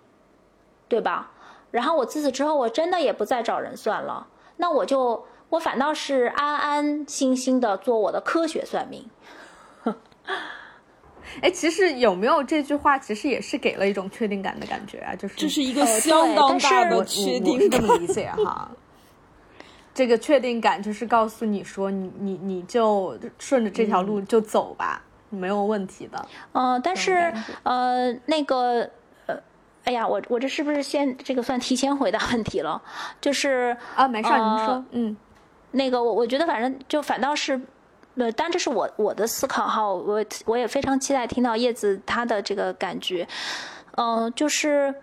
[0.88, 1.32] 对吧？
[1.72, 4.28] 然后我自此之后，我真的也不再找人算了，
[4.58, 9.10] 那我就我反倒是安安心心的做我的科学算命。
[11.42, 18.70] 哎，其实有没有这句话，其实也是给了一种确定感的感觉啊，就是这是一个相当大的确定感，这么理解哈。
[19.94, 26.26] 这个确定感就是告诉你说，你你你就顺着这条路就走吧，没有问题的。
[26.54, 27.32] 嗯，但是
[27.62, 28.90] 呃，那个
[29.28, 29.40] 呃，
[29.84, 32.82] 哎呀，我我这是不是先这个算提前回答问题了？
[33.22, 35.16] 就是啊，没事，您说，嗯，
[35.72, 37.62] 那个我我觉得反正就反倒是，
[38.16, 43.28] 呃，当然这是我我的思考哈，我我也非常期待听到叶子她的这个感觉，
[43.96, 44.96] 嗯，就是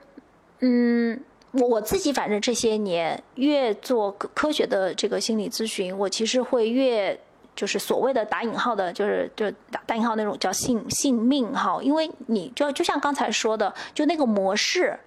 [0.59, 1.23] 嗯。
[1.53, 7.19] 我我自己反正这些年越做科科学的这个心理咨询，我其实会越
[7.57, 14.99] 就是所谓的打引号的，就是就打打引号那种叫信信命哈，因为你就就像刚才说的，就那个模式，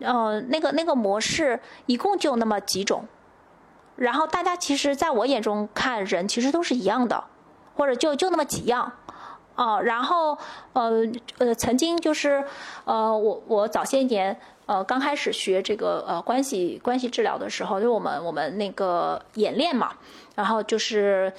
[0.00, 3.06] 呃，那个那个模式一共就那么几种，
[3.96, 7.24] 然后大家其实在我眼中看人其实都是一样的，
[7.74, 8.92] 或者就就那么几样。
[9.56, 10.36] 哦，然后
[10.72, 11.06] 呃
[11.38, 12.44] 呃，曾经就是
[12.84, 14.36] 呃，我我早些年
[14.66, 19.92] 呃刚开始学这个呃关系关系治疗的时候，就我们我们那个演练嘛，
[20.34, 21.32] 然后就是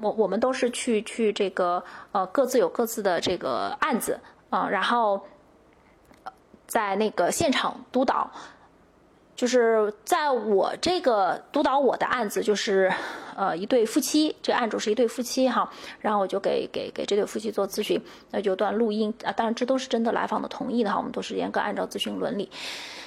[0.00, 5.24] 我我们都是去去这个呃各自有各自的这个案子啊，然后
[6.66, 8.30] 在那个现场督导。
[9.38, 12.92] 就是在我这个督导我的案子，就是，
[13.36, 15.70] 呃，一对夫妻，这个案主是一对夫妻哈，
[16.00, 22.50] 然后我就给给给这对夫妻做咨询，那就段录音啊，当然这都是征得来访的同意的哈，我们都是严格按照咨询伦理。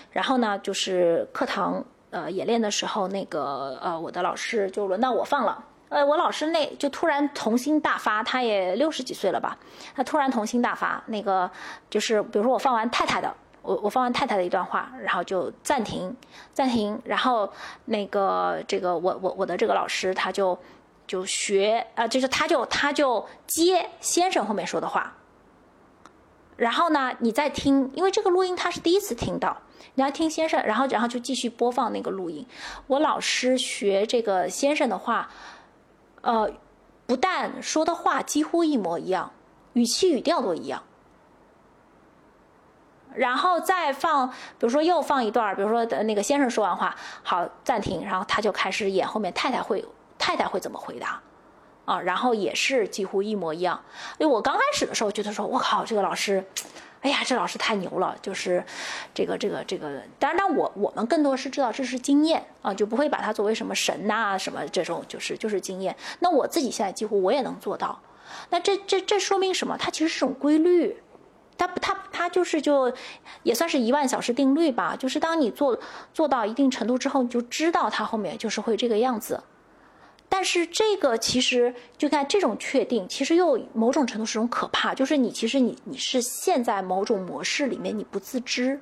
[0.09, 9.57] 然后呢，就是课堂呃演练的时候，那个呃我的老师就轮到我放了，呃我老师那就突然童心大发，他也六十几岁了吧，
[9.93, 11.51] 他突然童心大发，那个
[11.89, 13.35] 就是比如说我放完太太的。
[13.61, 16.15] 我我放完太太的一段话，然后就暂停，
[16.53, 17.51] 暂停，然后
[17.85, 20.57] 那个这个我我我的这个老师他就
[21.05, 25.13] 就学啊，就是他就他就接先生后面说的话，
[26.57, 29.55] 然后呢你再听，因为这个录音他是第一次听到，
[29.95, 32.45] 你要听先生，然后然后就继续播放那个录音。
[32.87, 35.29] 我老师学这个先生的话，
[36.21, 36.51] 呃，
[37.05, 39.31] 不但说的话几乎一模一样，
[39.73, 40.81] 语气语调都一样。
[43.15, 49.83] 然后再放，比如说又放一段，比如说的那个先生说完话，好暂停，然后他就开始演后面太太会
[50.17, 51.21] 太太会怎么回答，
[51.85, 53.81] 啊，然后也是几乎一模一样。
[54.17, 56.43] 因为我刚开始的时候觉得说，我靠，这个老师，
[57.01, 58.63] 哎呀，这老师太牛了，就是
[59.13, 60.01] 这个这个这个。
[60.17, 65.95] 当然，但我我们更多是知道这是经验啊，就不会把它作为什么神呐、什么这种，就是就是经验。
[66.19, 67.99] 那我自己现在几乎我也能做到。
[68.49, 69.75] 那这这这说明什么？
[69.77, 71.01] 它其实是种规律。
[71.57, 72.91] 它它它就是就
[73.43, 75.79] 也算是一万小时定律吧，就是当你做
[76.13, 79.41] 做到一定程度之后，你就知道它后面就是会这个样子。
[80.27, 88.79] 但是这个其实就看这种确定，其实又某种程度是种可怕，就是你其实你你是陷在某种模式里面，你不自知，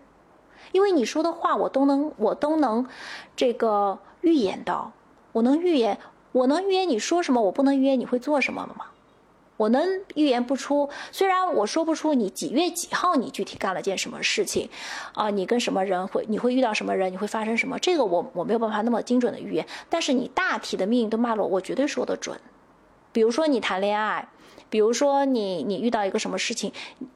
[0.72, 2.88] 因为你说的话我都能我都能
[3.36, 4.92] 这个预言到，
[5.32, 5.98] 我能预言
[6.32, 8.86] 我能预言你说什么，我不能预言你会做什么吗？
[9.60, 9.86] 我能
[10.16, 14.70] 预言不出，虽然我说不出你几月几号你具体干了件什么事情，
[15.14, 22.40] 啊，你跟什么人会你会遇到什么人，你会发生什么，这个我我没有办法那么精准的预言，但是你大体的命运的脉络我绝对说得准。
[23.12, 24.30] 比如说你谈恋爱，
[24.70, 26.72] 比如说你你遇到一个什么事情，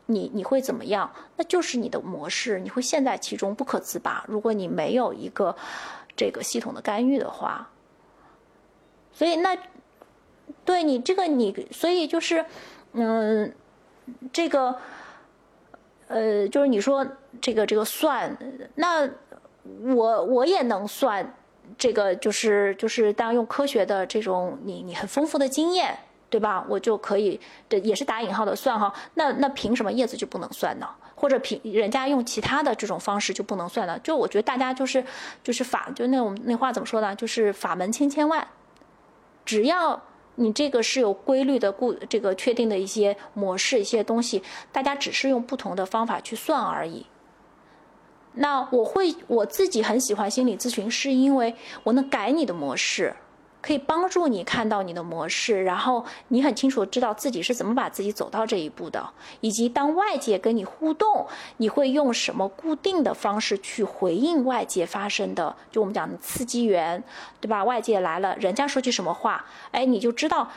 [0.07, 1.09] 你你会怎么样？
[1.37, 4.25] 那就是你的模式，你会陷在其中不可自拔。
[4.27, 5.55] 如果你没有一个
[6.17, 7.69] 这个系统的干预的话，
[9.13, 9.57] 所以那。
[10.65, 12.45] 对你这个你，所以就是，
[12.93, 13.53] 嗯，
[14.31, 14.75] 这个，
[16.07, 17.05] 呃，就是你说
[17.41, 18.37] 这个这个算，
[18.75, 19.09] 那
[19.93, 21.35] 我我也能算，
[21.77, 25.97] 这个就是就是当用科学的这种你你很丰富的经验，
[26.29, 26.65] 对吧？
[26.69, 27.37] 我就可以
[27.67, 28.93] 的也是打引号的算哈。
[29.15, 30.87] 那那凭什么叶子就不能算呢？
[31.15, 33.99] 或者凭人家用其他的这种方式就不能算呢？
[33.99, 35.03] 就我觉得大家就是
[35.43, 37.13] 就是法，就那种那话怎么说呢？
[37.15, 38.47] 就是法门千千万，
[39.43, 40.01] 只要。
[40.35, 47.05] 你这个是有规律的固这个确定的一些模式一些东西，大家只是用不同的方法去算而已。
[48.33, 53.15] 那我会我自己很喜欢心理咨询，是因为我能改你的模式。
[53.63, 59.09] 可以帮助你看到你的模式，然后你很清楚知道自己是怎么把自己走到这一步的，
[59.39, 67.01] 以及当外界跟你互动，你会用什么固定的方式去回应外界发生的，就我们讲的刺激源，
[67.39, 67.63] 对吧？
[67.63, 70.49] 外界来了，人家说句什么话，哎，你就知道，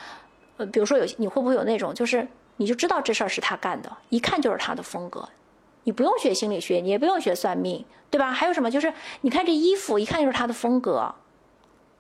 [0.56, 2.26] 呃，比如说有你会不会有那种，就是
[2.56, 5.28] 你就知道这事儿是他干的，一看就是他的风格，
[5.84, 8.32] 你不用学心理学，你也不用学算命，对吧？
[8.32, 11.14] 还有什么，就是你看这衣服，一看就是他的风格。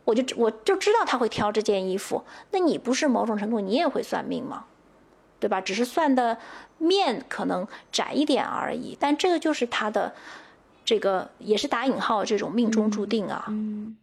[0.06, 4.64] 我就我就知道他会挑这件衣服，那你不是某种程度你也会算命吗？
[5.38, 5.60] 对吧？
[5.60, 6.38] 只是算的
[6.78, 10.14] 面可能窄一点而已，但这个就是他的
[10.82, 13.44] 这个也是打引号这种命中注定啊。
[13.48, 13.98] 嗯，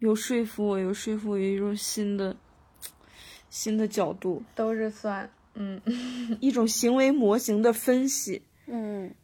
[0.00, 2.34] 有说服我，有说服我一种新的
[3.50, 5.80] 新的角度，都是算，嗯，
[6.40, 8.42] 一种行为模型的分析。
[8.66, 9.14] 嗯，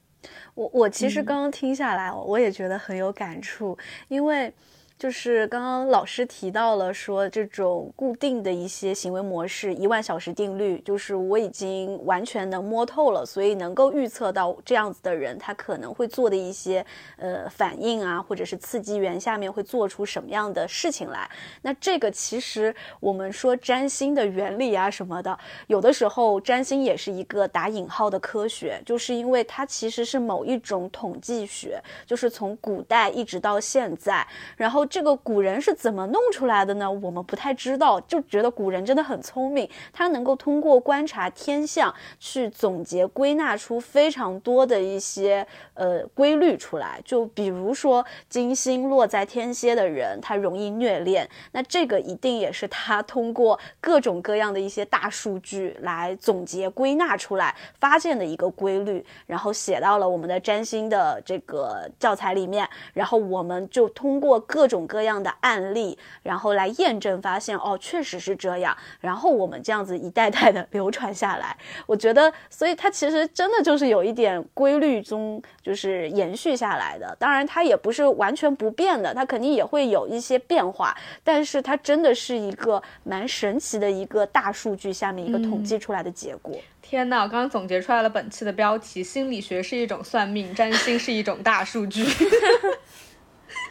[0.55, 4.55] 我我其实刚刚听下来，我也觉得很有感触，因为。
[4.99, 16.85] 就是刚刚老师提到了说这种固定的一些行为模式，一万小时定律，就是我已经完全能摸透了，所以能够预测到这样子的人他可能会做的一些
[17.17, 21.31] 呃反应啊，或者是刺激源下面会做出什么样的事情来。
[21.63, 25.39] 那这个其实我们说占星的原理啊什么的，
[25.69, 34.27] 有的时候占星也是一个打引号的科学，就是因为它其实是某一种统计学，就是从古代一直到现在，
[34.57, 34.88] 然后。
[34.89, 36.91] 这个古人是怎么弄出来的呢？
[36.91, 47.01] 我们不太知道，就觉得古人真的很聪明，他能够通过观察天象去总结归纳出非常多的一些呃规律出来。
[47.05, 64.89] 就比如说金星落在天蝎的人，他容易虐恋，那这个一定也是他通过各种各样的一些大数据来总结归纳出来发现的一个规律，然后写到了我们的占星的这个教材里面，然后我们就通过各种种。
[64.89, 68.75] 各样的案例，然后来验证，发现哦，确实是这样。
[69.01, 71.55] 然后我们这样子一代代的流传下来，
[71.85, 77.15] 我觉得，所以它其实真的就是有一点规律中就是延续下来的。
[77.21, 80.97] 当然，它也不是完全不变的，它肯定也会有一些变化。
[81.23, 86.59] 但是它真的是一个蛮神奇的一个大数据下面一个统计出来的结果。
[86.81, 92.07] 天呐，我刚刚总结出来了本期的标题：心理学是一种算命，占星是一种大数据。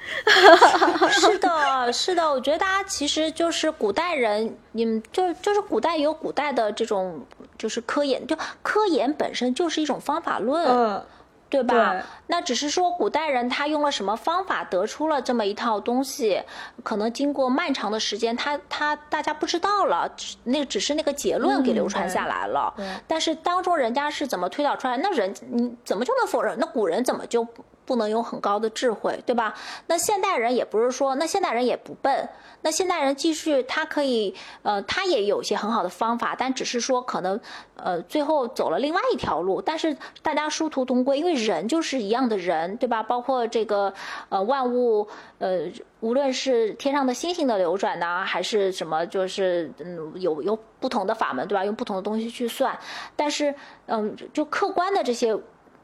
[1.09, 7.25] 是的，是的，我觉得大家其实就是古代人，你们就就是古代有古代的这种，
[7.57, 10.65] 就是科研，就科研本身就是一种方法论。
[10.65, 11.03] 嗯，
[11.49, 11.93] 对吧？
[11.93, 16.41] 对那只是说古代人他用了什么方法得出了这么一套东西，
[16.83, 20.09] 可能经过漫长的时间，他他大家不知道了，
[20.43, 22.73] 那只是那个结论给流传下来了。
[22.75, 24.97] 对但是当中人家是怎么推导出来？
[24.97, 26.57] 那人你怎么就能否认？
[26.59, 27.47] 那古人怎么就
[27.87, 29.53] 不能有很高的智慧，对吧？
[29.87, 32.27] 那现代人也不是说，那现代人也不笨，
[32.61, 37.39] 那现代人继续他可以，呃，他也有一些很好的方法，但只是说可能，
[37.77, 39.61] 呃，最后走了另外一条路。
[39.61, 43.01] 但是大家殊途同归，因为人就是一样的人，对吧？
[43.01, 43.93] 包括这个，
[44.27, 45.07] 呃，万物，
[45.39, 45.61] 呃，
[46.01, 51.63] 无论是天上的星星的流转呐、还是什么，就是嗯，有有不同的法门，对吧？
[51.63, 52.77] 用不同的东西去算，
[53.15, 55.33] 但是嗯，就客观的这些。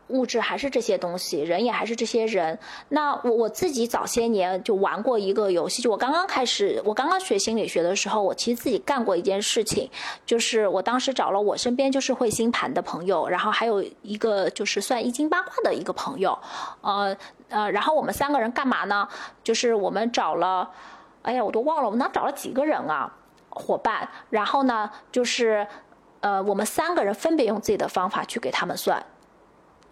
[0.07, 2.57] 物质还是这些东西，人也还是这些人。
[2.89, 9.89] 那我我自己早些年就玩过一个游戏，就我刚刚开始，我刚刚学心理学的时候，我其实自己干过一件事情，
[10.25, 16.37] 就是我当时找了我身边就是会星盘的朋友，然后还有一个就是算易经八卦的一个朋友，
[16.81, 17.15] 呃
[17.49, 19.07] 呃，然后我们三个人干嘛呢？
[19.43, 20.69] 就是我们找了，
[21.21, 23.11] 哎呀，我都忘了我们那找了几个人啊，
[23.49, 25.65] 伙伴，然后呢，就是
[26.19, 29.03] 呃，我们三个人分别用自己的方法去给他们算。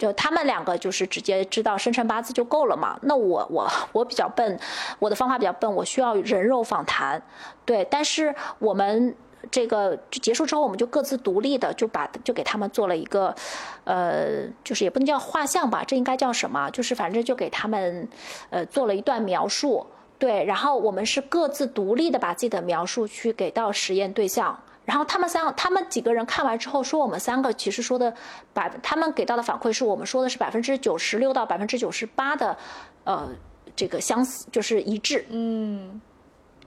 [0.02, 2.97] 就他们两个就是直接知道生辰八字就够了嘛。
[3.04, 4.60] 那我我我比较笨，
[4.97, 7.22] 我的方法比较笨，我需要人肉访谈，
[7.64, 7.86] 对。
[7.88, 9.16] 但是我们
[9.52, 13.36] 这个就结束之后，我们就各自独立的就把就给他们做了一个，
[13.84, 16.68] 呃，就是也不能叫画像吧，这应该叫什么？
[16.72, 18.10] 就是反正就给他们
[18.49, 19.86] 呃做了一段描述，
[20.18, 20.43] 对。
[20.45, 24.58] 然后我们是各自独立的把自己的描述去给到实验对象。
[24.92, 28.14] 然后他们三个，他们几个人看完之后说，我们三个其实说的
[28.52, 32.58] 百，他们给到的反馈是我们说的是百分之九十六到百分之九十八的，
[33.06, 33.30] 呃，
[33.74, 35.26] 这个相似就是一致。
[35.30, 36.02] 嗯，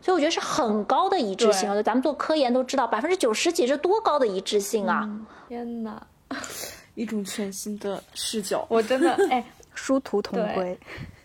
[0.01, 1.83] 所以我觉得是很高的一致性啊！
[1.83, 5.07] 咱们做科研都知道，百分之九十几是多高的一致性啊！
[5.47, 6.07] 天哪，
[6.97, 8.64] 一种全新的视角。
[8.70, 9.45] 我真的哎
[9.75, 10.81] 殊途同归。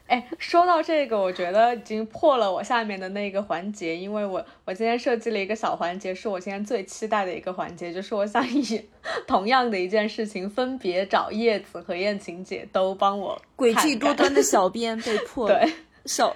[0.09, 8.83] 哎，说到这个，我觉得已经破了我下面的那个环节，因为我我今天设计了一个小环节，是我今天最期待的一个环节，就是我想以
[9.27, 15.73] 同样的一件事情，分别找叶子和燕晴姐都帮我诡计多端的小编 被破了，对
[16.05, 16.35] 小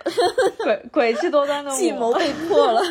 [0.60, 2.82] 诡诡计多端的 我计谋被破了。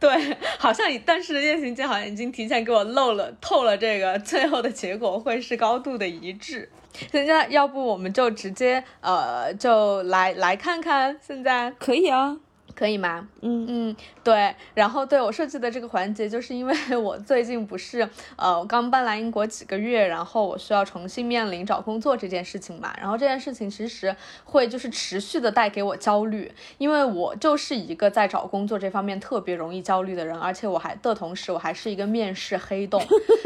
[0.00, 6.68] 对，好像已，但是燕行姐好像已经提前给我漏了透了，这个最后的结果会是高度的一致。
[7.10, 12.36] 现在要不我们就直接呃，就来来看看现在可以啊，
[12.74, 13.28] 可以吗？
[13.40, 14.54] 嗯嗯，对。
[14.74, 22.92] 然后对我设计的这个环节，就是因为 我最近不是呃我刚搬来英国几个月，然后我需要重新面临找工作这件事情嘛。
[22.98, 24.14] 然后这件事情其实
[24.44, 33.00] 会就是持续的带给我焦虑，因为我就是一个在找工作这方面特别容易焦虑的人，而且我还的同时我还是一个面试黑洞，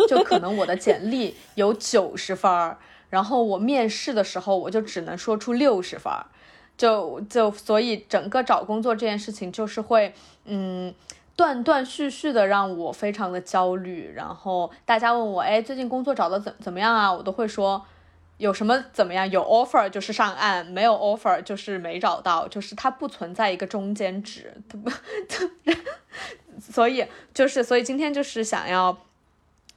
[0.09, 2.77] 就可能我的简历有九十分儿，
[3.13, 6.11] 然后我面试的时候我就只能说出六十分。
[6.75, 10.13] 就就所以整个找工作这件事情就是会，
[10.47, 10.93] 嗯，
[11.37, 14.11] 断断续续的让我非常的焦虑。
[14.17, 17.13] 然后大家问我，哎，最近工作找的怎怎么样啊？
[17.13, 17.85] 我都会说，
[18.39, 19.31] 有什么怎么样？
[19.31, 24.91] 有 offer 就是上岸，没有 offer 就是没找到，就是它不存在一个中间值，它不，
[26.59, 28.99] 所以就是所以今天就是想要。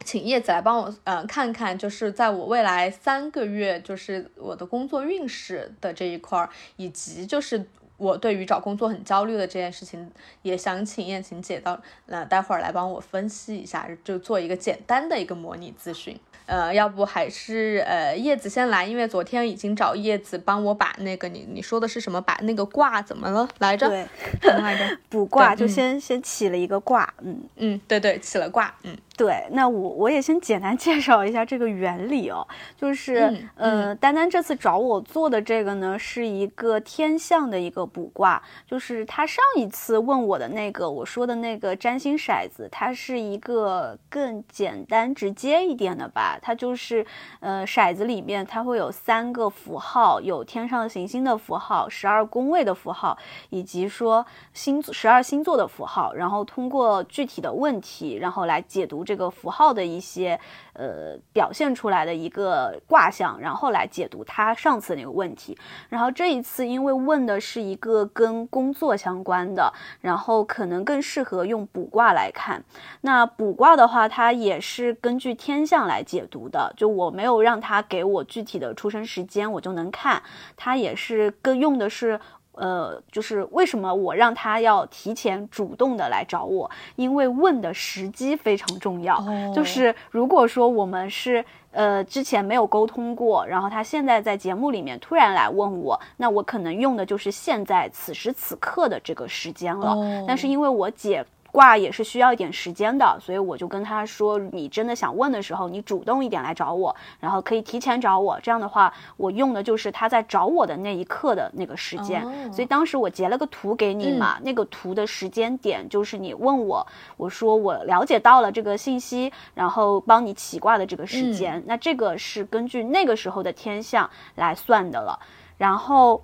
[0.04, 7.66] 请叶子来帮我，呃，看看，就是在我未来三个月，就是我的工作运势的这一块儿，以及就是
[7.98, 10.12] 我对于找工作很焦虑的这件事情，
[10.43, 16.20] 也想请燕晴姐到，呃，待会儿来帮我分析一下，就做一个简单的一个模拟咨询。
[16.48, 22.22] 呃，要不还是呃叶子先来，因为昨天已经找叶子帮我把那个你你说的是什么？
[22.22, 23.89] 把那个卦怎么了 来着？
[23.89, 24.06] 对，
[24.43, 24.98] 什么来着？
[25.10, 32.45] 卜卦就先、先起了一个卦，嗯，嗯，对对，起了卦，嗯对，那我我也先简单介绍一下这个原理哦，
[32.76, 47.05] 就是，嗯呃，丹丹这次找我做的这个呢，是一个天象的一个卜卦，就是他上一次问我的那个我说的那个占星骰子，它是一个更简单直接一点的吧，它就是，
[47.39, 53.18] 呃，骰子里面它会有三个符号，有天上行星的符号，十二宫位的符号，
[53.49, 60.39] 以及说星座十二星座的符号，然后通过具体的问题，然后来解读这个符号的一些
[60.74, 65.58] 呃表现出来的一个卦象，然后来解读他上次那个问题。
[65.89, 72.64] 然后这一次因为问的是一个跟工作相关的，然后可能更适合用卜卦来看。
[73.01, 80.24] 那卜卦的话，它也是根据天象来解读的，就我没有让他给我具体的出生时间，我就能看。
[80.58, 82.20] 它也是更用的是。
[82.58, 86.70] 呃，就是为什么我让他要提前主动的来找我？
[86.95, 89.18] 因为问的时机非常重要。
[89.18, 99.92] 哦就是如果说我们是呃之前没有沟通过，然后他现在在节目里面突然来问我，那我可能用的就是现在此时此刻的这个时间了。
[99.92, 101.25] 哦但是因为我解
[101.56, 108.38] 卦也是需要一点时间的，所以我就跟他说，你真的想问的时候，你主动一点来找我，然后可以提前找我。
[108.44, 112.22] 这样的话，我用的就是他在找我的那一刻的那个时间。
[112.24, 121.64] 哦所以当时我截了个图给你嘛，那个图的时间点就是你问我，我说我了解到了这个信息，然后帮你起卦的这个时间。
[121.66, 125.18] 那这个是根据那个时候的天象来算的了，
[125.58, 126.22] 然后。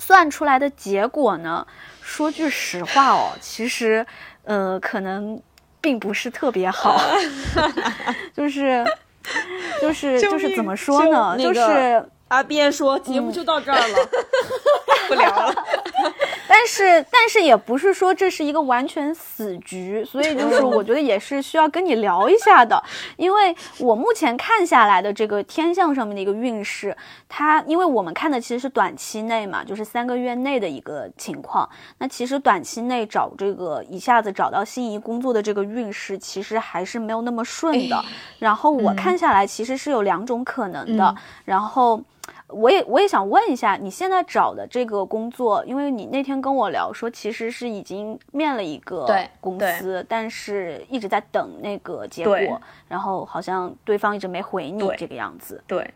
[0.00, 1.66] 算出来的结果呢？
[2.00, 4.06] 说句实话哦，其实，
[4.44, 5.40] 呃，可能
[5.80, 7.00] 并不是特别好
[8.36, 8.84] 就是，
[9.80, 11.36] 就是，就是怎么说呢？
[11.38, 14.08] 救那个就是阿边说节目就到这儿了，
[15.08, 15.54] 不聊了。
[16.52, 22.82] 但是，但是也不是说这是一个完全死局，所以就是我觉得也是需要跟你聊一下的，
[23.16, 26.96] 因为我目前看下来的这个天象上面的一个运势，
[27.28, 31.68] 它因为我们看的其实是短期内嘛，就是三个月内的一个情况。
[31.98, 38.04] 那其实短期内找这个一下子找到心仪工作的这个运势，其实还是没有那么顺的。
[38.40, 41.14] 然后我看下来，其实是有两种可能的。
[41.44, 42.02] 然后。
[42.48, 49.06] 我也我也想问一下，你现在找的这个工作，因为你那天跟我聊说，其实是已经面了一个
[49.40, 55.62] 公司，但是一直在等那个结果，然后好像对方一直没回你这个样子。
[55.66, 55.94] 对，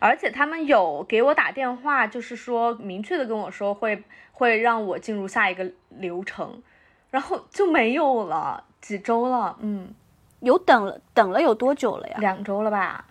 [0.00, 4.02] 而且他们有给我打电话，就是说明确的跟我说会
[4.32, 6.62] 会让我进入下一个流程，
[7.10, 9.94] 然后就没有了，几周了，嗯，
[10.40, 12.16] 有等了等了有多久了呀？
[12.18, 13.06] 两周了吧？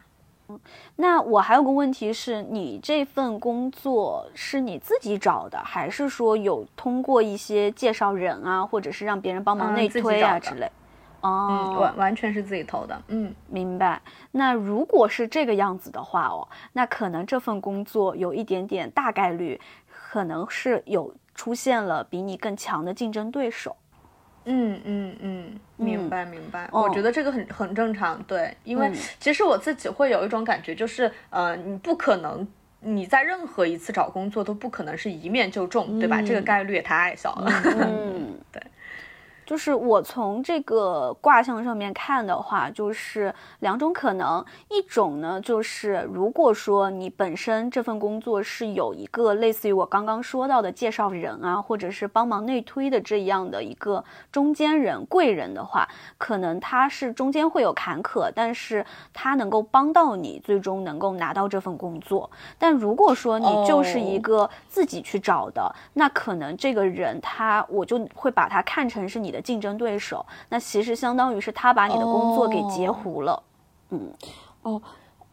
[0.95, 10.69] 那我还有个问题是，你这份工作是你自己找的，还是说有通过一些介绍人啊，或者是让别人帮忙嗯内推啊之类？
[11.21, 13.99] 嗯，哦，完完全是自己投的，嗯，明白。
[14.31, 23.75] 那如果是这个样子的话哦，那可能这份工作有一点点大概率，可能是有出现了比你更强的竞争对手。
[24.45, 32.47] 嗯嗯嗯，明白明白，哦我觉得这个很很正常，对，因为嗯其实我自己会有一种感觉，就是呃，你不可能。
[32.87, 36.21] 你在任何一次找工作都不可能是一面就中，对吧？
[36.21, 37.51] 这个概率也太小了。
[37.79, 38.61] 嗯， 对。
[39.45, 62.29] 就是我从这个卦象上面看的话，就是两种可能，一种呢就是如果说你本身这份工作是有一个类似于我刚刚说到的介绍人啊，或者是帮忙内推的这样的一个中间人贵人的话，可能他是中间会有坎坷，但是他能够帮到你，最终能够拿到这份工作。
[62.57, 73.43] 但如果说你就是一哦个自己去找的，那可能这个人他我就会把他看成是你的竞争对手，那其实相当于是他把你的工作给截哦胡了。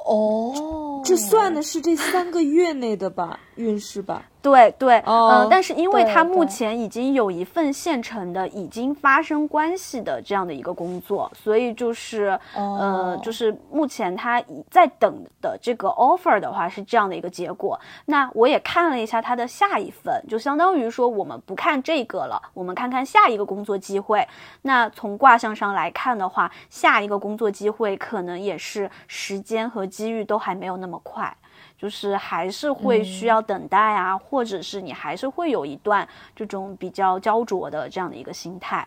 [0.05, 4.29] 哦，这算的是这三个月内的吧运势吧？
[4.43, 17.79] 对对，哦呃，但是因为他目前已经有一份现成的、已经发生关系的这样的一个工作，所以就是、呃哦，就是目前他已在等的这个 offer 的话是这样的一个结果。
[18.07, 24.27] 那我也看了一下他的下一份，就相当于说我们不看这个了，我们看看下一个工作机会。
[24.63, 31.33] 那从卦象上来看的话，下一个工作机会可能也是时间和机遇都还没有那么快。
[31.83, 36.07] 就是还是会需要等待啊，或者是你还是会有一段
[36.37, 38.87] 这种比较焦灼的这样的一个心态。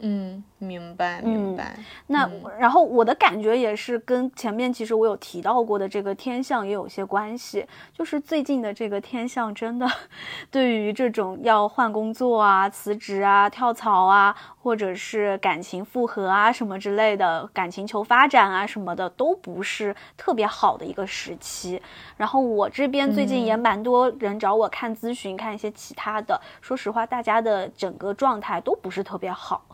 [0.00, 1.78] 嗯，明白嗯明白。
[2.08, 9.90] 那、嗯然后我的感觉也是跟前面其实我有提到过的这个天象也有些关系，就是最近的这个天象真的
[10.50, 21.82] 对于这种要换工作啊、辞职啊、跳槽啊，或者是感情复合啊什么之类的，感情求发展啊什么的，都不是特别好的一个时期。
[22.16, 29.66] 然后我这边最近也蛮多人找我看咨询，看一些其他的，说实话，大家的整个状态都不是特别好。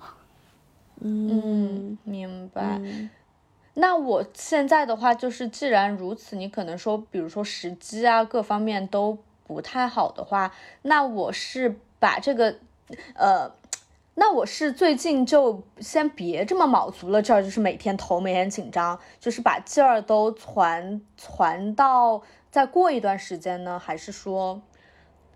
[1.01, 2.77] 嗯，明白。
[2.81, 3.09] 嗯
[3.75, 10.53] 那我现在的话，就是既然如此，你可能说，比如说时机啊，各方面都不太好的话，
[10.83, 12.57] 那我是把这个，
[13.15, 13.49] 呃，
[14.15, 22.21] 那我是最近就先别这么卯足了劲儿，就是每天头，每天紧张，就是把劲儿都攒攒到
[22.51, 24.61] 再过一段时间呢，还是说，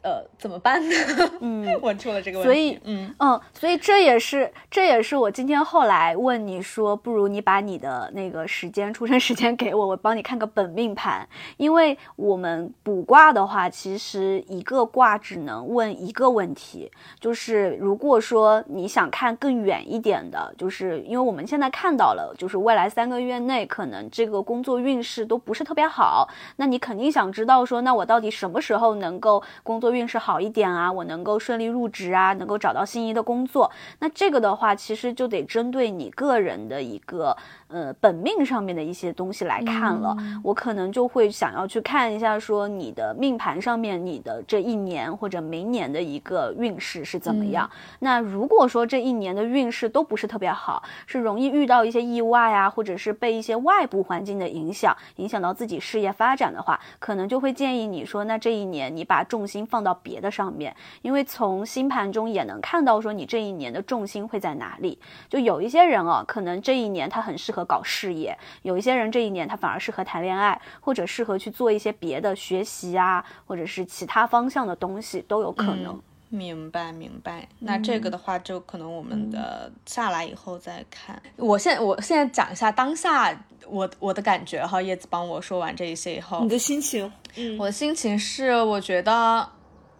[0.04, 0.94] 呃怎么办呢？
[1.40, 2.52] 嗯， 问出了这个问题。
[2.52, 11.26] 所以嗯嗯，所以这也是这也是我今天后来问你说，不如你把你的那个时间出生时间给我， 我帮你看个本命盘。
[11.56, 30.90] 因为我们卜卦的话，其实一个卦只能问一个问题，就是如果说你想看更远一点的，就是因为我们现在看到了，就是未来三个月内可能这个工作运势都不是特别好，那你肯定想知道说，那我到底什么时候能够工作运势好一点啊？
[30.90, 33.70] 我能够顺利入职啊，能够找到心仪的工作。
[34.00, 37.36] 那这个的话，其实就得针对你个人的一个
[37.68, 40.16] 呃本命上面的一些东西来看了。
[40.42, 47.70] 我可能就会想要去看一下，说你的命盘上面你的这一年或者明年的一个运势是怎么样。
[48.00, 64.98] 那如果说这一年的运势都不是特别好，是容易遇到一些意外啊，或者是被一些外部环境的影响，影响到自己事业发展的话，可能就会建议你说，那这一年你把重心放到别的上面，因为从星盘中也能看到说你这一年的重心会在哪里。
[65.28, 76.00] 就有一些人哦，可能这一年他很适合搞事业，有一些人这一年他反而适合谈恋爱，或者适合去做一些别的学习啊，或者是其他方向的东西都有可能。
[76.30, 81.22] 明白明白，那这个的话就可能我们的下来以后再看。
[81.36, 83.32] 我现我现在讲一下当下
[83.68, 89.48] 我我的感觉哈，叶子帮我说完这一些以后你，的心情，嗯，我的心情是，我觉得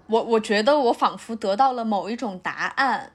[0.06, 3.12] 我我觉得我仿佛得到了某一种答案，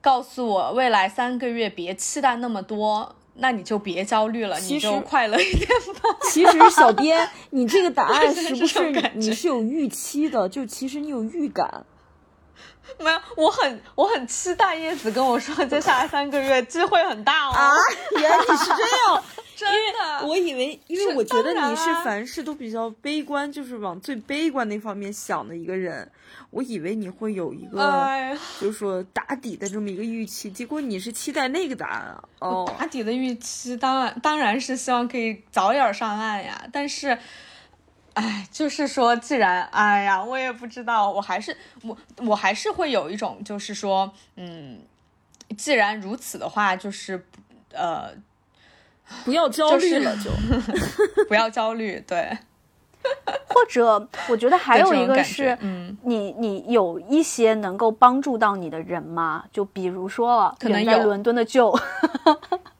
[0.00, 5.68] 告诉我未来三个月别期待那么多，那你就别焦虑了，你就快乐一点
[6.00, 6.16] 吧。
[6.30, 10.48] 其实小编，你这个答案 是是不是你是有预期的？
[10.48, 11.84] 就其实你有预感。
[12.98, 17.54] 没有，我很我很期待叶子跟我说， 接下来三个月机会很大哦。
[18.12, 18.82] 原来你是这
[19.12, 19.24] 样，
[19.56, 26.10] 真的，我以为，因为我觉得你是啊凡事都比较悲观，就是往最悲观那方面想的一个人。
[26.50, 32.24] 我以为你会有一个，哎就是说打底的这么一个预期，结果你是期待那个答案啊。
[32.38, 37.18] 哦，打底的预期当然当然是希望可以早点上岸呀，但是，
[38.16, 44.78] 哎，就是说，既然哎呀，我也不知道，我还是我我还是会有一种就是说，嗯，
[45.56, 47.26] 既然如此的话，就是
[47.72, 48.10] 呃，
[49.24, 50.30] 不要焦虑了， 就
[51.28, 52.38] 不要焦虑，对，
[53.48, 55.96] 或者我觉得还有一个是，嗯。
[56.04, 59.44] 你你有一些能够帮助到你的人吗？
[59.52, 61.70] 就比如说可能在伦敦的舅，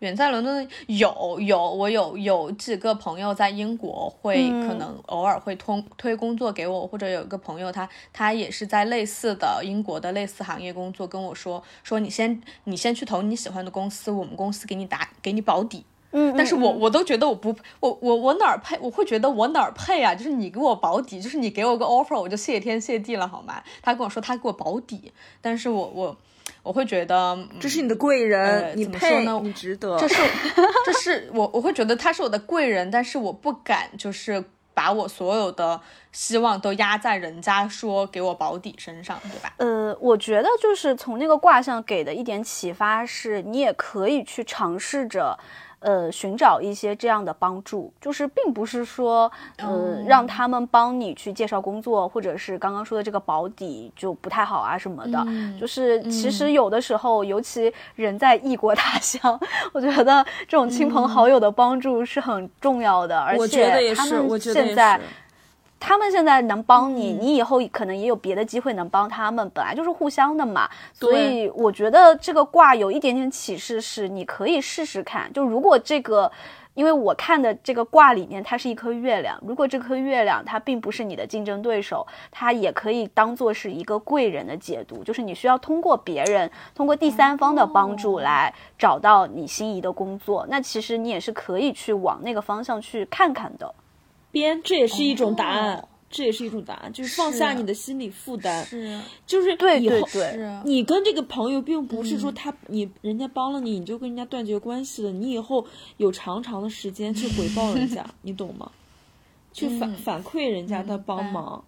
[0.00, 15.84] 远在伦敦有有我有有几个朋友在英国会、嗯可能偶尔会通推工作给我，或者有一个朋友他他也是在类似的英国的类似行业工作，跟我说说你先你先去投你喜欢的公司，我们公司给你打给你保底。
[16.12, 18.78] 嗯，但是我嗯我都觉得我不我我我哪儿配？
[18.80, 20.14] 我会觉得我哪儿配啊？
[20.14, 23.62] 就是你给我保底，就是你给我个 offer，我就谢天谢地了，好吗？
[23.82, 26.16] 他跟我说他给我保底，但是我我
[26.66, 29.96] 我会觉得嗯这是你的贵人，呃你配，怎么说呢你值得。
[29.98, 30.16] 这是
[30.84, 34.42] 这是我我会觉得他是我的贵人，但是我不敢就是
[34.74, 35.80] 把我所有的
[36.16, 39.52] 希望都压在人家说给我保底身上，对吧？
[39.58, 45.38] 呃，我觉得就是从那个卦象给的一点启发是，你也可以去尝试着。
[45.78, 55.22] 呃，寻找一些这样的帮助，就是并不是说，呃，哦让他们帮你去介绍工作，或者是刚刚说的这个保底就不太好啊什么的。
[55.28, 59.38] 嗯就是其实有的时候，尤其人在异国他乡，
[59.72, 65.02] 我觉得这种亲朋好友的帮助是很重要的，而我觉得也是，且他们我觉得也现在是。
[65.78, 70.68] 他们现在能帮你，嗯你以后可能也有别的机会能帮他们，本来就是互相的嘛。
[70.92, 75.32] 所以我觉得这个卦有一点点启示，是你可以试试看。
[75.32, 76.30] 就如果这个，
[76.74, 90.46] 因为我看的这个卦里面，它是一颗月亮，如果这颗月亮它并不是你的竞争对手，它也可以当做是一个贵人的解读，就是你需要通过别人，通过第三方的帮助来找到你心仪的工作。
[90.50, 93.74] 那其实你也是可以去往那个方向去看看的。
[94.30, 105.66] 编，这也是一种答案，哦这也是一种答案，就是放下你的心理负担，是就是以后对对是你跟这个朋友并不是说嗯他、你人家帮了你，你就跟人家断绝关系了，你以后
[105.96, 108.70] 有长长的时间去回报人家， 你懂吗？
[109.52, 111.64] 去反、嗯反馈人家的帮忙，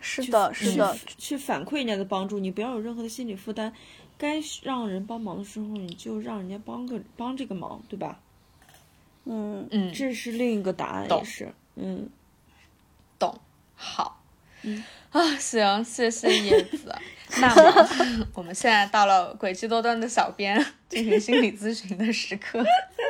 [0.00, 3.72] 是的，是的，去反馈人家的帮助，你不要有任何的心理负担。
[4.18, 8.20] 该让人帮忙的时候，你就让人家帮个帮这个忙，对吧？
[9.24, 9.68] 嗯。
[9.70, 12.08] 嗯，这是另一个答案，也是，嗯。
[13.18, 13.38] 懂。
[13.74, 14.21] 好，
[15.10, 16.94] 啊，行，谢谢叶子。
[17.40, 17.88] 那么
[18.34, 22.62] 我们现在到了诡计多端的小编进行心理咨询的时刻。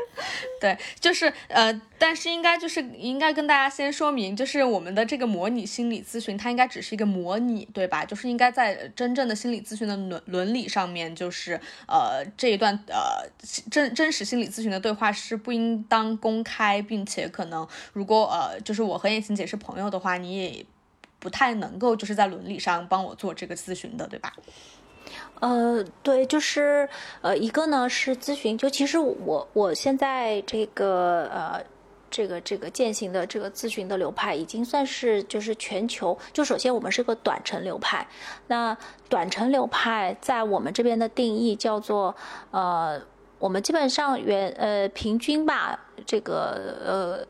[0.60, 8.04] 对，就是呃，但是应该就是应该跟大家先说明，就是我们的这个模拟心理咨询，它应该只是一个模拟，对吧？
[8.04, 13.28] 就是应该在真正的心理咨询的伦伦理上面，就是呃这一段呃
[13.70, 20.64] 真真实心理咨询的对话是不应当公开，并且可能如果呃就是我和燕晴姐是朋友的话，你也
[21.22, 24.32] 不太能够就是在伦理上帮我做这个咨询的，对吧？
[25.40, 26.88] 呃，对，就是
[27.20, 31.64] 呃，一个呢是咨询，就其实我我现在这个呃，
[32.10, 36.18] 这个这个践行的这个咨询的流派，已经算是就是全球。
[36.32, 38.06] 就首先我们是个短程流派，
[38.48, 38.76] 那
[39.08, 42.14] 短程流派在我们这边的定义叫做
[42.50, 43.00] 呃，
[43.38, 47.26] 我们基本上原呃平均吧，这个呃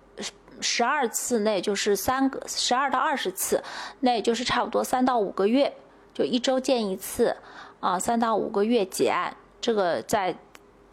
[0.63, 3.63] 十二次内就是三个十二到二十次，
[4.01, 5.75] 那也就是差不多三到五个月，
[6.15, 7.37] 就一周见一次。
[7.81, 10.33] 啊，三到五个月结案，这个在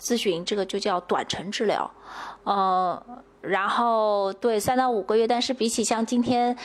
[0.01, 1.91] 咨询，这个就叫短程治疗，
[2.45, 2.99] 呃，
[3.41, 6.57] 然后对三到五个月，但是比起像今天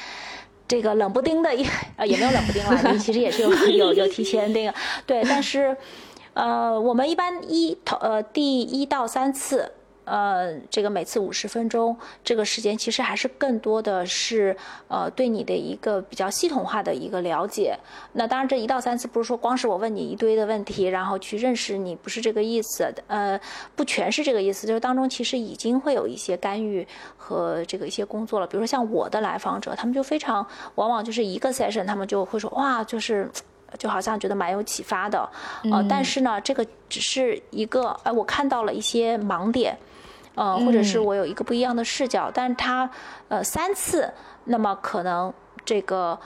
[0.67, 1.67] 这个冷不丁的，也
[1.99, 4.73] 呃也没有冷不丁了，其实也是有 有有提前那个，
[5.05, 5.77] 对，但是
[6.33, 9.73] 呃，我们一般一头呃第一到三次。
[10.05, 14.57] 呃，这个每次五十分钟，这个时间其实还是更多的是
[14.89, 17.79] 呃对你的一个比较系统化的一个了解。
[18.13, 22.93] 那当然，这一到三次不是说光是我问你一堆的问题，然后去认识你，不是这个意思。
[23.07, 23.41] 呃，
[23.75, 26.87] 不全是这个意思，就是当中其实已经会有一些干预
[27.17, 28.47] 和这个一些工作了。
[28.47, 33.31] 比如说像我的来访者，他们就非常往往就是一个 session，他们就会说哇，就是
[33.79, 35.27] 就好像觉得蛮有启发的。
[35.73, 39.77] 呃，但是呢，这个只是一个哎，我看到了一些盲点。
[40.35, 42.91] 呃，或者是我有一个不一样的视角，但是他
[43.29, 44.13] 呃三次，
[44.45, 45.33] 那么可能
[45.65, 46.19] 这个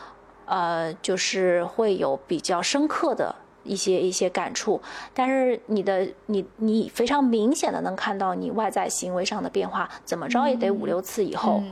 [0.47, 4.81] 呃就是会有比较深刻的一些一些感触，
[5.13, 11.63] 但是你的你你非常明显的能看到你外在行为上的变化，怎么着也得五六次以后，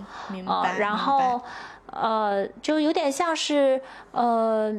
[0.45, 1.41] 啊，然后
[1.91, 3.81] 呃就有点像是
[4.13, 4.75] 呃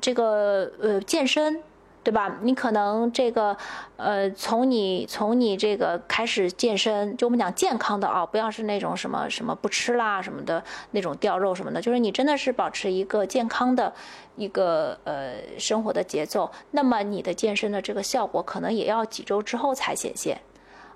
[0.00, 1.62] 这个呃健身。
[2.04, 2.38] 对吧？
[2.42, 3.56] 你可能这个，
[3.96, 13.90] 呃，从你从你这个开始健身，就我们讲健康的啊，不要是那种什么什么不吃啦什么的那种掉肉什么的，就是你真的是保持一个健康的
[14.36, 20.38] 一个呃生活的节奏，那么你的健身的这个效果可能也要几周之后才显现，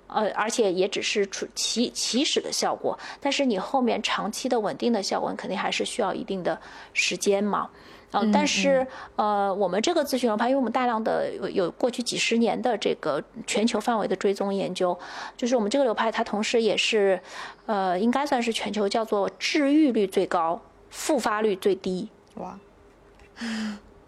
[0.05, 6.59] 呃，而且也只是初起起始的效果，但是你后面长期的稳定的效果，肯定还是需要一定的
[6.93, 7.67] 时间嘛。
[8.11, 14.97] 嗯，但是呃，我们这个咨询流派，因为我们大量的有有过去几十年的这个全球范围的追踪研究，
[15.37, 17.21] 就是我们这个流派，它同时也是，
[17.67, 20.59] 呃，应该算是全球叫做治愈率最高、
[20.89, 22.57] 复发率最低哇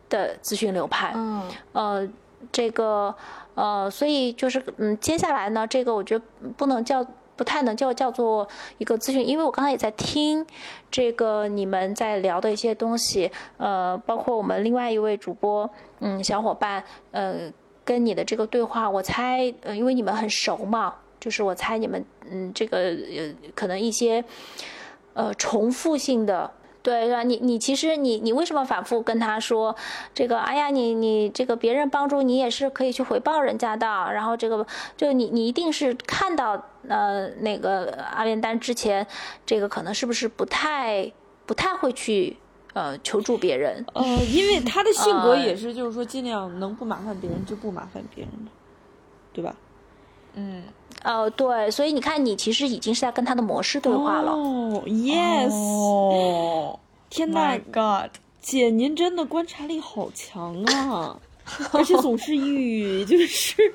[0.10, 1.12] 的咨询流派。
[1.16, 2.10] 嗯，呃，
[2.52, 3.16] 这个
[3.54, 6.26] 呃，所以就是嗯，接下来呢，这个我觉得
[6.58, 7.06] 不能叫。
[7.42, 8.48] 不太能叫叫做
[8.78, 10.46] 一个咨询，因为我刚才也在听
[10.92, 15.68] 这个你们在聊的一些东西，呃，包括我们另外一位主播，
[16.02, 17.52] 嗯，小伙伴，呃，
[17.84, 24.24] 跟你的这个对话，我猜，呃，因为你们很熟嘛，就是我猜你们，嗯，这个呃，可能一些，
[25.16, 26.52] 呃，重复性的。
[26.84, 27.24] 对，是吧？
[27.24, 29.76] 你你其实你你为什么反复跟他说
[30.14, 30.40] 这个？
[30.40, 33.88] 哎呀，你你这个别人帮助你也是可以去回报人家的。
[34.12, 34.66] 然后这个
[34.98, 39.06] 就你你一定是看到呃那个阿连丹之前，
[39.46, 41.12] 这个可能是不是不太
[41.46, 42.38] 不太会去
[42.74, 43.86] 呃求助别人？
[43.94, 48.52] 呃，因为他的 性格也是，就是说尽量能不麻烦别人就不麻烦别人的，
[49.34, 49.56] 对吧？
[50.34, 50.64] 嗯，
[51.04, 54.32] 呃，对，所以你看，你其实已经是在跟他的模式对话了。
[54.32, 61.20] 哦，yes，哦， 天呐 God，姐，您真的观察力好强啊，
[61.72, 63.74] 而且总是一语就是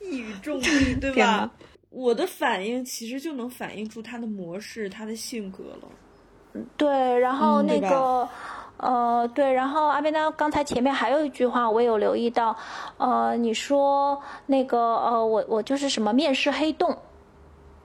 [0.00, 1.50] 一语中的，对吧？
[1.90, 6.62] 我的反应其实就能反映出他的模式、他的性格了。
[6.76, 8.28] 对，然后那个。
[8.76, 12.54] 呃，对，然后阿贝娜刚才前面还有一句话，我有留意到，
[12.98, 16.94] 呃，你说那个呃，我我就是什么面试黑洞，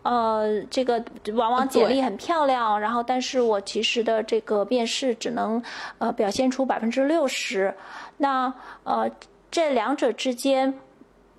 [0.02, 1.02] 呃，这个
[1.36, 5.62] 往往简历很漂亮，然后但是我其实的这个面试只能
[6.00, 7.74] 呃表现出百分之六十，
[8.18, 8.52] 那
[8.84, 9.10] 呃
[9.52, 10.74] 这两者之间，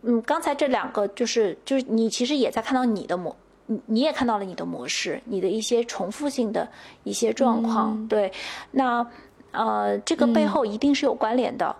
[0.02, 3.35] 嗯，刚才这两个就是就是你其实也在看到你的模，
[3.66, 6.66] 你你也看到了你的模式，你的一些重复性的
[7.02, 8.32] 一些状况，对，
[8.70, 9.05] 那。
[9.52, 11.74] 呃，这个背后一定是有关联的，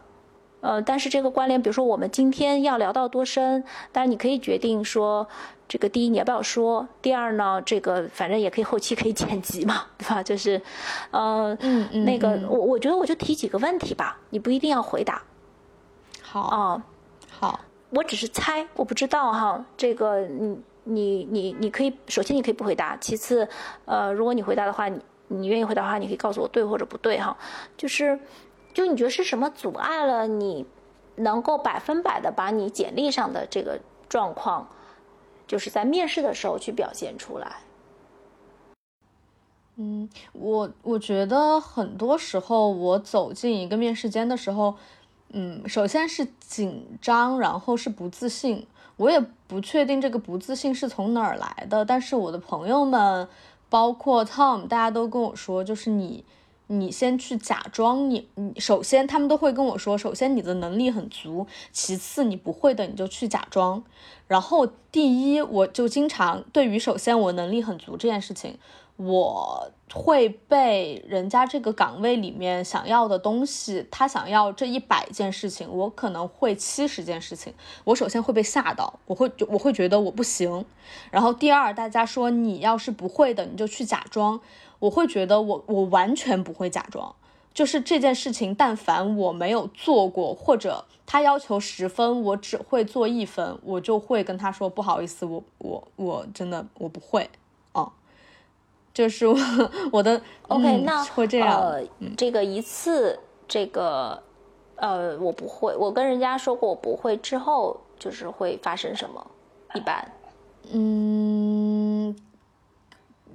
[0.61, 5.27] 呃，但是这个关联，比如说我们今天要聊到多深，当然你可以决定说，
[5.69, 10.23] 这个第一你要不要说，第二呢，这个反正也可以后期可以剪辑嘛， 对吧？
[10.23, 10.61] 就是，
[11.13, 12.47] 呃，嗯嗯那个嗯。
[12.49, 15.23] 我我觉得我就提几个问题吧，你不一定要回答。
[16.23, 16.83] 好，啊、
[17.31, 17.61] 好，
[17.91, 19.65] 我只是猜，我不知道哈。
[19.77, 23.49] 这个你你你你可以，首先你可以不回答，其次，
[23.85, 25.01] 呃，如果你回答的话，你
[25.33, 27.37] 你愿意回答的话，你可以告诉我对或者不对哈。
[27.77, 28.19] 就是，
[28.75, 30.67] 就你觉得是什么阻碍了你
[31.17, 33.79] 能够百分百的把你简历上的这个
[34.09, 34.69] 状况，
[35.47, 37.57] 就是在面试的时候去表现出来？
[39.77, 44.75] 嗯，我我觉得很多时候我走进一个面试间的时候，
[45.33, 48.67] 嗯，首先是紧张，然后是不自信。
[48.97, 53.27] 我也不确定这个不自信是从哪儿来的，但是我的朋友们，
[53.71, 56.25] 包括 Tom，大家都跟我说，就是你，
[56.67, 63.83] 你先去假装你，你首先他们都会跟我说，首先你的能力很足，其次你不会的你就去假装。
[64.27, 68.59] 然后第一，我就经常对于首先我能力很足这件事情，
[69.03, 77.55] 我会被人家这个岗位里面想要的东西，他想要这一百件事情，我可能会七十件事情，
[77.85, 80.67] 我首先会被吓到，我会我会觉得我不行。
[81.11, 84.39] 然后第二，大家说你要是不会的，你就去假装，
[84.79, 87.15] 我会觉得我我完全不会假装。
[87.55, 97.29] 就是这件事情，但凡我没有做过，或者他要求十分，我只会做一分，我就会跟他说不好意思，我我我真的我不会，
[97.73, 97.91] 哦、
[98.93, 99.37] 就是我
[99.93, 101.83] 我的 OK，、嗯那会这样，呃，
[102.17, 103.19] 这个一次
[103.49, 104.21] 这个
[104.77, 109.25] 呃，我不会，我跟人家说过我不会之后，就是会发生什么？
[109.75, 110.05] 一般
[110.73, 111.60] 嗯，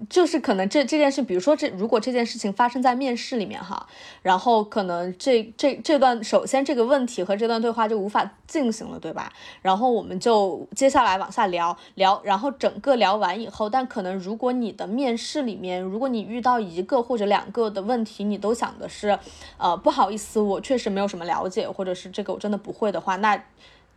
[0.10, 3.88] 就是可能这这件事，比如说这如果这件事情发生在面试里面哈，
[4.22, 9.32] 然后可能这这这段首先这个问题和这段对话就无法进行了，对吧？
[9.62, 19.18] 然后我们就接下来往下聊聊，然后整个聊完以后，但可能如果你的面试里面，如果你遇到一个或者两个的问题，你都想的是，
[19.58, 23.36] 呃，不好意思，我确实没有什么了解，或者是这个我真的不会的话，那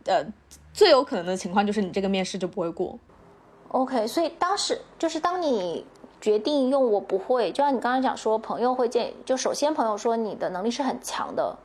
[0.05, 0.25] 呃，
[0.73, 2.97] 最有可能的情况就是你这个面试就不会过。
[3.69, 5.85] OK，所以当时就是当你
[6.19, 11.55] 决定用我不会，就像你刚刚讲说，朋友会建议，就首先朋友说你的能力是很强的，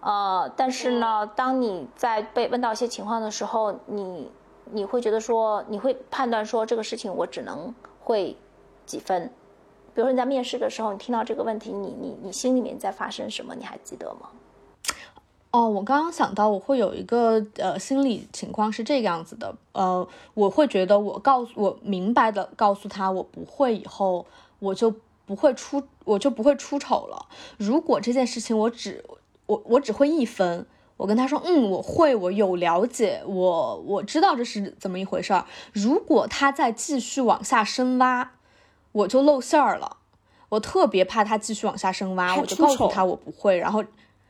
[0.00, 4.32] 呃，但是呢，当你在被问到一些情况的时候，你
[4.72, 8.34] 你会觉得说，你会判断说这个事情我只能会
[8.86, 9.30] 几分。
[9.94, 13.54] 比如说你在面试的时候，你听到这个问题，你你你心里面在发生什么？
[13.54, 14.30] 你还记得吗？
[15.50, 24.26] 哦，我刚刚想到，我会有一个呃心理情况是这个样子的，呃，我会觉得我告诉我明白的告诉他我不会以后，
[24.58, 24.94] 我就
[25.24, 27.26] 不会出我就不会出丑了。
[27.56, 29.02] 如果这件事情我只
[29.46, 30.66] 我我只会一分，
[30.98, 35.46] 我跟他说嗯我会，我有了解，我我知道这是怎么一回事儿。
[35.72, 38.32] 如果他再继续往下深挖，
[38.92, 39.96] 我就露馅儿了。
[40.50, 43.84] 我特别怕他继续往下深挖，我就告诉他我不会，然后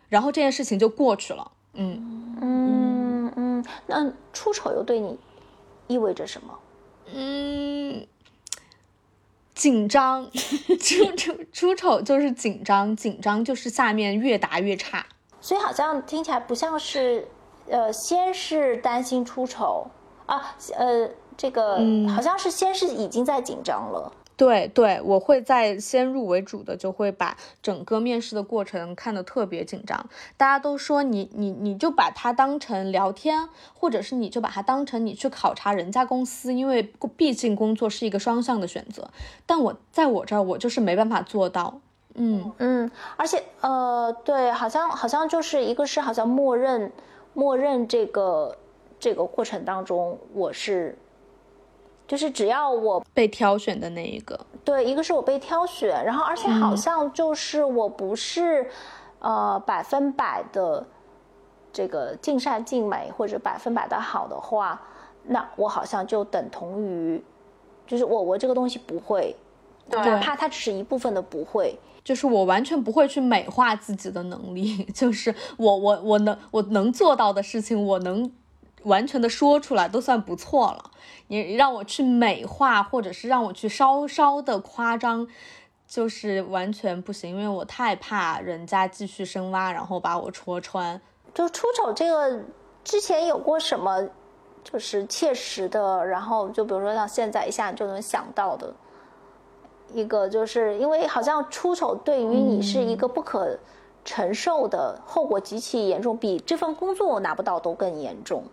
[0.09, 1.53] 然后这件事情就过去了。
[1.75, 5.19] 嗯嗯嗯，那出丑又对你
[5.87, 6.59] 意味着什么？
[7.15, 8.07] 嗯，
[9.55, 10.29] 紧张，
[10.81, 15.07] 出出出丑就是紧张，紧张就是下面越答越差。
[15.41, 17.29] 所以好像听起来不像是，
[17.69, 19.87] 呃，先是担心出丑
[20.27, 24.13] 啊，呃，这个、嗯好像是先是已经在紧张了。
[24.39, 30.09] 对对，我会在先入为主的，就会把整个面试的过程看得特别紧张。
[30.37, 36.83] 大家都说你你你就把它当成聊天，或者是你就把它当成你去考察人家公司，因为
[37.17, 39.11] 毕竟工作是一个双向的选择。
[39.45, 41.81] 但我在我这儿，我就是没办法做到。
[42.15, 46.93] 嗯嗯，而且呃，对，好像好像就是一个是好像默认
[47.35, 48.57] 默认这个
[49.01, 50.97] 这个过程当中我是，
[52.09, 58.69] 就是只要我被挑选的那一个，对，一个是我被挑选，然后而且好像就是我不是、
[59.21, 60.87] 呃百分百的
[61.71, 64.81] 这个尽善尽美或者百分百的好的话，
[65.25, 67.23] 那我好像就等同于
[67.87, 69.37] 就是我我这个东西不会，
[69.91, 71.79] 哪怕它只是一部分的不会。
[72.05, 78.33] 就是我完全不会去美化自己的能力， 就是我我我能我能做到的事情，我能
[78.85, 80.91] 完全的说出来都算不错了。
[81.29, 85.29] 你让我去美化，或者是让我去稍稍的夸张，
[85.87, 91.01] 就是完全不行，因为我太怕人家继续深挖，然后把我戳穿。
[91.35, 92.41] 就出丑这个
[92.83, 94.09] 之前有过什么
[94.65, 98.75] 就是切实的，然后就比如说像现在一下就能想到的
[99.93, 103.59] 一个，就是因为好像出丑对于你是一个不可
[104.05, 108.45] 承受的后果极其严重，比这份工作我拿不到都更严重。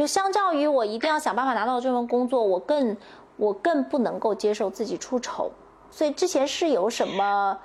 [0.00, 2.96] 就相较于我一定要想办法拿到这份工作，我更
[3.36, 5.52] 我更不能够接受自己出丑。
[5.90, 7.60] 所以之前是有什么，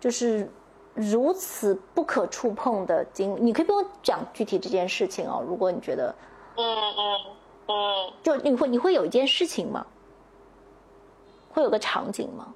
[0.00, 0.50] 就是
[0.94, 5.44] 如此不可触碰的经历，你可以跟我讲具体这件事情哦。
[5.46, 6.14] 如果你觉得，
[6.56, 7.20] 嗯嗯
[7.68, 9.86] 嗯，就你会你会有一件事情吗？
[11.50, 12.54] 会有个场景吗？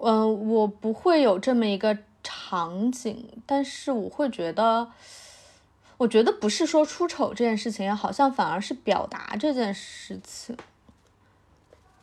[0.00, 4.90] 嗯，我不会有这么一个场景，但是我会觉得，
[5.98, 10.56] 我觉得不是说出丑这件事情，好像反而是表达这件事情，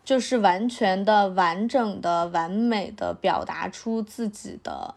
[0.04, 4.96] 就是完全的、完整的、完美的表达出自己的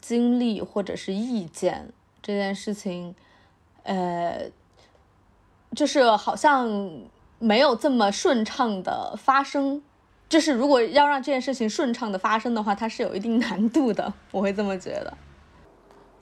[0.00, 1.92] 经历或者是意见
[2.22, 3.14] 这件事情，
[3.82, 4.50] 呃，
[5.74, 6.70] 就是好像
[7.40, 9.82] 没有这么顺畅的发生。
[10.28, 15.12] 就是如果要让这件事情顺畅的发生的话，它是有一定难度的，我会这么觉得。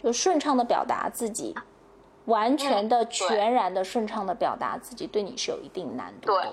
[0.03, 1.55] 就顺畅的表达自己，
[2.27, 6.53] 完全的、全然的顺畅的表达自己，对你是有一定难度的。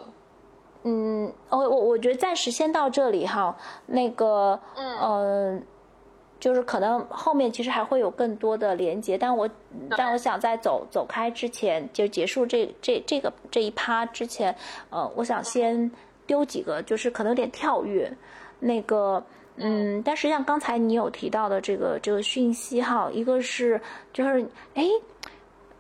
[0.83, 3.55] 嗯，我我我觉得暂时先到这里哈。
[3.85, 5.61] 那个，嗯，
[6.39, 9.49] 就是可能后面其实还会有更多的连接，但我
[9.97, 14.55] 但我想在走走开之前，就结束这这这个这一趴之前，
[14.89, 15.91] 呃，我想先。
[16.27, 18.11] 丢几个，就是可能有点跳跃，
[18.59, 19.23] 那个，
[19.55, 23.79] 嗯，但实际上刚才你有提到的这个这个讯息哈，一个是
[24.11, 24.83] 就是，哎，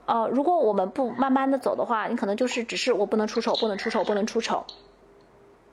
[0.07, 4.65] 呃，如果我们不慢慢的走的话，你可能就是只是我不能出丑，不能出丑，不能出丑，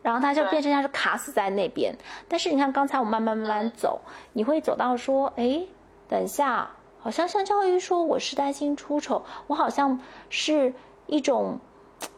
[0.03, 1.97] 然后它就变成像是卡死在那边。
[2.29, 4.03] 但是你看刚才我慢慢慢慢走，
[4.35, 5.67] 你会走到说，哎，
[6.09, 6.69] 等一下，
[7.01, 9.99] 好像相较于说我是担心出丑，我好像
[10.29, 10.75] 是
[11.07, 11.59] 一种，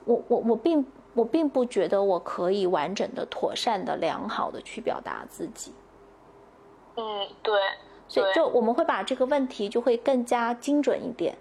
[0.04, 0.84] 我我我并。
[1.16, 5.72] 我并不觉得我可以完整的、妥善的、良好的去表达自己。
[6.94, 7.58] 嗯，对，
[8.06, 11.34] 所以就我们会把这个问题就会更加精准一点。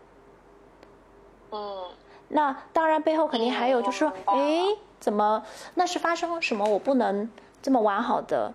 [1.52, 1.86] 嗯，
[2.30, 4.64] 那当然背后肯定还有就是说，哎，
[5.00, 5.44] 怎么
[5.76, 6.66] 那是发生了什么？
[6.66, 7.30] 我不能
[7.62, 8.54] 这么完好的、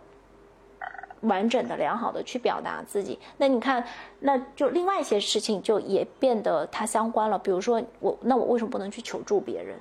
[1.21, 3.19] 完整的、良好的去表达自己。
[3.37, 3.87] 那你看，
[4.21, 7.39] 那就另外一些事情就也变得它相关了。
[7.39, 9.79] 比如说我，那我为什么不能去求助别人？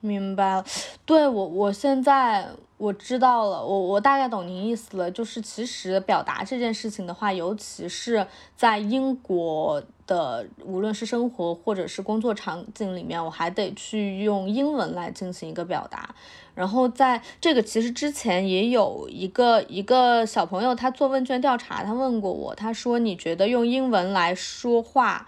[0.00, 0.64] 明白了，
[1.04, 2.46] 对我，我现在
[2.76, 5.10] 我知道了，我我大概懂您意思了。
[5.10, 8.24] 就是其实表达这件事情的话，尤其是
[8.54, 16.14] 在英国的，无论是生活或者是工作场景里面，我还得去用英文来进行一个表达。
[16.54, 25.26] 然后在这个其实之前也有一个一个小朋友，他做问卷调查，他问过我，他说你觉得用英文来说话，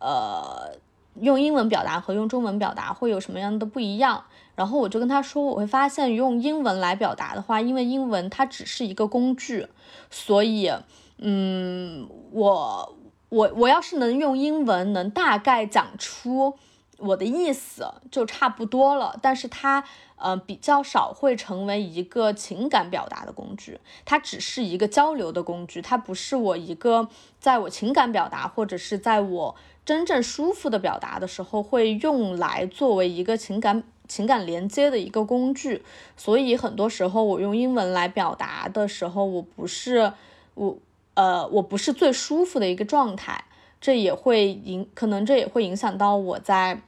[0.00, 0.72] 呃。
[1.20, 4.24] 用英文表达和用中文表达会有什么样的不一样？
[4.54, 9.68] 然后我就跟他说，我会发现用英文来表达的话，因为英文它只是一个工具，
[10.10, 10.72] 所以，
[11.18, 12.96] 嗯，我
[13.28, 16.54] 我我要是能用英文能大概讲出
[16.98, 19.18] 我的意思就差不多了。
[19.20, 19.84] 但是它
[20.16, 29.56] 呃比较少会成为一个情感表达的工具，它只是一个交流的工具，它不是我一个在我情感表达或者是在我。
[29.86, 35.82] 真正舒服的表达的时候，会用来作为一个情感情感连接的一个工具。
[36.16, 40.12] 所以很多时候，我用英文来表达的时候，我不是
[40.54, 40.76] 我
[41.14, 43.44] 呃，我不是最舒服的一个状态。
[43.80, 46.82] 这也会影，可能这也会影响到我在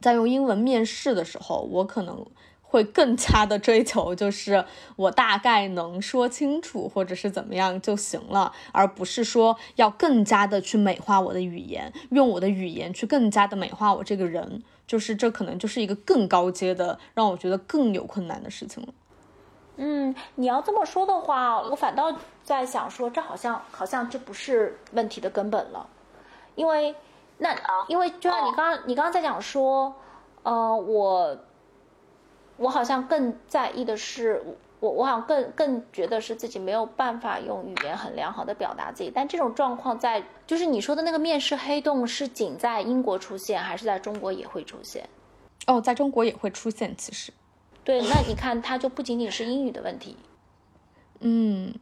[0.00, 2.26] 在用英文面试的时候，我可能。
[2.70, 4.64] 会更加的追求，就是
[4.94, 18.88] 我大概能说清楚，或者是怎么样就行了，而不是说要更加的去美化我的语言，用我的语言去更加的美化我这个人，就是这可能就是一个更高阶的，让我觉得更有困难的事情了。
[19.74, 22.14] 嗯，你要这么说的话，我反倒
[22.44, 25.88] 在想说，这好像好像这不是问题的根本了，
[26.54, 26.94] 因为
[27.38, 27.52] 那
[27.88, 29.92] 因为就像你刚刚你刚刚在讲说，
[30.44, 31.36] 呃，我。
[32.60, 34.42] 我好像更在意的是，
[34.80, 39.10] 我我好像更更觉得是自己没有办法用语言很良好的表达自己。
[39.12, 45.08] 但这种状况在，就是你说的那个面试黑洞，是仅在英国出现，还是在中国也会出现？
[45.66, 46.94] 哦，在中国也会出现。
[46.98, 47.32] 其实，
[47.82, 50.18] 对，那你看，它就不仅仅是英语的问题。
[51.20, 51.74] 嗯，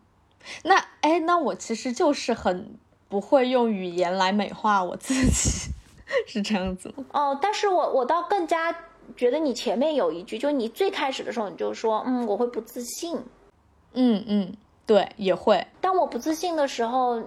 [0.62, 2.78] 那哎，那我其实就是很
[3.08, 5.72] 不会用语言来美化我自己，
[6.28, 7.04] 是这样子吗？
[7.12, 8.72] 哦，但是我我倒更加。
[9.16, 13.16] 觉得你前面有一句，就你最开始的时候你就说，嗯，我会不自信，
[13.92, 14.52] 嗯嗯，
[14.86, 15.66] 对，也会。
[15.80, 17.22] 当我不自信的时候，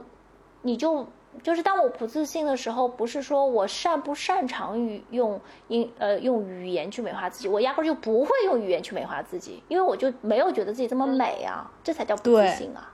[0.62, 1.06] 你就
[1.44, 5.40] 就是当我不自信的时候，不是说我擅不擅长于用
[5.70, 12.94] 英呃用语言去美化自己，我压根就不会用语言去美化自己，因为我就没有觉得自己这么美啊，这才叫不自信啊。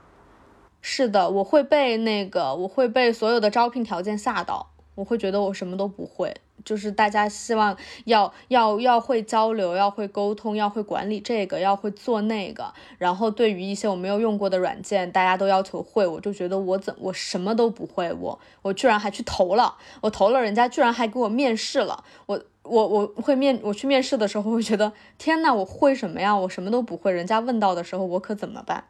[0.80, 6.34] 是的，我会被那个，我会被所有的招聘条件吓到，我会觉得我什么都不会。
[6.64, 12.74] 就是大家希望要要要会交流，要会沟通，要会管理这个，要会做那个。
[12.98, 26.36] 然后对于一些我没有用过的软件，大家都要求会，我就觉得我怎我什么都不会，我我居然还去投了，我投了，人家居然还给我面试了，我我我会面我去面试的时候会觉得天呐，我会什么呀？
[26.36, 28.84] 我什么都不会，人家问到的时候我可怎么办？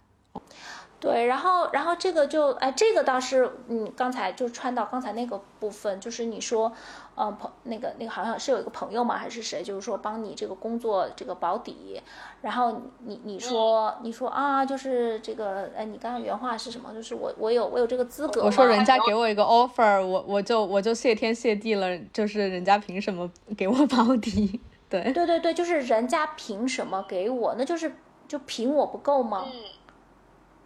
[1.00, 6.72] 对，然后，然后这个就，哎，这个倒是，嗯，刚才就穿到刚才那个部分，就是你说，
[7.14, 12.02] 嗯，朋那个那个好像是有一个朋友嘛，还是谁，就是说帮你这个工作这个保底，
[12.42, 16.92] 然后你你说你说啊，就是这个，哎，你刚刚原话是什么？
[16.92, 18.42] 就是我我有我有这个资格。
[18.42, 24.60] 我说人家给我一个 offer，我我就我就谢天谢地了，就是人家凭什么给我保底？
[24.90, 27.54] 对对对对，就是人家凭什么给我？
[27.56, 27.94] 那就是
[28.26, 29.44] 就凭我不够吗？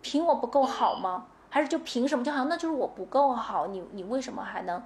[0.03, 1.27] 凭我不够好吗？
[1.49, 2.25] 还是就凭什么？
[2.25, 4.83] 就好像那就是我不够好，你你为什么还能，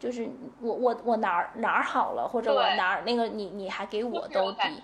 [0.00, 0.28] 就是
[0.60, 4.82] 我我我哪儿哪儿好了，或者我哪儿那个你你还给我兜底？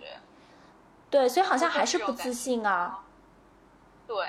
[1.11, 3.01] 对，所以好像还是不自信啊。
[4.07, 4.27] 对。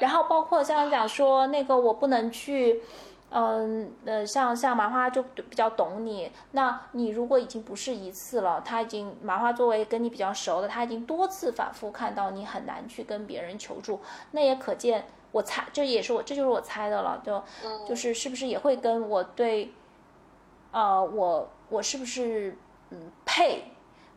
[0.00, 2.82] 然后包括像讲说那个我不能去。
[3.30, 6.32] 嗯呃，像像麻花就比较懂你。
[6.52, 14.00] 那你如果已经不是一次了，他已经麻花作为跟你比较熟的，他已经多次反复看到你很难去跟别人求助，
[14.30, 17.42] 那也可见我猜，这也是我这就是我猜的了，就
[17.86, 19.72] 就是是不是也会跟我对，
[20.72, 22.56] 呃，我我是不是
[22.90, 23.64] 嗯配，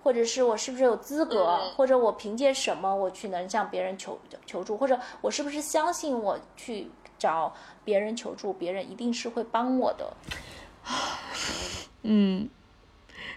[0.04, 6.90] 或者是我是不是有资格，或者我凭借什么我去能向别人求求助，或者我是不是相信我去。
[7.22, 10.14] 找别人求助，别人一定是会帮我的。
[12.03, 12.49] 嗯，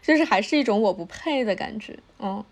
[0.02, 1.98] 就是还是一种我不配的感觉。
[2.18, 2.44] 嗯，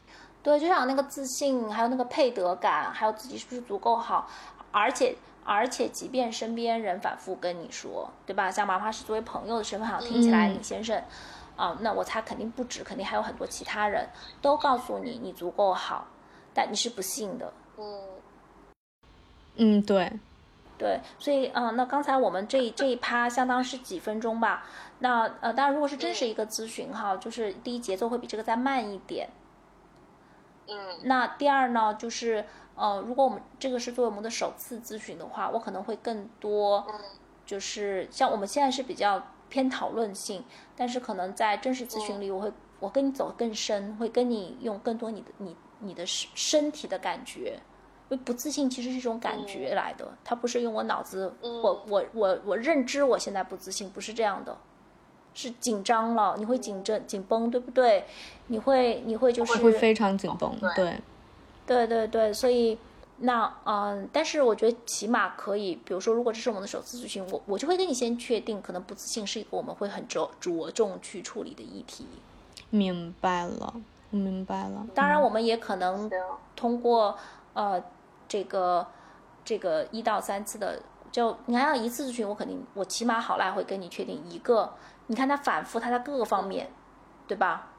[0.42, 4.28] 对，就像那个自信，还有那个配得感，还有自己是不是足够好，
[4.70, 8.50] 而且而且，即便身边人反复跟你说，对吧？
[8.50, 11.02] 像麻花是作为朋友的身份，好像听起来李先生，
[11.56, 14.08] 啊，那我猜肯定不止，肯定还有很多其他人
[14.40, 16.06] 都告诉你你足够好，
[16.54, 17.52] 但你是不信的。
[17.78, 18.00] 嗯，
[19.56, 20.12] 嗯，对。
[20.82, 24.64] 对，所以嗯，那刚才我们这这一趴相当是几分钟吧？
[24.98, 29.28] 那呃，当然，如果是真实一个咨询哈，就是第一节奏会比这个再慢一点。
[30.66, 30.98] 嗯。
[31.04, 32.44] 那第二呢，就是
[32.74, 36.84] 呃，如果我们这个是作为我们的首次咨询的话，我可能会更多，
[37.46, 40.44] 就是像我们现在是比较偏讨论性，
[40.74, 47.60] 但是可能在真实咨询里，我会我跟你走更深，会跟你用更多你的你你的身身体的感觉。
[48.16, 54.56] 不自信其实是一种感觉来的，它不是用我脑子，我我我我认知我现在不自信，不是这样的，
[55.34, 58.04] 是紧张了，你会紧张紧绷，对不对？
[58.48, 61.00] 你会你会就是会非常紧绷，对，
[61.66, 62.78] 对对对，所以
[63.18, 72.06] 那嗯，但是我觉得起码可以，比如说如果这是我们的首次咨询，我我就会跟你先确定，可能不自信是一个我们会很着着重去处理的议题。
[72.68, 73.74] 明白了，
[74.10, 74.86] 我明白了。
[74.94, 76.10] 当然，我们也可能
[76.54, 77.16] 通过
[77.54, 77.82] 呃。
[78.32, 78.86] 这个
[79.44, 80.80] 这个一到三次的，
[81.10, 84.72] 就你还要一次咨询，我肯定我起码好赖会跟你确定一个。
[85.08, 86.72] 你看他反复，他在各个方面，
[87.28, 87.72] 对吧？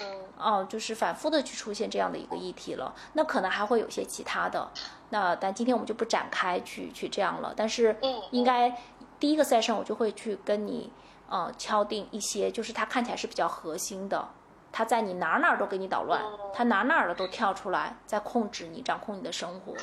[0.00, 0.06] 嗯。
[0.38, 2.94] 哦，就是反复的去出现这样的一个议题了。
[3.12, 4.70] 那可能还会有些其他的，
[5.10, 7.52] 那但今天我们就不展开去去这样了。
[7.54, 7.94] 但是，
[8.30, 8.74] 应该
[9.18, 10.90] 第一个 session 我就会去跟你，
[11.28, 14.30] 呃，敲定一些，就是它看起来是比较核心的。
[14.72, 16.20] 他在你哪哪都给你捣乱，
[16.54, 19.74] 他哪哪的都跳出来，在控制你，掌控你的生活。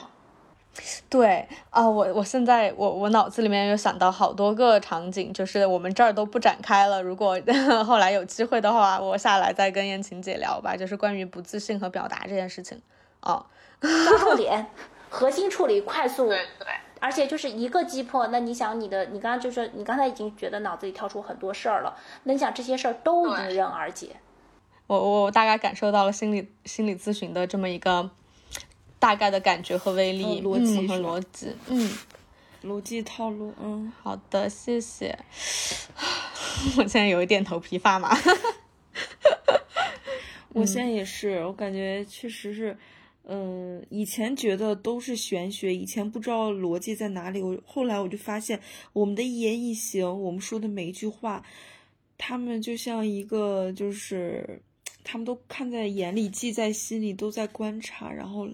[1.09, 7.01] 对啊，我我现在我我脑子里面有想到好多个场景，就是我们这儿都不展开了。
[7.01, 7.39] 如果
[7.83, 12.79] 后来有机会的话，我下来再跟燕晴姐聊吧，就是关于不自信和表达这件事情。
[13.21, 13.43] 哦，
[13.81, 14.67] 抓重 点，
[15.09, 16.27] 核心处理，快速。
[16.27, 16.67] 对对。
[16.99, 24.15] 而且就是一个击破，那你想你的，你刚刚就说你刚才已经觉得脑子里跳出很多事儿了，那你想这些事儿都迎刃而解。
[24.87, 28.09] 我我大概感受到了心理心理咨询的这么一个
[28.99, 31.91] 大概的感觉和威力，逻辑和逻辑，嗯，
[32.63, 35.19] 逻辑套路，嗯，好的，谢谢。
[36.77, 38.17] 我现在有一点头皮发麻，
[40.53, 42.77] 我现在也是，我感觉确实是，
[43.25, 48.61] 嗯，以前觉得都是玄学，以前不知道逻辑在哪里，我后来我就发现，
[48.93, 51.43] 我们的一言一行，我们说的每一句话，
[52.17, 54.61] 他们就像一个就是。
[55.09, 58.49] 他们都看在眼里，记在心里，都在观察，然后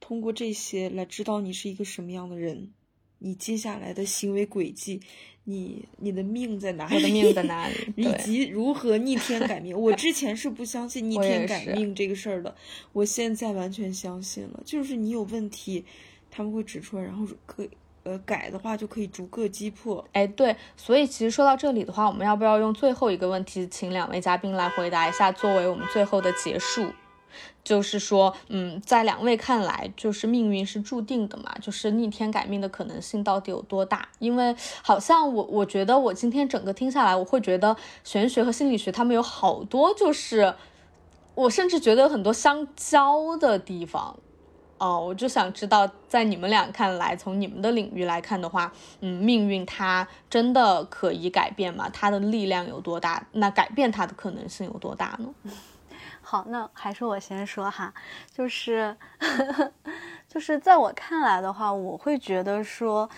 [0.00, 2.70] 通过这些来知道你是一个什么样的人，
[3.18, 5.02] 你接下来的行为轨迹，
[5.44, 6.94] 你你的命在哪里？
[6.94, 7.74] 我的命在哪里？
[7.94, 9.78] 以及如何逆天改命？
[9.78, 12.56] 我之前是不相信逆 天改命这个事儿的，
[12.94, 14.62] 我现在完全相信了。
[14.64, 15.84] 就是你有问题，
[16.30, 17.68] 他们会指出来，然后可
[18.04, 20.04] 呃改的话，就可以逐个击破。
[20.12, 26.86] 哎，对，所以其实说到这里的话，我们要不要用最后一个问题，请两位嘉宾来回答一下，作为我们最后的结束？
[27.64, 31.54] 就是说，嗯，在两位看来，就是命运是注定的嘛？
[31.62, 34.08] 就是逆天改命的可能性到底有多大？
[34.18, 40.54] 因为好像我我觉得我今天整个听下来，我会觉得玄学和心理学他们有好多，就是
[41.36, 44.18] 我甚至觉得有很多相交的地方。
[44.82, 51.88] 哦，我就想知道，在你们俩看来，从你们的领域来看的话，嗯，命运它真的可以改变吗？
[51.92, 53.24] 它的力量有多大？
[53.30, 55.32] 那改变它的可能性有多大呢？
[56.20, 57.94] 好，那还是我先说哈，
[58.34, 58.96] 就是
[60.26, 63.08] 就是在我看来的话，我会觉得说，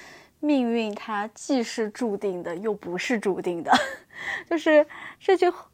[0.40, 3.72] 命运它既是注定的，又不是注定的，
[4.50, 4.86] 就是
[5.18, 5.66] 这句话。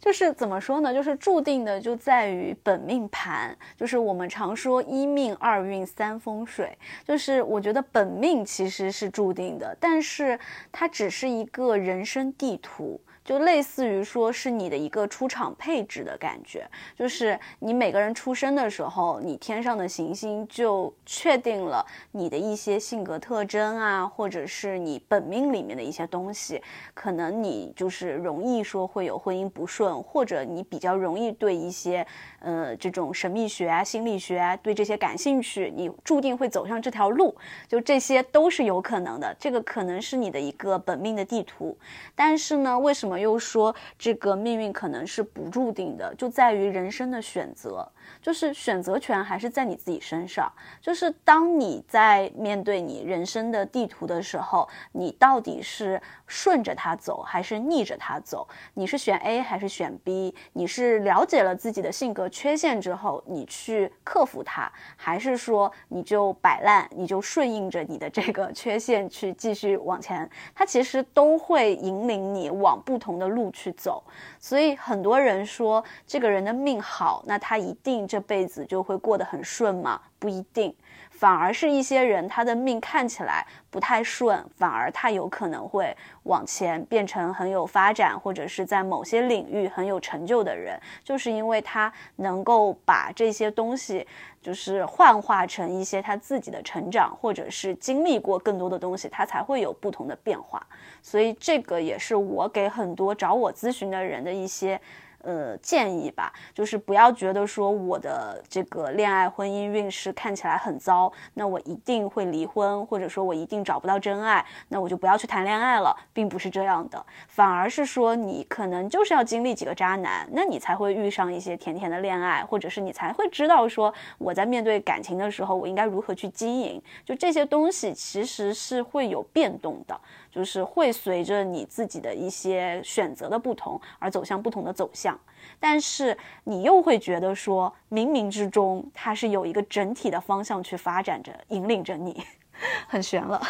[0.00, 0.94] 就是怎么说呢？
[0.94, 6.76] 就是注定的就在于本命盘，就是我们常说一命二运三风水。
[7.04, 10.38] 就是我觉得本命其实是注定的，但是
[10.72, 13.00] 它只是一个人生地图。
[13.24, 26.60] 就类似于说是你的一个出场配置的感觉，就是你每个人出生的时候，你天上的行星就确定了你的一些性格特征啊，或者是你本命里面的一些东西，
[26.94, 32.04] 可能你就是容易说会有婚姻不顺，或者你比较容易对一些
[32.40, 37.36] 呃这种神秘学啊、心理学啊对这些感兴趣，你注定会走上这条路，
[37.68, 39.36] 就这些都是有可能的。
[39.38, 41.76] 这个可能是你的一个本命的地图，
[42.16, 43.09] 但是呢，为什么？
[43.10, 47.84] 我们又说这个命运可能是不注定的，就在于人生的选择。
[48.20, 50.50] 就是选择权还是在你自己身上。
[50.80, 58.46] 就是当你在面对你人生的地图的时候，你到底是顺着它走还是逆着它走？
[58.74, 60.34] 你是选 A 还是选 B？
[60.52, 70.28] 你是了解了自己的性格缺陷之后，你去克服它，还是说你就摆烂，你就顺应着你的这个缺陷去继续往前？
[70.54, 74.02] 它其实都会引领你往不同的路去走。
[74.38, 80.00] 所以很多人说这个人的命好，那他一定这辈子就会过得很顺吗？
[80.18, 80.74] 不一定，
[81.08, 94.06] 反而是一些人他的命看起来不太顺，反而他有可能会往前变成很有发展，或者是在某些领域很有成就的人，就是因为他能够把这些东西
[94.42, 100.64] 就是幻化成一些他自己的成长，或者是经历过更多的东西，他才会有不同的变化。
[101.00, 104.78] 所以这个也是我给很多找我咨询的人的一些。
[105.22, 130.00] 呃，建议吧，就是不要觉得说我的这个恋爱婚姻运势看起来很糟，那我一定会离婚，或者说我一定找不到真爱，那我就不要去谈恋爱了，并不是这样的，反而是说你可能就是要经历几个渣男，那你才会遇上一些甜甜的恋爱，或者是你才会知道说我在面对感情的时候，我应该如何去经营，就这些东西其实是会有变动的。
[130.30, 135.18] 就是会随着你自己的一些选择的不同而走向不同的走向，
[135.58, 142.22] 但是你又会觉得说，冥冥之中它是有一个整体的方向去发展着，引领着你，
[142.88, 143.42] 很悬了，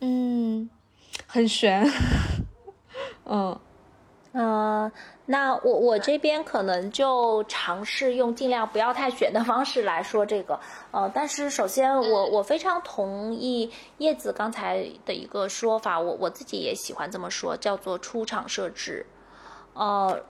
[0.00, 0.68] 嗯，
[1.26, 1.86] 很悬，
[3.26, 3.58] 嗯。
[4.32, 4.92] 嗯，
[5.32, 10.58] 那我我这边可能就尝试用尽量不要太卷的 方式来说这个，
[10.90, 19.06] 呃，但是首先我我非常同意叶子刚才的一个说法，我我自己也喜欢这么说，叫做出厂设置，
[19.74, 20.20] 呃，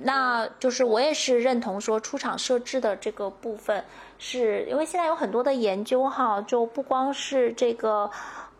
[0.00, 3.84] 那就是我也是认同说出厂设置的这个部分，
[4.18, 8.10] 是因为现在有很多的研究哈，就不光是这个。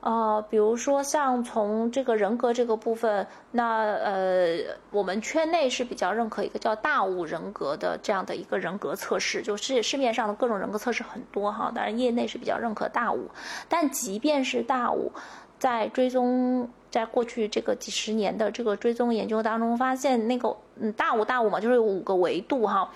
[0.01, 4.57] 呃，比如说像从这个人格这个部分，那呃，
[4.93, 13.29] 我们圈内是比较认可一个叫大五人格的这样的一个人格测试，就是市面上的各种人格测试很多哈，当然业内是比较认可大五，
[13.69, 15.11] 但即便是大五，
[15.59, 22.89] 在追踪在过去这个几十年的这个追踪研究当中，发现那个嗯大五大五嘛，就是有五个维度哈，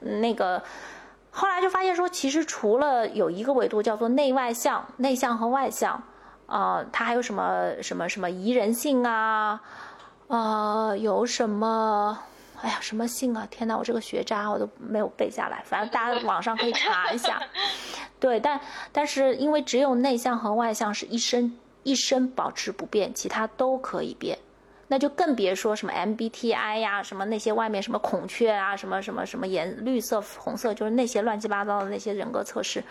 [0.00, 0.62] 那个
[1.30, 6.02] 后来就发现说，其实除了有一个维度叫做内外向，内向和外向。
[6.46, 9.60] 啊，它还有什么什么什么宜人性啊？
[10.28, 12.18] 呃，有什么？
[12.62, 13.46] 哎呀，什么性啊？
[13.50, 15.62] 天哪，我这个学渣我都没有背下来。
[15.66, 17.40] 反正大家网上可以查一下。
[18.18, 18.58] 对，但
[18.92, 24.38] 但是因为只有内向和外向是一生一生保持不变，其他都可以变。
[24.88, 32.82] 那就更别说什么 MBTI 呀，什么那些外面什么孔雀啊，什么什么什么颜绿色、红色，就是那些乱七八糟的那些人格测试，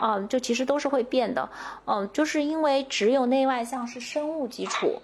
[0.00, 1.48] 嗯，就其实都是会变的，
[1.86, 5.00] 嗯，就是因为只有内外向是生物基础，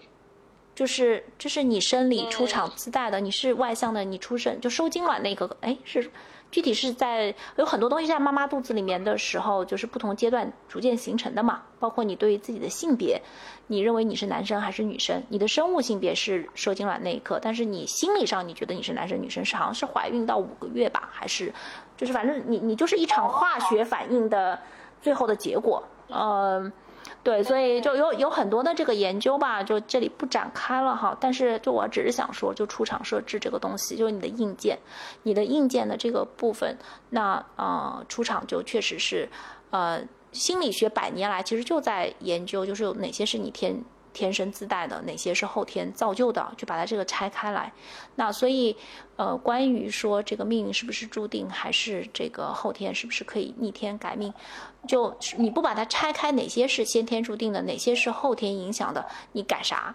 [0.75, 6.11] 就是这是你生理出厂自带的，你是外向的，你出生就受精卵那个，哎是。
[6.51, 11.63] 具体是在有很多东西在妈妈肚子里面的时候，就是不同阶段逐渐形成的嘛。
[11.79, 13.23] 包括你对于自己的性别，
[13.69, 15.23] 你认为你是男生还是女生？
[15.29, 21.53] 你的生物性别是受精卵那一刻，但是你心理上你觉得你是男生女生，是好像是怀孕到五个月吧，还是
[21.97, 24.59] 就是反正你你就是一场化学反应的
[25.01, 25.83] 最后的结果。
[26.09, 26.73] 嗯，
[27.23, 31.17] 对，所以就有有很多的这个研究吧，就这里不展开了哈。
[31.21, 34.79] 但是就我只是想说，就出厂设置这个东西，就是你的硬件，
[35.23, 36.79] 你的硬件的这个部分，
[37.11, 39.29] 那呃出厂就确实是，
[39.71, 40.01] 呃
[40.33, 47.71] 心理学百年来其实就在研究，就是有哪些是你天天生自带的，哪些是后天造就的，就把它这个拆开来。
[48.15, 48.75] 那所以
[49.17, 54.33] 呃关于说这个命运是不是注定，还是这个后天是不是可以逆天改命？
[54.89, 59.95] 就你不把它拆开，哪些是先天注定的，哪些是后天影响的，你改啥？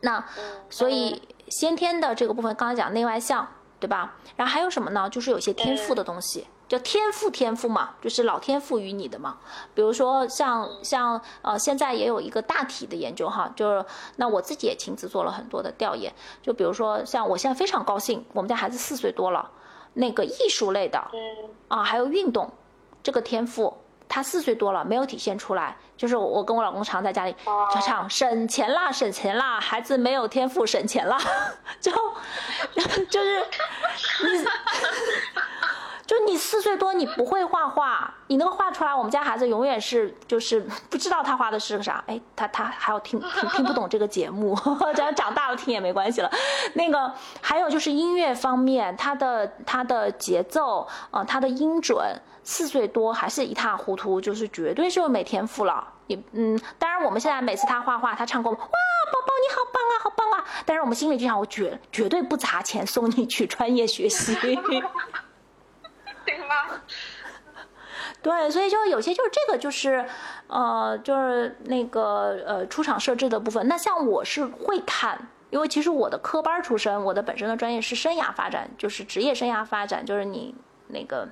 [0.00, 0.24] 那
[0.70, 3.46] 所以先天的这个部分，刚才讲内外向，
[3.80, 4.16] 对吧？
[4.36, 5.10] 然后还有什么呢？
[5.10, 9.38] 就是有些天赋的东西，叫天赋天赋嘛，就是老天赋予你的嘛。
[9.74, 13.84] 比如说像像呃，现在也有一个大体的研究哈，就是
[14.16, 16.14] 那我自己也亲自做了很多的调研。
[16.42, 19.50] 就比如说像我现在非常高兴，我们家孩子四岁多了，
[19.94, 21.04] 那个艺术类的，
[21.66, 22.50] 啊，还有运动。
[23.02, 23.76] 这个天赋，
[24.08, 27.34] 他四岁多了没有体现出来，就是我我跟我老公常在家里
[27.74, 31.18] 就唱省钱啦省钱啦，孩子没有天赋省钱啦，
[31.80, 31.92] 就
[33.10, 33.46] 就是
[34.22, 34.44] 你
[36.06, 44.56] 就你四岁多你不会画画，你能画出来，我们家孩子永远是就是不知道他画的是个啥，哎，他他还要听听听不懂这个节目，
[44.94, 46.30] 只要长大了听也没关系了。
[46.72, 47.12] 那个
[47.42, 52.18] 还有就是音乐方面，他的他的节奏啊，他的音准。
[52.50, 55.86] 四岁多还是一塌糊涂，就是绝对是没天赋了。
[56.06, 60.44] 也嗯，当然我们现在每次他画画，他唱歌，哇，宝宝你好棒啊，好棒啊！
[60.64, 64.34] 但是我们心里就想，我绝绝对不砸钱送你去专业学习。
[66.24, 66.80] 对吗？
[68.22, 70.08] 对，所以就有些就是这个就是，
[70.46, 73.68] 呃，就是那个呃出厂设置的部分。
[73.68, 80.54] 那像我是会看，因为其实我的科班出身，我的本身的专业是生涯发展，就是职业生涯发展，就是你
[80.86, 81.28] 那个。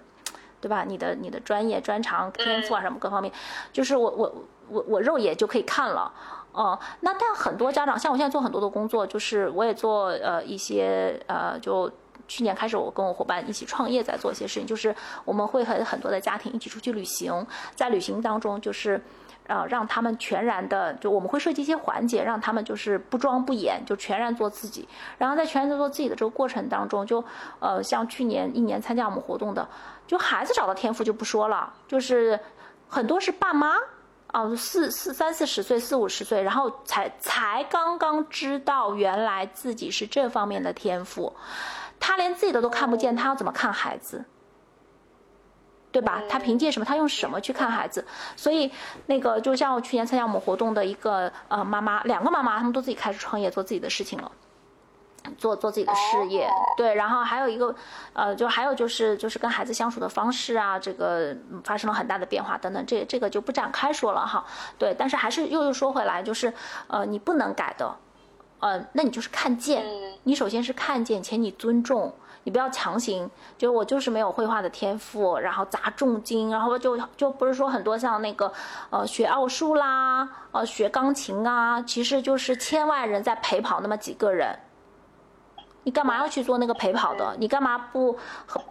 [0.66, 0.82] 对吧？
[0.84, 3.32] 你的你的专业专长、天赋啊什么各方面，
[3.72, 4.34] 就是我我
[4.68, 6.12] 我我肉眼就可以看了，
[6.50, 11.88] 哦，那但很多家长，像我现在做很多的工作，就是我也做呃一些呃，就
[12.26, 14.92] 去年开始我跟我伙伴一起创业，在做一些事情，就是
[15.24, 19.00] 我们会和很多的家庭一起出去旅行，在旅行当中就是。
[19.46, 24.88] 呃，让他们全然的，就我们会设计一些环节，让他们就是不装不演，就全然做自己。
[25.18, 27.24] 然后在全然做自己的这个过程当中，就
[27.60, 29.68] 呃，像去年一年参加我们活动的，
[30.06, 32.38] 就孩子找到天赋就不说了，就是
[32.88, 33.76] 很多是爸妈
[34.28, 41.32] 啊，四四三四十岁、四五十岁，然后才才刚刚知道原来自己是这方面的天赋，
[42.00, 44.24] 他连自己的都看不见，他要怎么看孩子？
[45.96, 46.22] 对吧？
[46.28, 46.84] 他凭借什么？
[46.84, 48.04] 他用什么去看孩子？
[48.36, 48.70] 所以
[49.06, 54.30] 那个就像我去年参加我们活动的一个呃妈妈，两个妈妈，他们都自己开始创业，做自己的事情了，
[55.38, 56.46] 做做自己的事业。
[56.76, 57.74] 对，然后还有一个
[58.12, 64.44] 呃，就还有就是就是跟孩子相处的方式啊，这个发生了很大的变化等等，这这个就不展开说了哈。
[64.76, 66.52] 对，但是还是又又说回来，就是
[66.88, 67.96] 呃，你不能改的，
[68.60, 69.82] 呃，那你就是看见，
[70.24, 72.12] 你首先是看见，且你尊重。
[72.46, 73.28] 你不要强行，
[73.58, 78.52] 就我就是没有绘画的天赋，然后砸重金，然后就就不是说很多像那个，
[78.88, 84.56] 呃，学奥数啦，呃，学钢琴啊，其实就是千万人在陪跑那么几个人，
[85.82, 87.34] 你干嘛要去做那个陪跑的？
[87.40, 88.16] 你干嘛不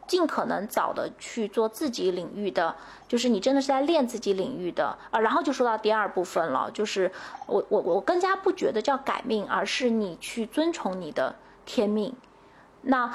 [0.07, 2.73] 尽可能早的去做自己领域的？
[3.10, 5.19] 就是你真的是在练自己领域的啊。
[5.19, 7.11] 然后就说到第二部分了，就是
[7.45, 11.35] 我我我更加不觉得叫改命，而是你去遵从你的
[11.65, 12.15] 天命，
[12.84, 13.11] 那。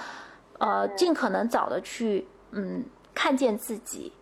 [0.61, 2.85] 呃，尽可能早的去，嗯，
[3.15, 4.13] 看见自己，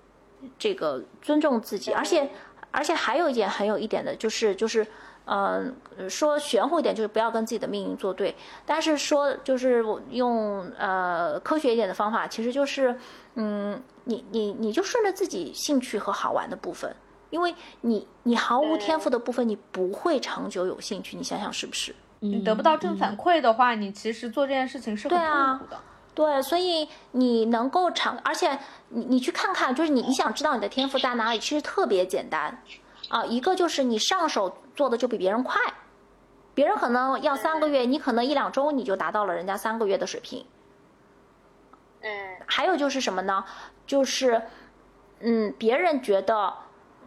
[0.57, 2.31] 这个尊重自己，而且，
[2.71, 4.87] 而且还有一点很有一点的，就是，就是，
[5.25, 5.75] 嗯，
[6.09, 8.37] 说玄乎一点，就是不要跟自己的命运作对。
[8.65, 12.97] 但是说，就是用呃科学一点的方法，其实就是，
[13.35, 16.95] 嗯，你你你就顺着自己兴趣和好玩的部分，
[17.31, 21.17] 因为你你毫无天赋的部分，你不会长久有兴趣。
[21.17, 21.93] 你想想是不是？
[22.21, 25.81] 你得不到正反馈的话，你其实做这件事情是很痛苦的。
[26.19, 28.59] 对，所以你能够长，而且
[28.89, 32.61] 你你去看看，就是你你想知道你的天赋在哪里，其实特别简单，
[33.09, 35.61] 啊，一个就是你上手做的就比别人快，
[36.55, 40.45] 别人可能要三个月，你可能一两周你就达到了人家三个月的水平。
[42.01, 42.11] 嗯，
[42.47, 43.45] 还有就是什么呢？
[43.87, 44.43] 就是，
[45.21, 46.53] 嗯，别人觉得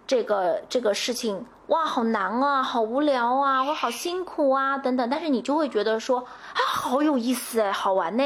[0.07, 8.23] 这个这个事情哇好难啊，好无聊啊，我好辛苦啊等等，但是你就会觉得说啊好有意思哎，好玩呢。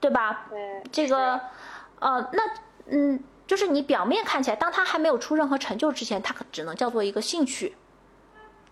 [0.00, 0.46] 对吧？
[0.52, 1.40] 嗯，这个，
[1.98, 2.42] 呃，那
[2.86, 7.76] 嗯，就是你表面看起来，当他还没有出任何成就之前，他可只能叫做一个兴趣。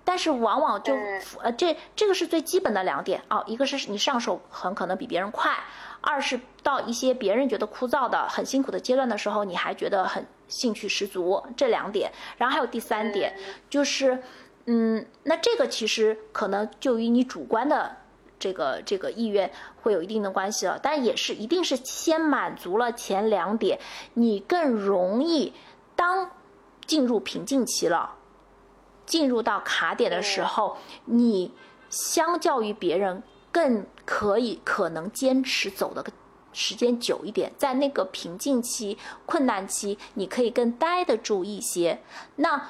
[0.05, 5.52] 但是往往就嗯呃，这这个是最基本的两点啊，一个是你上手很可能比别人快，
[6.01, 12.10] 二是到一些别人觉得枯燥的、很辛苦的阶段的时候，你还觉得很兴趣十足，这两点。
[12.36, 13.32] 然后还有第三点，
[13.70, 14.20] 就是，
[14.66, 17.97] 嗯，那这个其实可能就与你主观的
[18.43, 19.48] 这个这个意愿
[19.82, 23.78] 会有一定的关系了，但也是一定是先满足了前两点，
[24.14, 25.52] 你更容易
[25.94, 26.28] 当
[26.85, 28.16] 进入瓶颈期了。
[29.06, 31.52] 进入到卡点的时候，你
[31.89, 36.05] 相较于别人更可以可能坚持走的
[36.52, 42.01] 时间久一点，在那个瓶颈期、困难期，你可以更待得住一些。
[42.36, 42.60] 那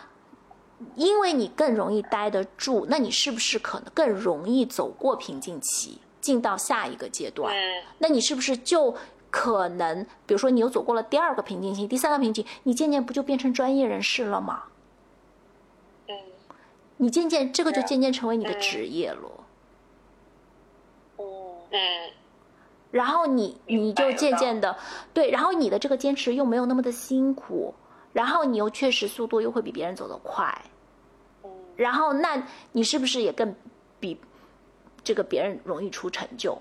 [0.96, 7.54] 因为你更容易待得住，那你是不是可能更容易走过瓶颈期，进到下一个阶段？
[7.54, 8.94] 嗯那你是不是就
[9.30, 14.64] 可能，比如说你又走过了第二个瓶颈期、第三个瓶颈，你渐渐不就变成专业人士了吗？
[16.08, 16.14] 嗯
[16.98, 19.30] 你渐渐这个就渐渐成为你的嗯职业了。
[22.90, 24.76] 然后你你就渐渐的
[25.14, 27.74] 对，然后你的这个坚持又没有那么的辛苦，
[28.12, 30.70] 然后你又确实速度又会比别人走得快，嗯
[31.82, 32.42] 然后那
[32.72, 33.54] 你是不是也更
[34.00, 34.18] 比
[35.04, 36.56] 这个别人容易出成就？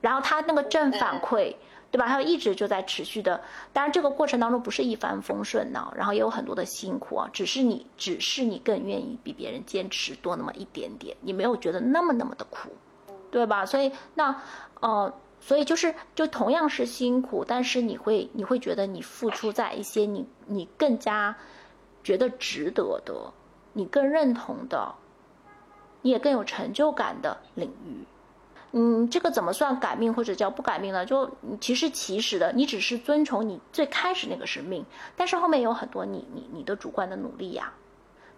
[0.00, 1.54] 然后他那个正反馈，
[1.90, 2.06] 对吧？
[2.06, 3.42] 他一直就在持续的，
[3.72, 12.70] 当然这个过程当中不是一帆风顺的，然后也有很多的辛苦啊，只是你只是你更愿意比别人坚持多那么一点点，你没有觉得那么那么的苦，
[13.30, 13.66] 对吧？
[13.66, 14.40] 所以那
[14.80, 15.12] 呃。
[15.38, 21.36] 所以就是，就同样是辛苦，但是你会你会觉得你付出在一些你你更加
[22.02, 23.14] 觉得值得的，
[23.76, 24.94] 你更认同的，
[26.00, 28.04] 你也更有成就感的领域。
[28.72, 31.04] 嗯，这个怎么算改命或者叫不改命呢？
[31.04, 31.30] 就
[31.60, 34.84] 其实其实的，你只是遵从你最开始那个是命，
[35.14, 37.72] 但是后面有很多你你你的主观的努力呀。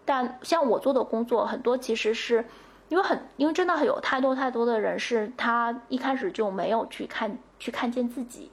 [0.05, 2.45] 但像我做的工作，很多其实是。
[2.91, 8.51] 因为很，因为真的有太多太多的人是他一开始就没有去看去看见自己，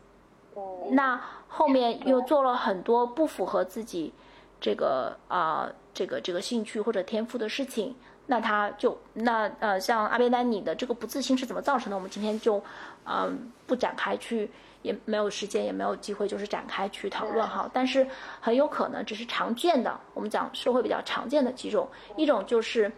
[0.57, 4.11] 嗯那后面又做了很多不符合自己
[4.59, 7.95] 这个啊、这个这个兴趣或者天赋的事情，
[8.27, 11.95] 那他就那呃像阿贝丹尼的这个不自信是怎么造成的？
[11.95, 12.61] 我们今天就
[13.05, 14.49] 嗯、不展开去，
[14.81, 17.69] 也没有时间也没有机会就是展开去讨论哈。
[17.73, 18.07] 但是
[18.39, 22.91] 很有可能只是常见的，我们讲社会比较常见的几种，一种就是。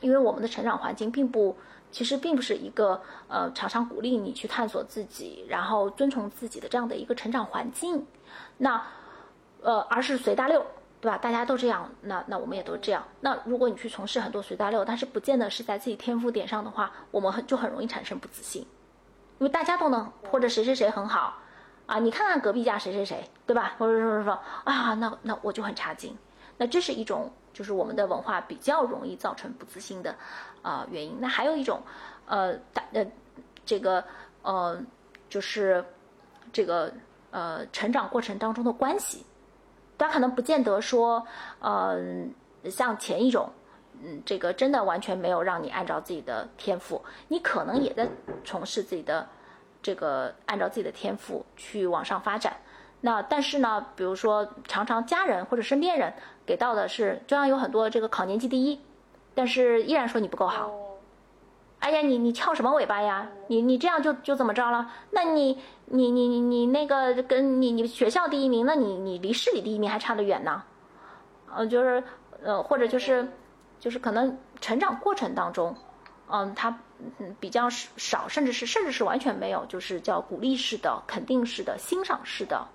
[0.00, 1.56] 因为我们的成长环境并不，
[1.92, 8.04] 其实并不是一个呃常常鼓励你去探索自己，然后遵从自己的这样的一个成长环境，
[8.58, 8.84] 那
[9.60, 10.66] 呃而是随大溜，
[11.02, 11.18] 对吧？
[11.18, 13.04] 大家都这样，那那我们也都这样。
[13.20, 18.62] 那如果你去从事很多随大溜，但是不见得是在自己天赋点上的话，我们很就很容易产生不自信，
[19.38, 21.36] 因为大家都能或者谁谁谁很好
[21.86, 23.74] 啊，你看看隔壁家谁谁谁，对吧？
[23.78, 26.16] 或者说说啊，那那我就很差劲，
[26.56, 27.30] 那这是一种。
[27.54, 30.16] 就是我们的文化比较容易造成不自信的，
[30.62, 31.14] 啊、原因。
[31.20, 31.82] 那还有一种，
[32.24, 33.06] 呃，大呃，
[33.66, 34.02] 这个
[34.40, 34.80] 呃，
[35.28, 35.84] 就是
[36.50, 36.90] 这个
[37.30, 39.26] 呃成长过程当中的关系，
[39.98, 41.26] 它可能不见得说，
[41.60, 41.96] 呃，
[42.70, 43.48] 像前一种，
[44.02, 48.08] 嗯，这个真的完全没有让你按照自己的天赋，你可能也在
[48.44, 49.28] 从事自己的
[49.80, 52.56] 这个按照自己的天赋去往上发展。
[53.00, 56.12] 那但是呢，比如说常常家人或者身边人
[56.46, 58.80] 给到的是，就像有很多这个考年级第一，
[59.34, 60.70] 但是依然说你不够好。
[61.80, 63.28] 哎呀，你你翘什么尾巴呀？
[63.48, 64.88] 你你这样就就怎么着了？
[65.10, 65.60] 那你
[65.94, 70.62] 你你你你那个跟你你学校第一名，那你你离市里第一名还差得远呢。
[71.54, 72.02] 呃，就是
[72.42, 73.28] 呃，或者就是
[73.78, 75.76] 就是可能成长过程当中，
[76.30, 76.78] 嗯，他
[77.18, 82.66] 嗯比较少，甚至是甚至是完全没有，就是叫鼓励式的、肯定式的、欣赏式的。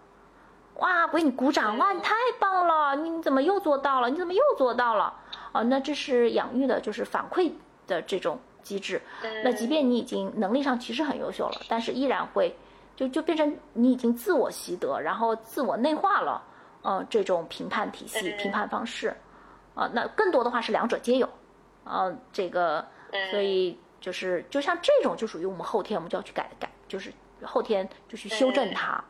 [0.75, 1.75] 哇，为你鼓掌！
[1.79, 2.95] 哇，你太棒了！
[2.97, 4.11] 你怎么又做到了？
[4.11, 5.11] 你怎么又做到了？
[5.53, 7.51] 啊，那这是养育的，就是反馈
[7.87, 9.01] 的这种机制。
[9.43, 12.55] 那即便你已经能力上其实很优秀了，但是依然会
[12.97, 16.43] 就就变成你已经自我习得，然后自我内化了，
[16.81, 19.15] 呃，这种评判体系、评判方式。
[19.73, 21.29] 啊，那更多的话是两者皆有。
[21.83, 22.85] 啊，这个，
[23.31, 27.13] 所以就是就像这种就属于我们后天我们就要去改改，就是
[27.43, 29.01] 后天就去修正它。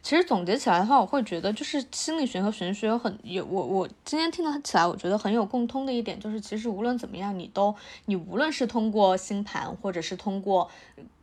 [0.00, 7.74] 其实总结起来的话，我会觉得就是心理学和玄学有很有我我今天听得起来，我觉得很有共通的一点就是，其实无论怎么样，你都
[8.06, 10.70] 你无论是通过星盘，或者是通过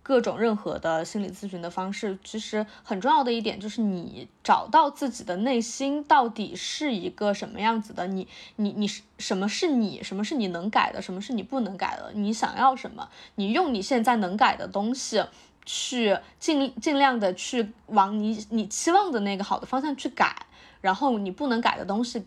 [0.07, 8.27] 各种任何的心理咨询的方式，其实很重要的一点就是你找到自己的内心到底是一个什么样子的，你
[8.57, 15.23] 你你是什么是你，什么是你能改的，什么是你不能改的，你想要什么，你用你现在能改的东西。
[15.67, 20.45] 去尽尽量的去往你你期望的那个好的方向去改，
[20.79, 22.23] 然后你不能改的东西，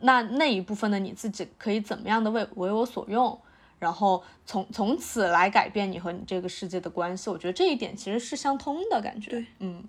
[0.00, 3.40] 那那一部分的你自己可以怎么样的为为我所用，
[3.78, 7.30] 然后从从此来改变你和你这个世界的关系。
[7.30, 9.30] 我觉得这一点其实是相通的感觉。
[9.30, 9.84] 对，嗯。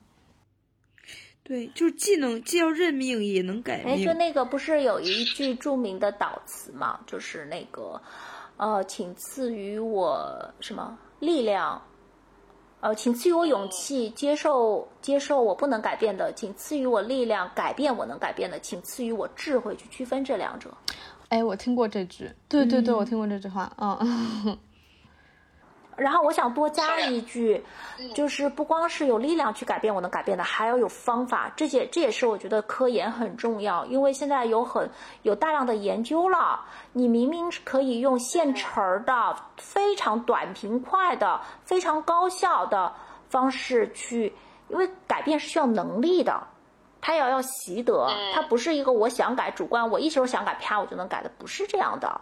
[1.42, 4.06] 对，就是既能既要认命，也能改哎，命。
[4.06, 8.00] 就那个不是有一句著名的祷词嘛，就是那个，
[8.58, 11.82] 呃，请赐予我什么力量，
[12.82, 20.72] 呃，请赐予我勇气，接受接受我不能改变的，请赐予我力量，改变我能改变的，请赐予我智慧去区分这两者。
[21.30, 24.58] 哎，我听过这句，对对对，我听过这句话，嗯，
[25.96, 27.64] 然后我想多加一句，
[28.16, 31.52] 就是不光是有力量去改变我能改变的，还要有方法。
[31.56, 34.90] 这些这也是我觉得科研很重要，因为现在有很
[35.22, 36.62] 有大量的研究了，
[36.94, 42.92] 你明明是可以用现成儿的、非常短平快的、非常高效的
[43.30, 44.34] 方式去，
[44.70, 46.42] 因为改变是需要能力的。
[47.02, 52.22] 它也要习得，它不是一个我想改主观，我一时候想改，啪我就能改的，不是这样的。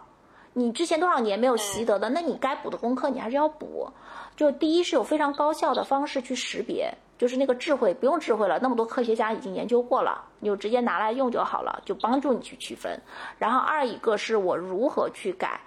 [0.54, 3.88] 你之前多少年没有习得的，那你该补的功课你还是要补。
[4.34, 13.00] 就第一是有非常高效的方式去识别，就是那个智慧不用智慧了，那么多科学家已经研究过了，你就直接拿来用就好了，就帮助你去区分。
[13.36, 15.60] 然后二一个是我如何去改，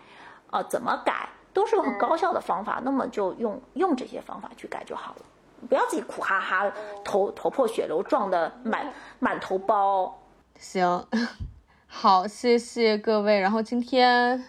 [0.51, 5.21] 呃，怎么改，都是有很高效的方法，那么就用用这些方法去改就好了，
[5.69, 6.71] 不要自己苦哈哈
[7.03, 10.19] 头头破血流撞的满 满头包。
[10.59, 11.05] 行，
[11.87, 13.39] 好，谢谢各位。
[13.39, 14.43] 然后今天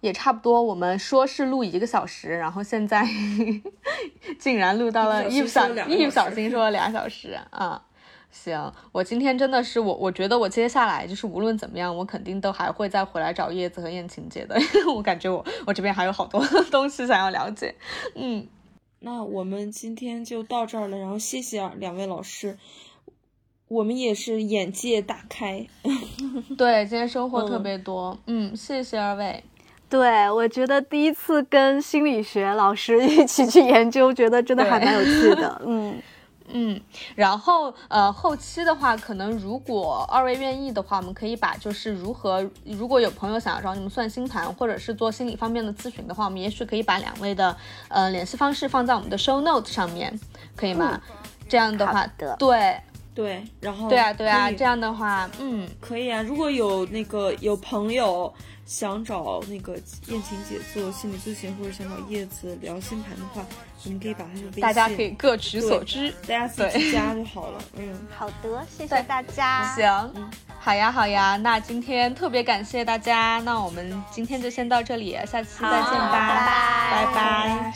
[0.00, 3.06] 也差不多，我们说是录一个小时，然后现在
[4.38, 7.82] 竟然录到了一不小一不小心一不小心说了俩小时啊。
[8.28, 17.74] 行，我今天真的是我，我觉得我接下来就是无论怎么样，我肯定都还会再回来找叶子和燕晴姐的，因 为我感觉我我这边还有好多东西想要了解。
[18.14, 18.46] 嗯，
[19.00, 22.58] 那我们今天就到这儿了，然后谢谢两位老师，
[23.68, 25.66] 我们也是眼界大开。
[26.56, 28.18] 对，今天收获特嗯别多。
[28.26, 29.44] 嗯，谢谢二位。
[29.88, 35.60] 对，我觉得第一次跟心理学老师一起去研究，觉得真的还蛮有趣的。
[35.64, 36.02] 嗯，
[36.48, 36.80] 嗯，
[37.14, 47.56] 然后呃，后期的话，可能如果二位愿意的话，我们可以把就是如何，如果有朋友想要找你们算星盘，或者是做心理方面的咨询的话，我们也许可以把两位的
[47.88, 50.18] 呃联系方式放在我们的 show note 上面，
[50.54, 51.00] 可以吗？
[51.48, 52.76] 这样的话，的对
[53.14, 56.20] 对，然后对啊对啊，这样的话，嗯，可以啊。
[56.22, 58.32] 如果有那个有朋友
[58.66, 59.74] 想找那个
[60.08, 63.46] 燕晴姐做心理咨询，或者想找叶子聊星盘的话，
[63.84, 66.10] 我们可以把她的微信，大家可以各取所知。
[66.26, 67.62] 大家自己加就好了。
[67.76, 69.72] 嗯，好的，谢谢大家。
[69.76, 70.12] 行，
[70.58, 77.72] 好呀好呀，那今天特别感谢大家，那我们今天就先到这里，下期再见吧，拜拜拜拜